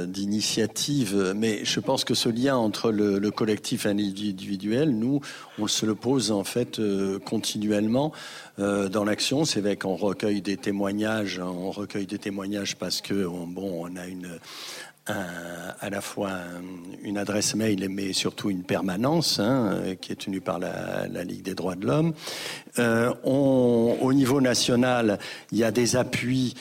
[0.05, 5.19] d'initiative, mais je pense que ce lien entre le, collectif et l'individuel, nous,
[5.59, 8.13] on se le pose en fait euh, continuellement
[8.59, 9.43] euh, dans l'action.
[9.43, 14.07] C'est vrai qu'on recueille des témoignages, on recueille des témoignages parce que bon, on a
[14.07, 14.39] une
[15.07, 16.31] à la fois
[17.03, 21.55] une adresse mail, mais surtout une permanence hein, qui est tenue par la, Ligue des
[21.55, 22.13] droits de l'homme.
[22.79, 25.19] Euh, au niveau national,
[25.51, 26.53] il y a des appuis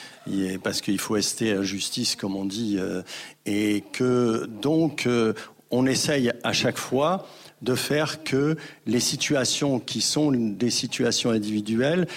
[0.63, 3.01] parce qu'il faut rester à justice, comme on dit, euh,
[3.45, 5.33] et que donc euh,
[5.71, 7.27] on essaye à chaque fois
[7.61, 8.55] de faire que
[8.85, 12.07] les situations qui sont des situations individuelles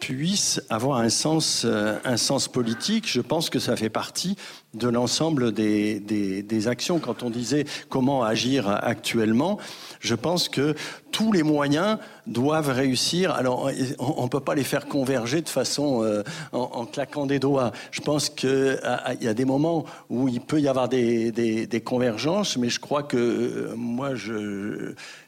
[0.00, 3.08] puissent avoir un sens, un sens politique.
[3.08, 4.36] Je pense que ça fait partie
[4.74, 6.98] de l'ensemble des, des, actions.
[6.98, 9.58] Quand on disait comment agir actuellement,
[10.00, 10.74] je pense que
[11.10, 13.32] tous les moyens doivent réussir.
[13.32, 16.22] Alors, on ne peut pas les faire converger de façon euh,
[16.52, 17.72] en, claquant des doigts.
[17.90, 18.78] Je pense qu'il
[19.20, 23.02] y a des moments où il peut y avoir des, des convergences, mais je crois
[23.02, 24.10] que euh, moi,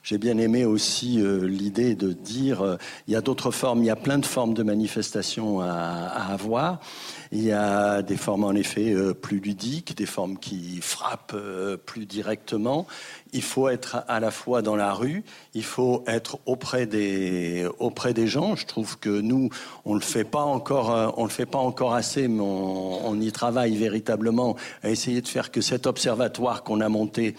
[0.03, 2.77] j'ai bien aimé aussi euh, l'idée de dire
[3.09, 6.33] il y a d'autres formes, il y a plein de formes de manifestations à, à
[6.33, 6.81] avoir.
[7.33, 11.77] Il y a des formes en effet euh, plus ludiques, des formes qui frappent euh,
[11.77, 12.89] plus directement.
[13.33, 15.23] Il faut être à la fois dans la rue,
[15.55, 18.57] il faut être auprès des auprès des gens.
[18.57, 19.49] Je trouve que nous,
[19.85, 25.21] on le euh, le fait pas encore assez, mais on, y travaille véritablement à essayer
[25.21, 27.37] de faire que cet observatoire qu'on a monté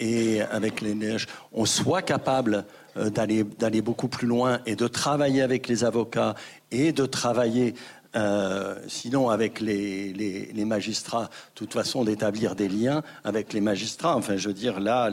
[0.00, 2.64] et avec les neiges, on soit capable
[2.96, 6.34] d'aller d'aller beaucoup plus loin et de travailler avec les avocats
[6.72, 7.74] et de travailler
[8.14, 14.16] euh, sinon, avec les, magistrats, de toute façon, d'établir des liens avec les magistrats.
[14.16, 15.10] Enfin, je veux dire, là,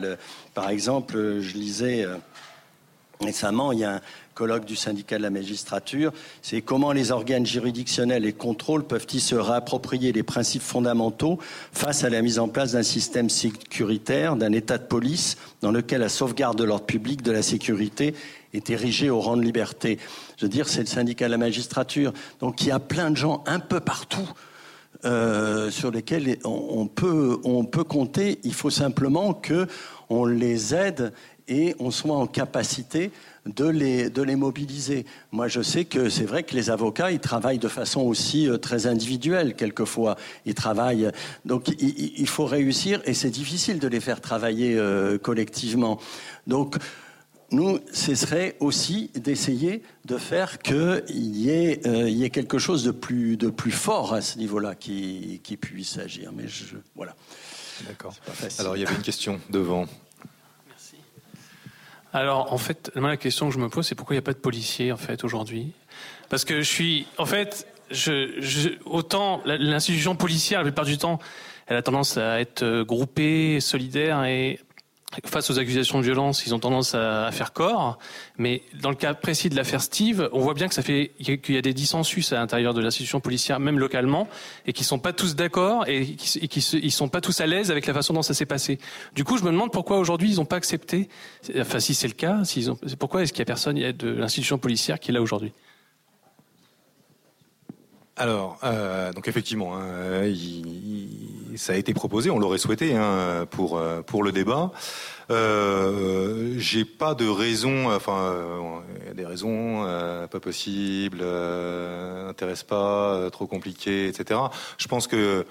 [0.53, 2.17] par exemple, je lisais euh,
[3.21, 4.01] récemment, il y a un
[4.34, 9.35] colloque du syndicat de la magistrature, c'est comment les organes juridictionnels et contrôles peuvent-ils se
[9.35, 11.39] réapproprier les principes fondamentaux
[11.73, 15.99] face à la mise en place d'un système sécuritaire, d'un état de police dans lequel
[15.99, 18.15] la sauvegarde de l'ordre public, de la sécurité
[18.53, 19.99] est érigée au rang de liberté.
[20.38, 22.13] Je veux dire, c'est le syndicat de la magistrature.
[22.39, 24.30] Donc il y a plein de gens un peu partout
[25.05, 28.39] euh, sur lesquels on, peut, on peut compter.
[28.43, 29.67] Il faut simplement que
[30.09, 31.13] on les aide
[31.47, 33.11] et on soit en capacité
[33.45, 35.05] de les, de les mobiliser.
[35.31, 38.57] Moi, je sais que c'est vrai que les avocats, ils travaillent de façon aussi euh,
[38.57, 40.15] très individuelle, quelquefois.
[40.45, 41.11] Ils travaillent.
[41.45, 45.99] Donc, il, faut réussir, et c'est difficile de les faire travailler euh, collectivement.
[46.45, 46.76] Donc,
[47.51, 52.84] nous, ce serait aussi d'essayer de faire qu'il y, ait, euh, y ait quelque chose
[52.84, 56.31] de plus, de plus fort à ce niveau-là qui, qui puisse agir.
[56.34, 57.15] Mais je, voilà.
[57.88, 58.13] D'accord.
[58.59, 59.85] Alors, il y avait une question devant.
[60.67, 60.95] Merci.
[62.13, 64.34] Alors, en fait, la question que je me pose, c'est pourquoi il n'y a pas
[64.34, 65.71] de policiers, en fait, aujourd'hui?
[66.30, 67.07] Parce que je suis.
[67.17, 71.19] En fait, je, autant l'institution policière, la plupart du temps,
[71.67, 74.59] elle a tendance à être groupée, solidaire et
[75.26, 77.98] face aux accusations de violence, ils ont tendance à, faire corps.
[78.38, 81.56] Mais dans le cas précis de l'affaire Steve, on voit bien que ça fait qu'il
[81.56, 84.27] y a des dissensus à l'intérieur de l'institution policière, même localement,
[84.65, 87.86] et qu'ils sont pas tous d'accord et qu'ils ne sont pas tous à l'aise avec
[87.88, 88.80] la façon dont ça s'est passé.
[89.15, 91.10] Du coup, je me demande pourquoi aujourd'hui ils n'ont pas accepté.
[91.57, 92.41] Enfin, si c'est le cas,
[92.99, 95.53] pourquoi est-ce qu'il y a personne de l'institution policière qui est là aujourd'hui?
[98.19, 100.29] Alors, euh, donc effectivement, hein,
[101.55, 104.71] ça a été proposé, on l'aurait souhaité hein, pour euh, pour le débat.
[105.31, 108.35] Euh, J'ai pas de raison, enfin,
[109.03, 111.23] il y a des raisons euh, pas possible,
[112.27, 114.37] intéresse pas, trop compliqué, etc.
[114.77, 115.45] Je pense que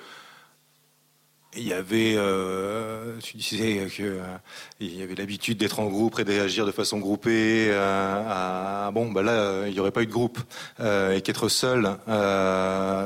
[1.56, 4.36] il y avait, euh, tu disais que euh,
[4.80, 7.68] y avait l'habitude d'être en groupe et de réagir de façon groupée.
[7.70, 10.38] Euh, bon, bah là, il n'y aurait pas eu de groupe
[10.78, 11.96] et qu'être seul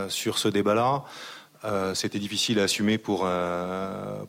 [0.08, 1.04] sur ce débat-là,
[1.94, 3.28] c'était difficile à assumer pour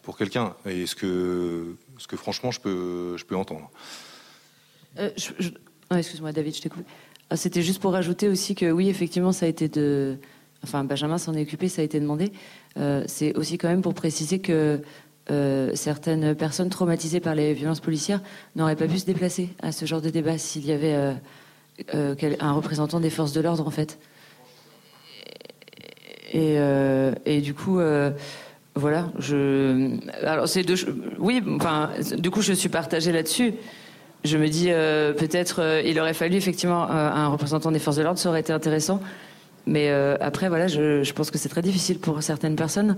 [0.03, 0.53] pour quelqu'un.
[0.65, 3.71] Et ce que ce que franchement, je peux je peux entendre.
[5.91, 6.85] Excuse-moi, David, je t'ai coupé.
[7.29, 10.17] Ah, c'était juste pour rajouter aussi que oui, effectivement, ça a été de
[10.63, 12.31] enfin Benjamin s'en est occupé, ça a été demandé.
[12.79, 14.81] Euh, c'est aussi quand même pour préciser que
[15.31, 18.21] euh, certaines personnes traumatisées par les violences policières
[18.55, 20.95] n'auraient pas pu se déplacer à ce genre de débat s'il y avait
[21.93, 23.99] euh, un représentant des forces de l'ordre en fait.
[26.35, 27.79] Et, du coup,
[28.73, 29.99] voilà, je.
[30.23, 30.77] Alors c'est deux.
[31.19, 33.53] Oui, enfin, du coup, je suis partagée là-dessus.
[34.23, 34.69] Je me dis
[35.15, 38.99] peut-être il aurait fallu effectivement un représentant des forces de l'ordre, ça aurait été intéressant.
[39.65, 42.97] Mais euh, après, voilà, je, pense que c'est très difficile pour certaines personnes.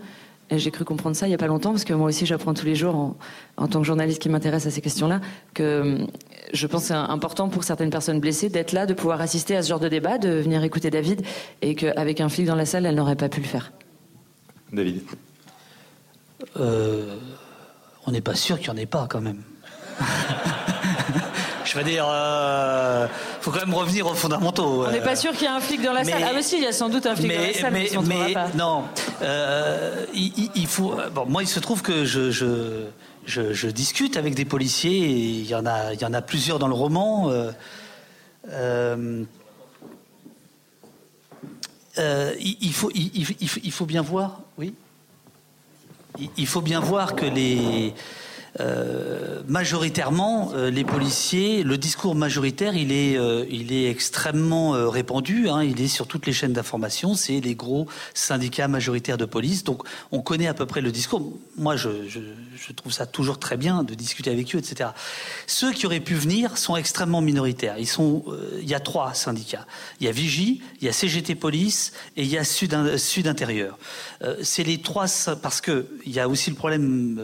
[0.51, 2.53] Et j'ai cru comprendre ça il n'y a pas longtemps, parce que moi aussi, j'apprends
[2.53, 3.15] tous les jours,
[3.57, 5.19] en, tant que journaliste qui m'intéresse à ces questions-là,
[5.55, 6.05] que euh,
[6.53, 9.63] je pense que c'est important pour certaines personnes blessées d'être là, de pouvoir assister à
[9.63, 11.23] ce genre de débat, de venir écouter David,
[11.63, 13.71] et qu'avec un flic dans la salle, elle n'aurait pas pu le faire.
[14.71, 15.01] David
[16.57, 17.15] euh,
[18.05, 19.41] On n'est pas sûr qu'il n'y en ait pas, quand même.
[21.75, 23.05] je veux dire, euh,
[23.41, 24.85] faut quand même revenir aux fondamentaux.
[24.87, 26.23] On n'est pas sûr qu'il y ait un flic dans la salle.
[26.25, 28.33] Ah, mais si, il y a sans doute un flic dans la salle, mais, mais,
[28.33, 28.47] pas.
[28.55, 28.85] non.
[29.21, 30.95] Euh, il, faut.
[31.13, 32.85] Bon, moi, il se trouve que je, je,
[33.25, 34.99] je, discute avec des policiers.
[34.99, 37.29] Et il y en a, il y en a plusieurs dans le roman.
[37.29, 37.51] Euh,
[41.97, 44.73] euh, il, faut, il, faut bien voir, oui.
[46.37, 47.93] Il faut bien voir que les
[48.61, 55.49] euh, majoritairement, euh, les policiers, le discours majoritaire, il est, euh, il est extrêmement répandu.
[55.49, 57.15] Hein, il est sur toutes les chaînes d'information.
[57.15, 59.63] C'est les gros syndicats majoritaires de police.
[59.63, 61.33] Donc, on connaît à peu près le discours.
[61.57, 64.91] Moi, je, je, trouve ça toujours très bien de discuter avec eux, etc.
[65.47, 67.75] Ceux qui auraient pu venir sont extrêmement minoritaires.
[67.77, 69.65] Il y a trois syndicats.
[69.99, 72.73] Il y a Vigie, il y a CGT Police et il y a Sud,
[73.27, 73.77] Intérieur.
[74.41, 75.05] c'est les trois
[75.41, 77.21] parce que il y a aussi le problème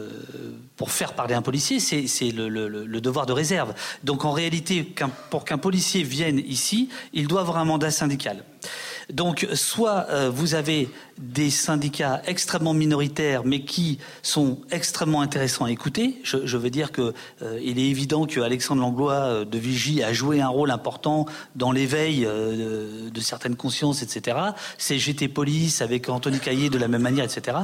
[0.76, 3.74] pour faire un policier, c'est le, devoir de réserve.
[4.02, 4.94] Donc en réalité,
[5.30, 8.44] pour qu'un policier vienne ici, il doit avoir un mandat syndical.
[9.10, 15.70] Donc, soit euh, vous avez des syndicats extrêmement minoritaires, mais qui sont extrêmement intéressants à
[15.70, 16.18] écouter.
[16.24, 17.12] Je, veux dire que
[17.42, 21.26] euh, il est évident que Alexandre Langlois euh, de Vigie a joué un rôle important
[21.56, 24.38] dans l'éveil de, certaines consciences, etc.
[24.78, 27.58] C'est GT Police avec Anthony Caillé de la même manière, etc.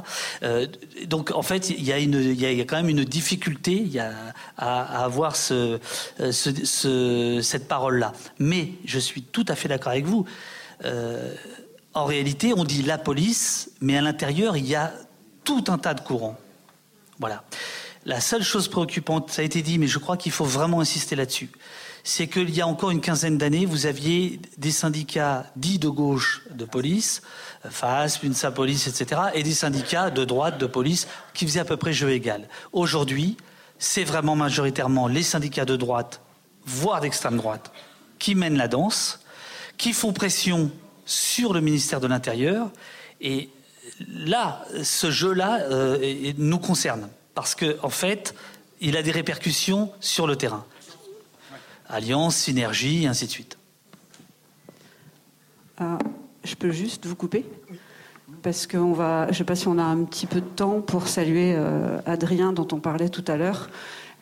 [1.06, 3.88] donc, en fait, il y, a quand même une difficulté
[4.56, 5.78] à, avoir ce,
[6.30, 8.12] cette parole-là.
[8.38, 10.26] Mais je suis tout à fait d'accord avec vous.
[10.84, 11.34] Euh,
[11.94, 14.92] en réalité, on dit la police, mais à l'intérieur, il y a
[15.44, 16.36] tout un tas de courants.
[17.18, 17.44] Voilà.
[18.04, 21.16] La seule chose préoccupante, ça a été dit, mais je crois qu'il faut vraiment insister
[21.16, 21.50] là-dessus,
[22.04, 26.42] c'est qu'il y a encore une quinzaine d'années, vous aviez des syndicats dits de gauche
[26.50, 27.22] de police,
[27.68, 31.76] FAS, UNSA Police, etc., et des syndicats de droite de police qui faisaient à peu
[31.76, 32.48] près jeu égal.
[32.72, 33.36] Aujourd'hui,
[33.78, 36.20] c'est vraiment majoritairement les syndicats de droite,
[36.64, 37.72] voire d'extrême droite,
[38.18, 39.20] qui mènent la danse
[39.78, 40.70] qui font pression
[41.06, 42.70] sur le ministère de l'Intérieur.
[43.20, 43.48] Et
[44.06, 48.34] là, ce jeu-là euh, nous concerne, parce qu'en en fait,
[48.80, 50.64] il a des répercussions sur le terrain.
[51.88, 53.56] Alliance, synergie, ainsi de suite.
[55.80, 55.96] Euh,
[56.44, 57.46] je peux juste vous couper
[58.42, 60.80] parce qu'on va, je ne sais pas si on a un petit peu de temps
[60.80, 63.68] pour saluer euh, Adrien dont on parlait tout à l'heure.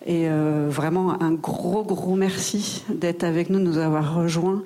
[0.07, 4.63] Et euh, vraiment un gros, gros merci d'être avec nous, de nous avoir rejoints,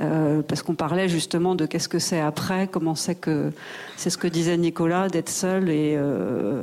[0.00, 3.50] euh, parce qu'on parlait justement de qu'est-ce que c'est après, comment c'est que
[3.96, 6.62] c'est ce que disait Nicolas, d'être seul et euh,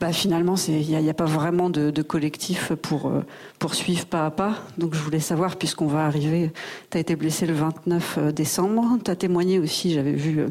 [0.00, 3.12] bah, finalement, il n'y a, pas vraiment de, de collectif pour
[3.60, 4.56] poursuivre pas à pas.
[4.76, 6.50] Donc je voulais savoir, puisqu'on va arriver,
[6.90, 10.46] tu as été blessé le 29 décembre, tu as témoigné aussi, j'avais vu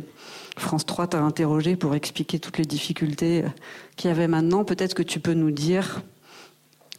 [0.58, 3.44] France 3 t'a interrogé pour expliquer toutes les difficultés
[3.98, 4.64] qu'il y avait maintenant.
[4.64, 6.02] Peut-être que tu peux nous dire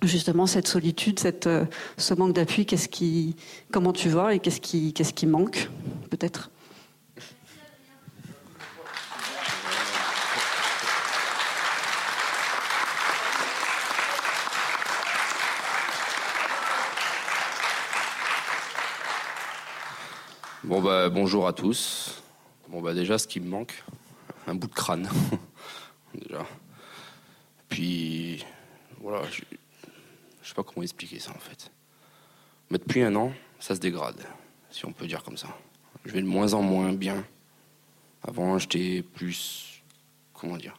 [0.02, 1.64] justement cette solitude, euh,
[1.97, 2.66] ce manque d'appui,
[3.73, 5.68] comment tu vois et qu'est-ce qui, qu'est-ce qui manque,
[6.10, 6.51] peut-être?
[20.64, 22.20] Bon bah bonjour à tous.
[22.68, 23.85] Bon bah déjà ce qui me manque,
[24.48, 25.09] un bout de crâne.
[26.14, 26.44] déjà.
[27.68, 28.44] Puis
[29.01, 29.23] voilà,
[30.57, 31.70] pas comment expliquer ça en fait.
[32.70, 34.20] Mais depuis un an, ça se dégrade,
[34.70, 35.49] si on peut dire comme ça.
[36.05, 37.24] Je vais de moins en moins bien.
[38.23, 39.83] Avant, j'étais plus.
[40.33, 40.78] Comment dire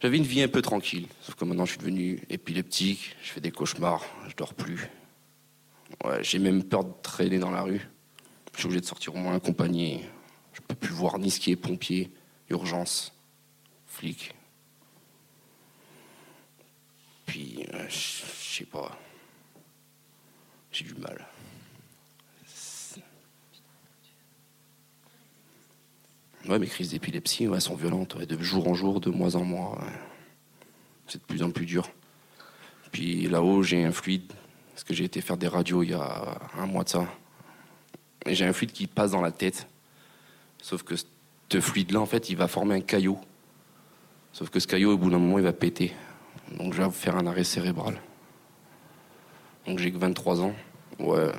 [0.00, 1.06] J'avais une vie un peu tranquille.
[1.22, 3.16] Sauf que maintenant, je suis devenu épileptique.
[3.22, 4.04] Je fais des cauchemars.
[4.28, 4.88] Je dors plus.
[6.04, 7.88] Ouais, j'ai même peur de traîner dans la rue.
[8.54, 10.04] Je suis obligé de sortir au moins accompagné.
[10.52, 12.10] Je peux plus voir ni ce qui est pompier,
[12.48, 13.12] urgence,
[13.86, 14.34] flic.
[17.26, 17.86] Puis, euh,
[18.60, 18.98] sais pas.
[20.70, 21.26] J'ai du mal.
[26.48, 29.78] Ouais, mes crises d'épilepsie ouais, sont violentes, de jour en jour, de mois en mois.
[31.06, 31.88] C'est de plus en plus dur.
[32.92, 34.32] Puis là-haut, j'ai un fluide,
[34.72, 37.06] parce que j'ai été faire des radios il y a un mois de ça.
[38.26, 39.66] Et j'ai un fluide qui passe dans la tête.
[40.62, 43.18] Sauf que ce fluide-là, en fait, il va former un caillot.
[44.32, 45.92] Sauf que ce caillot, au bout d'un moment, il va péter.
[46.56, 48.00] Donc je vais faire un arrêt cérébral.
[49.66, 50.54] Donc j'ai que 23 ans.
[50.98, 51.32] Ouais.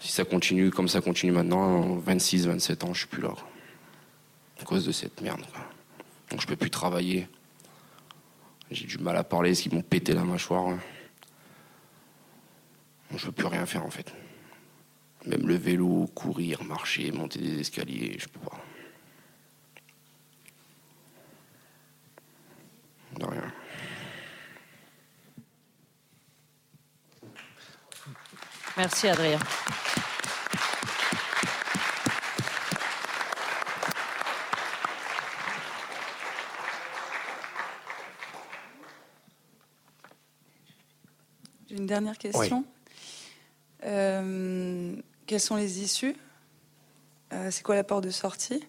[0.00, 3.34] Si ça continue comme ça continue maintenant, 26, 27 ans, je suis plus là.
[4.60, 5.42] À cause de cette merde.
[6.30, 7.26] Donc je peux plus travailler.
[8.70, 10.66] J'ai du mal à parler, parce qu'ils m'ont pété la mâchoire.
[10.66, 10.78] hein.
[13.10, 14.12] Donc, je peux plus rien faire en fait.
[15.24, 18.60] Même le vélo, courir, marcher, monter des escaliers, je peux pas.
[23.18, 23.52] De rien.
[28.78, 29.40] Merci Adrien.
[41.68, 42.64] J'ai une dernière question.
[43.84, 44.94] Euh,
[45.26, 46.14] quelles sont les issues
[47.32, 48.64] Euh, C'est quoi la porte de sortie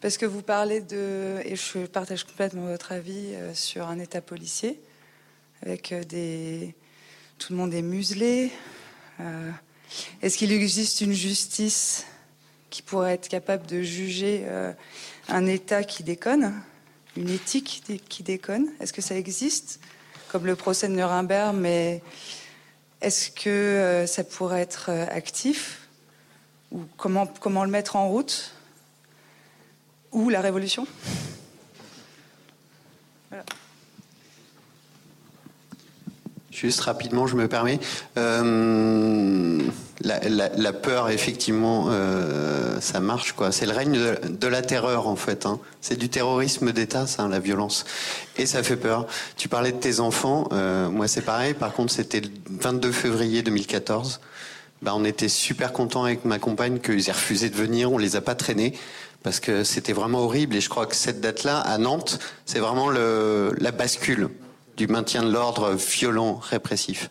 [0.00, 4.20] Parce que vous parlez de, et je partage complètement votre avis euh, sur un État
[4.20, 4.80] policier,
[5.62, 6.76] avec des,
[7.38, 8.52] tout le monde est muselé.
[9.20, 9.50] Euh,
[10.22, 12.06] Est-ce qu'il existe une justice
[12.70, 14.72] qui pourrait être capable de juger euh,
[15.28, 16.54] un État qui déconne,
[17.16, 18.68] une éthique qui déconne?
[18.80, 19.80] Est-ce que ça existe
[20.28, 22.02] Comme le procès de Nuremberg, mais
[23.00, 25.88] est-ce que euh, ça pourrait être actif?
[26.70, 28.52] Ou comment, comment le mettre en route?
[30.12, 30.86] Ou la révolution?
[33.30, 33.44] Voilà.
[36.60, 37.78] Juste rapidement, je me permets.
[38.16, 39.60] Euh,
[40.00, 43.32] la, la- la peur, effectivement, euh, ça marche.
[43.32, 43.52] quoi.
[43.52, 43.98] C'est le règne
[44.28, 45.46] de, la terreur, en fait.
[45.46, 45.60] hein.
[45.80, 47.84] C'est du terrorisme d'État, ça, la violence.
[48.36, 49.06] Et ça fait peur.
[49.36, 50.48] Tu parlais de tes enfants.
[50.52, 51.54] euh, moi, c'est pareil.
[51.54, 54.20] Par contre, c'était le 22 février 2014.
[54.82, 57.92] Ben, on était super contents avec ma compagne qu'ils aient refusé de venir.
[57.92, 58.76] On les a pas traînés
[59.22, 60.56] parce que c'était vraiment horrible.
[60.56, 64.28] Et je crois que cette date-là, à Nantes, c'est vraiment le, la bascule
[64.78, 67.10] du maintien de l'ordre violent, répressif.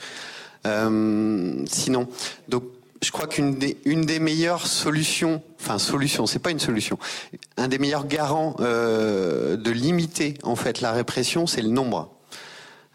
[0.65, 2.07] Euh, sinon,
[2.47, 2.63] donc,
[3.03, 6.97] je crois qu'une des, meilleures solutions, enfin solution, c'est pas une solution,
[7.57, 12.16] un des meilleurs garants euh, de limiter en fait la répression, c'est le nombre.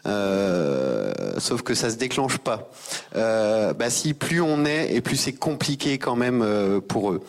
[0.05, 2.69] Euh, sauf que ça se déclenche pas.
[3.15, 7.21] Euh, bah si plus on est et plus c'est compliqué quand même euh, pour eux.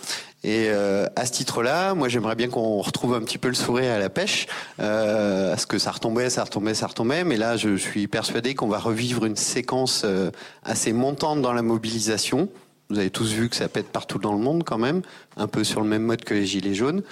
[0.44, 3.94] Et euh, à ce titre-là, moi j'aimerais bien qu'on retrouve un petit peu le sourire
[3.94, 4.46] à la pêche,
[4.78, 7.24] euh, parce que ça retombait, ça retombait, ça retombait.
[7.24, 10.30] Mais là, je suis persuadé qu'on va revivre une séquence euh,
[10.62, 12.50] assez montante dans la mobilisation.
[12.90, 15.02] Vous avez tous vu que ça pète partout dans le monde quand même,
[15.36, 17.02] un peu sur le même mode que les gilets jaunes.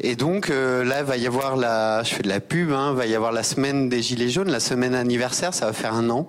[0.00, 3.06] Et donc euh, là, va y avoir la, je fais de la pub, hein, va
[3.06, 6.28] y avoir la semaine des gilets jaunes, la semaine anniversaire, ça va faire un an.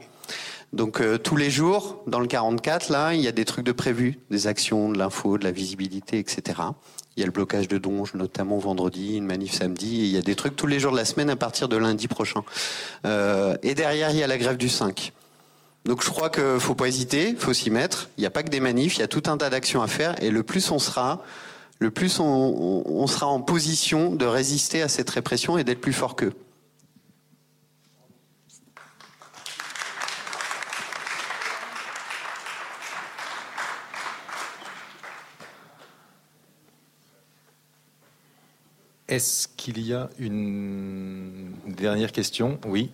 [0.73, 3.71] Donc euh, tous les jours, dans le 44, là, il y a des trucs de
[3.71, 6.61] prévus, des actions, de l'info, de la visibilité, etc.
[7.15, 10.17] Il y a le blocage de Donge, notamment vendredi, une manif samedi, et il y
[10.17, 12.43] a des trucs tous les jours de la semaine à partir de lundi prochain.
[13.05, 15.13] Euh, et derrière, il y a la grève du 5.
[15.87, 18.09] Donc je crois qu'il faut pas hésiter, faut s'y mettre.
[18.17, 19.87] Il n'y a pas que des manifs, il y a tout un tas d'actions à
[19.87, 21.23] faire, et le plus on sera,
[21.79, 26.17] le plus on sera en position de résister à cette répression et d'être plus fort
[26.17, 26.33] qu'eux.
[39.07, 42.59] Est-ce qu'il y a une dernière question?
[42.65, 42.91] Oui.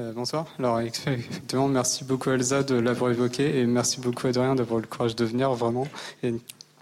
[0.00, 0.46] Euh, bonsoir.
[0.58, 5.14] Alors effectivement, merci beaucoup Elsa de l'avoir évoqué et merci beaucoup Adrien d'avoir le courage
[5.14, 5.86] de venir vraiment.
[6.22, 6.32] Et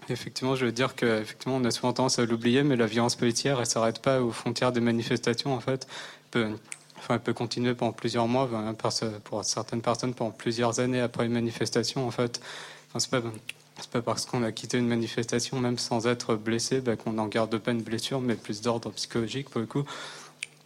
[0.09, 3.59] effectivement, je veux dire qu'effectivement, on a souvent tendance à l'oublier, mais la violence policière,
[3.59, 5.53] elle s'arrête pas aux frontières des manifestations.
[5.53, 6.47] En fait, elle peut,
[6.97, 8.49] enfin, elle peut continuer pendant plusieurs mois,
[9.25, 12.07] pour certaines personnes pendant plusieurs années après une manifestation.
[12.07, 12.39] En fait,
[12.87, 17.17] enfin, c'est pas parce qu'on a quitté une manifestation, même sans être blessé, bah, qu'on
[17.17, 19.83] en garde pas une blessure, mais plus d'ordre psychologique pour le coup.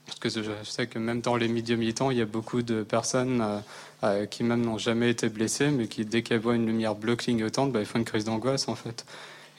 [0.06, 2.84] Parce que je sais que même dans les milieux militants, il y a beaucoup de
[2.84, 3.60] personnes euh,
[4.04, 7.16] euh, qui même n'ont jamais été blessées, mais qui, dès qu'elles voient une lumière bleue
[7.16, 9.06] clignotante, bah, ils font une crise d'angoisse en fait.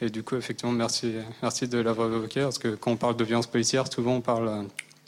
[0.03, 3.25] Et du coup, effectivement, merci, merci de l'avoir évoqué, parce que quand on parle de
[3.25, 4.63] violence policière, souvent on parle euh,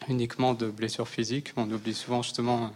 [0.08, 1.52] uniquement de blessures physiques.
[1.56, 2.70] On oublie souvent justement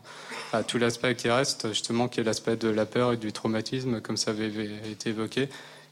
[0.67, 4.17] tout l'aspect qui reste, justement, qui est l'aspect de la peur et du traumatisme, comme
[4.17, 4.51] ça avait
[4.91, 5.49] été évoqué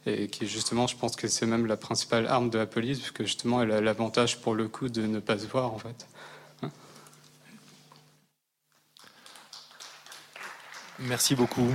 [0.07, 3.23] et qui justement, je pense que c'est même la principale arme de la police, puisque
[3.23, 6.07] justement, elle a l'avantage pour le coup de ne pas se voir en fait.
[11.01, 11.75] Merci beaucoup.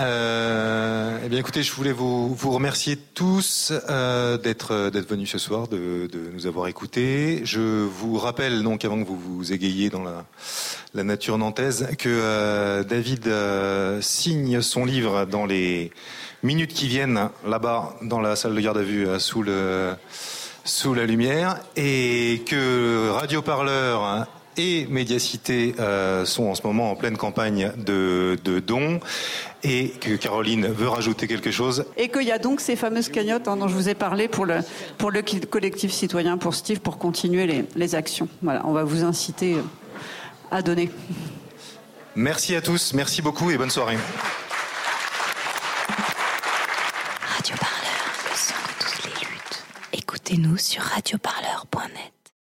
[0.00, 5.38] Euh, eh bien, écoutez, je voulais vous, vous remercier tous euh, d'être d'être venus ce
[5.38, 7.42] soir, de, de, nous avoir écoutés.
[7.44, 10.24] Je vous rappelle donc, avant que vous vous égayiez dans la,
[10.94, 15.92] la nature nantaise, que euh, David euh, signe son livre dans les
[16.42, 19.94] minutes qui viennent, là-bas, dans la salle de garde à vue, euh, sous le
[20.64, 26.96] sous la lumière, et que Radio Parleur et Médiacité euh, sont en ce moment en
[26.96, 29.00] pleine campagne de, dons
[29.62, 31.84] et que Caroline veut rajouter quelque chose?
[31.96, 34.46] Et qu'il y a donc ces fameuses cagnottes hein, dont je vous ai parlé pour
[34.46, 34.60] le,
[34.98, 38.28] pour le collectif citoyen, pour Steve, pour continuer les, les actions.
[38.42, 39.62] Voilà, on va vous inciter euh,
[40.50, 40.90] à donner.
[42.14, 43.96] Merci à tous, merci beaucoup et bonne soirée.
[47.26, 49.64] Radio Parleur, le son de toutes les luttes.
[49.92, 52.21] Écoutez-nous sur radioparleur.net.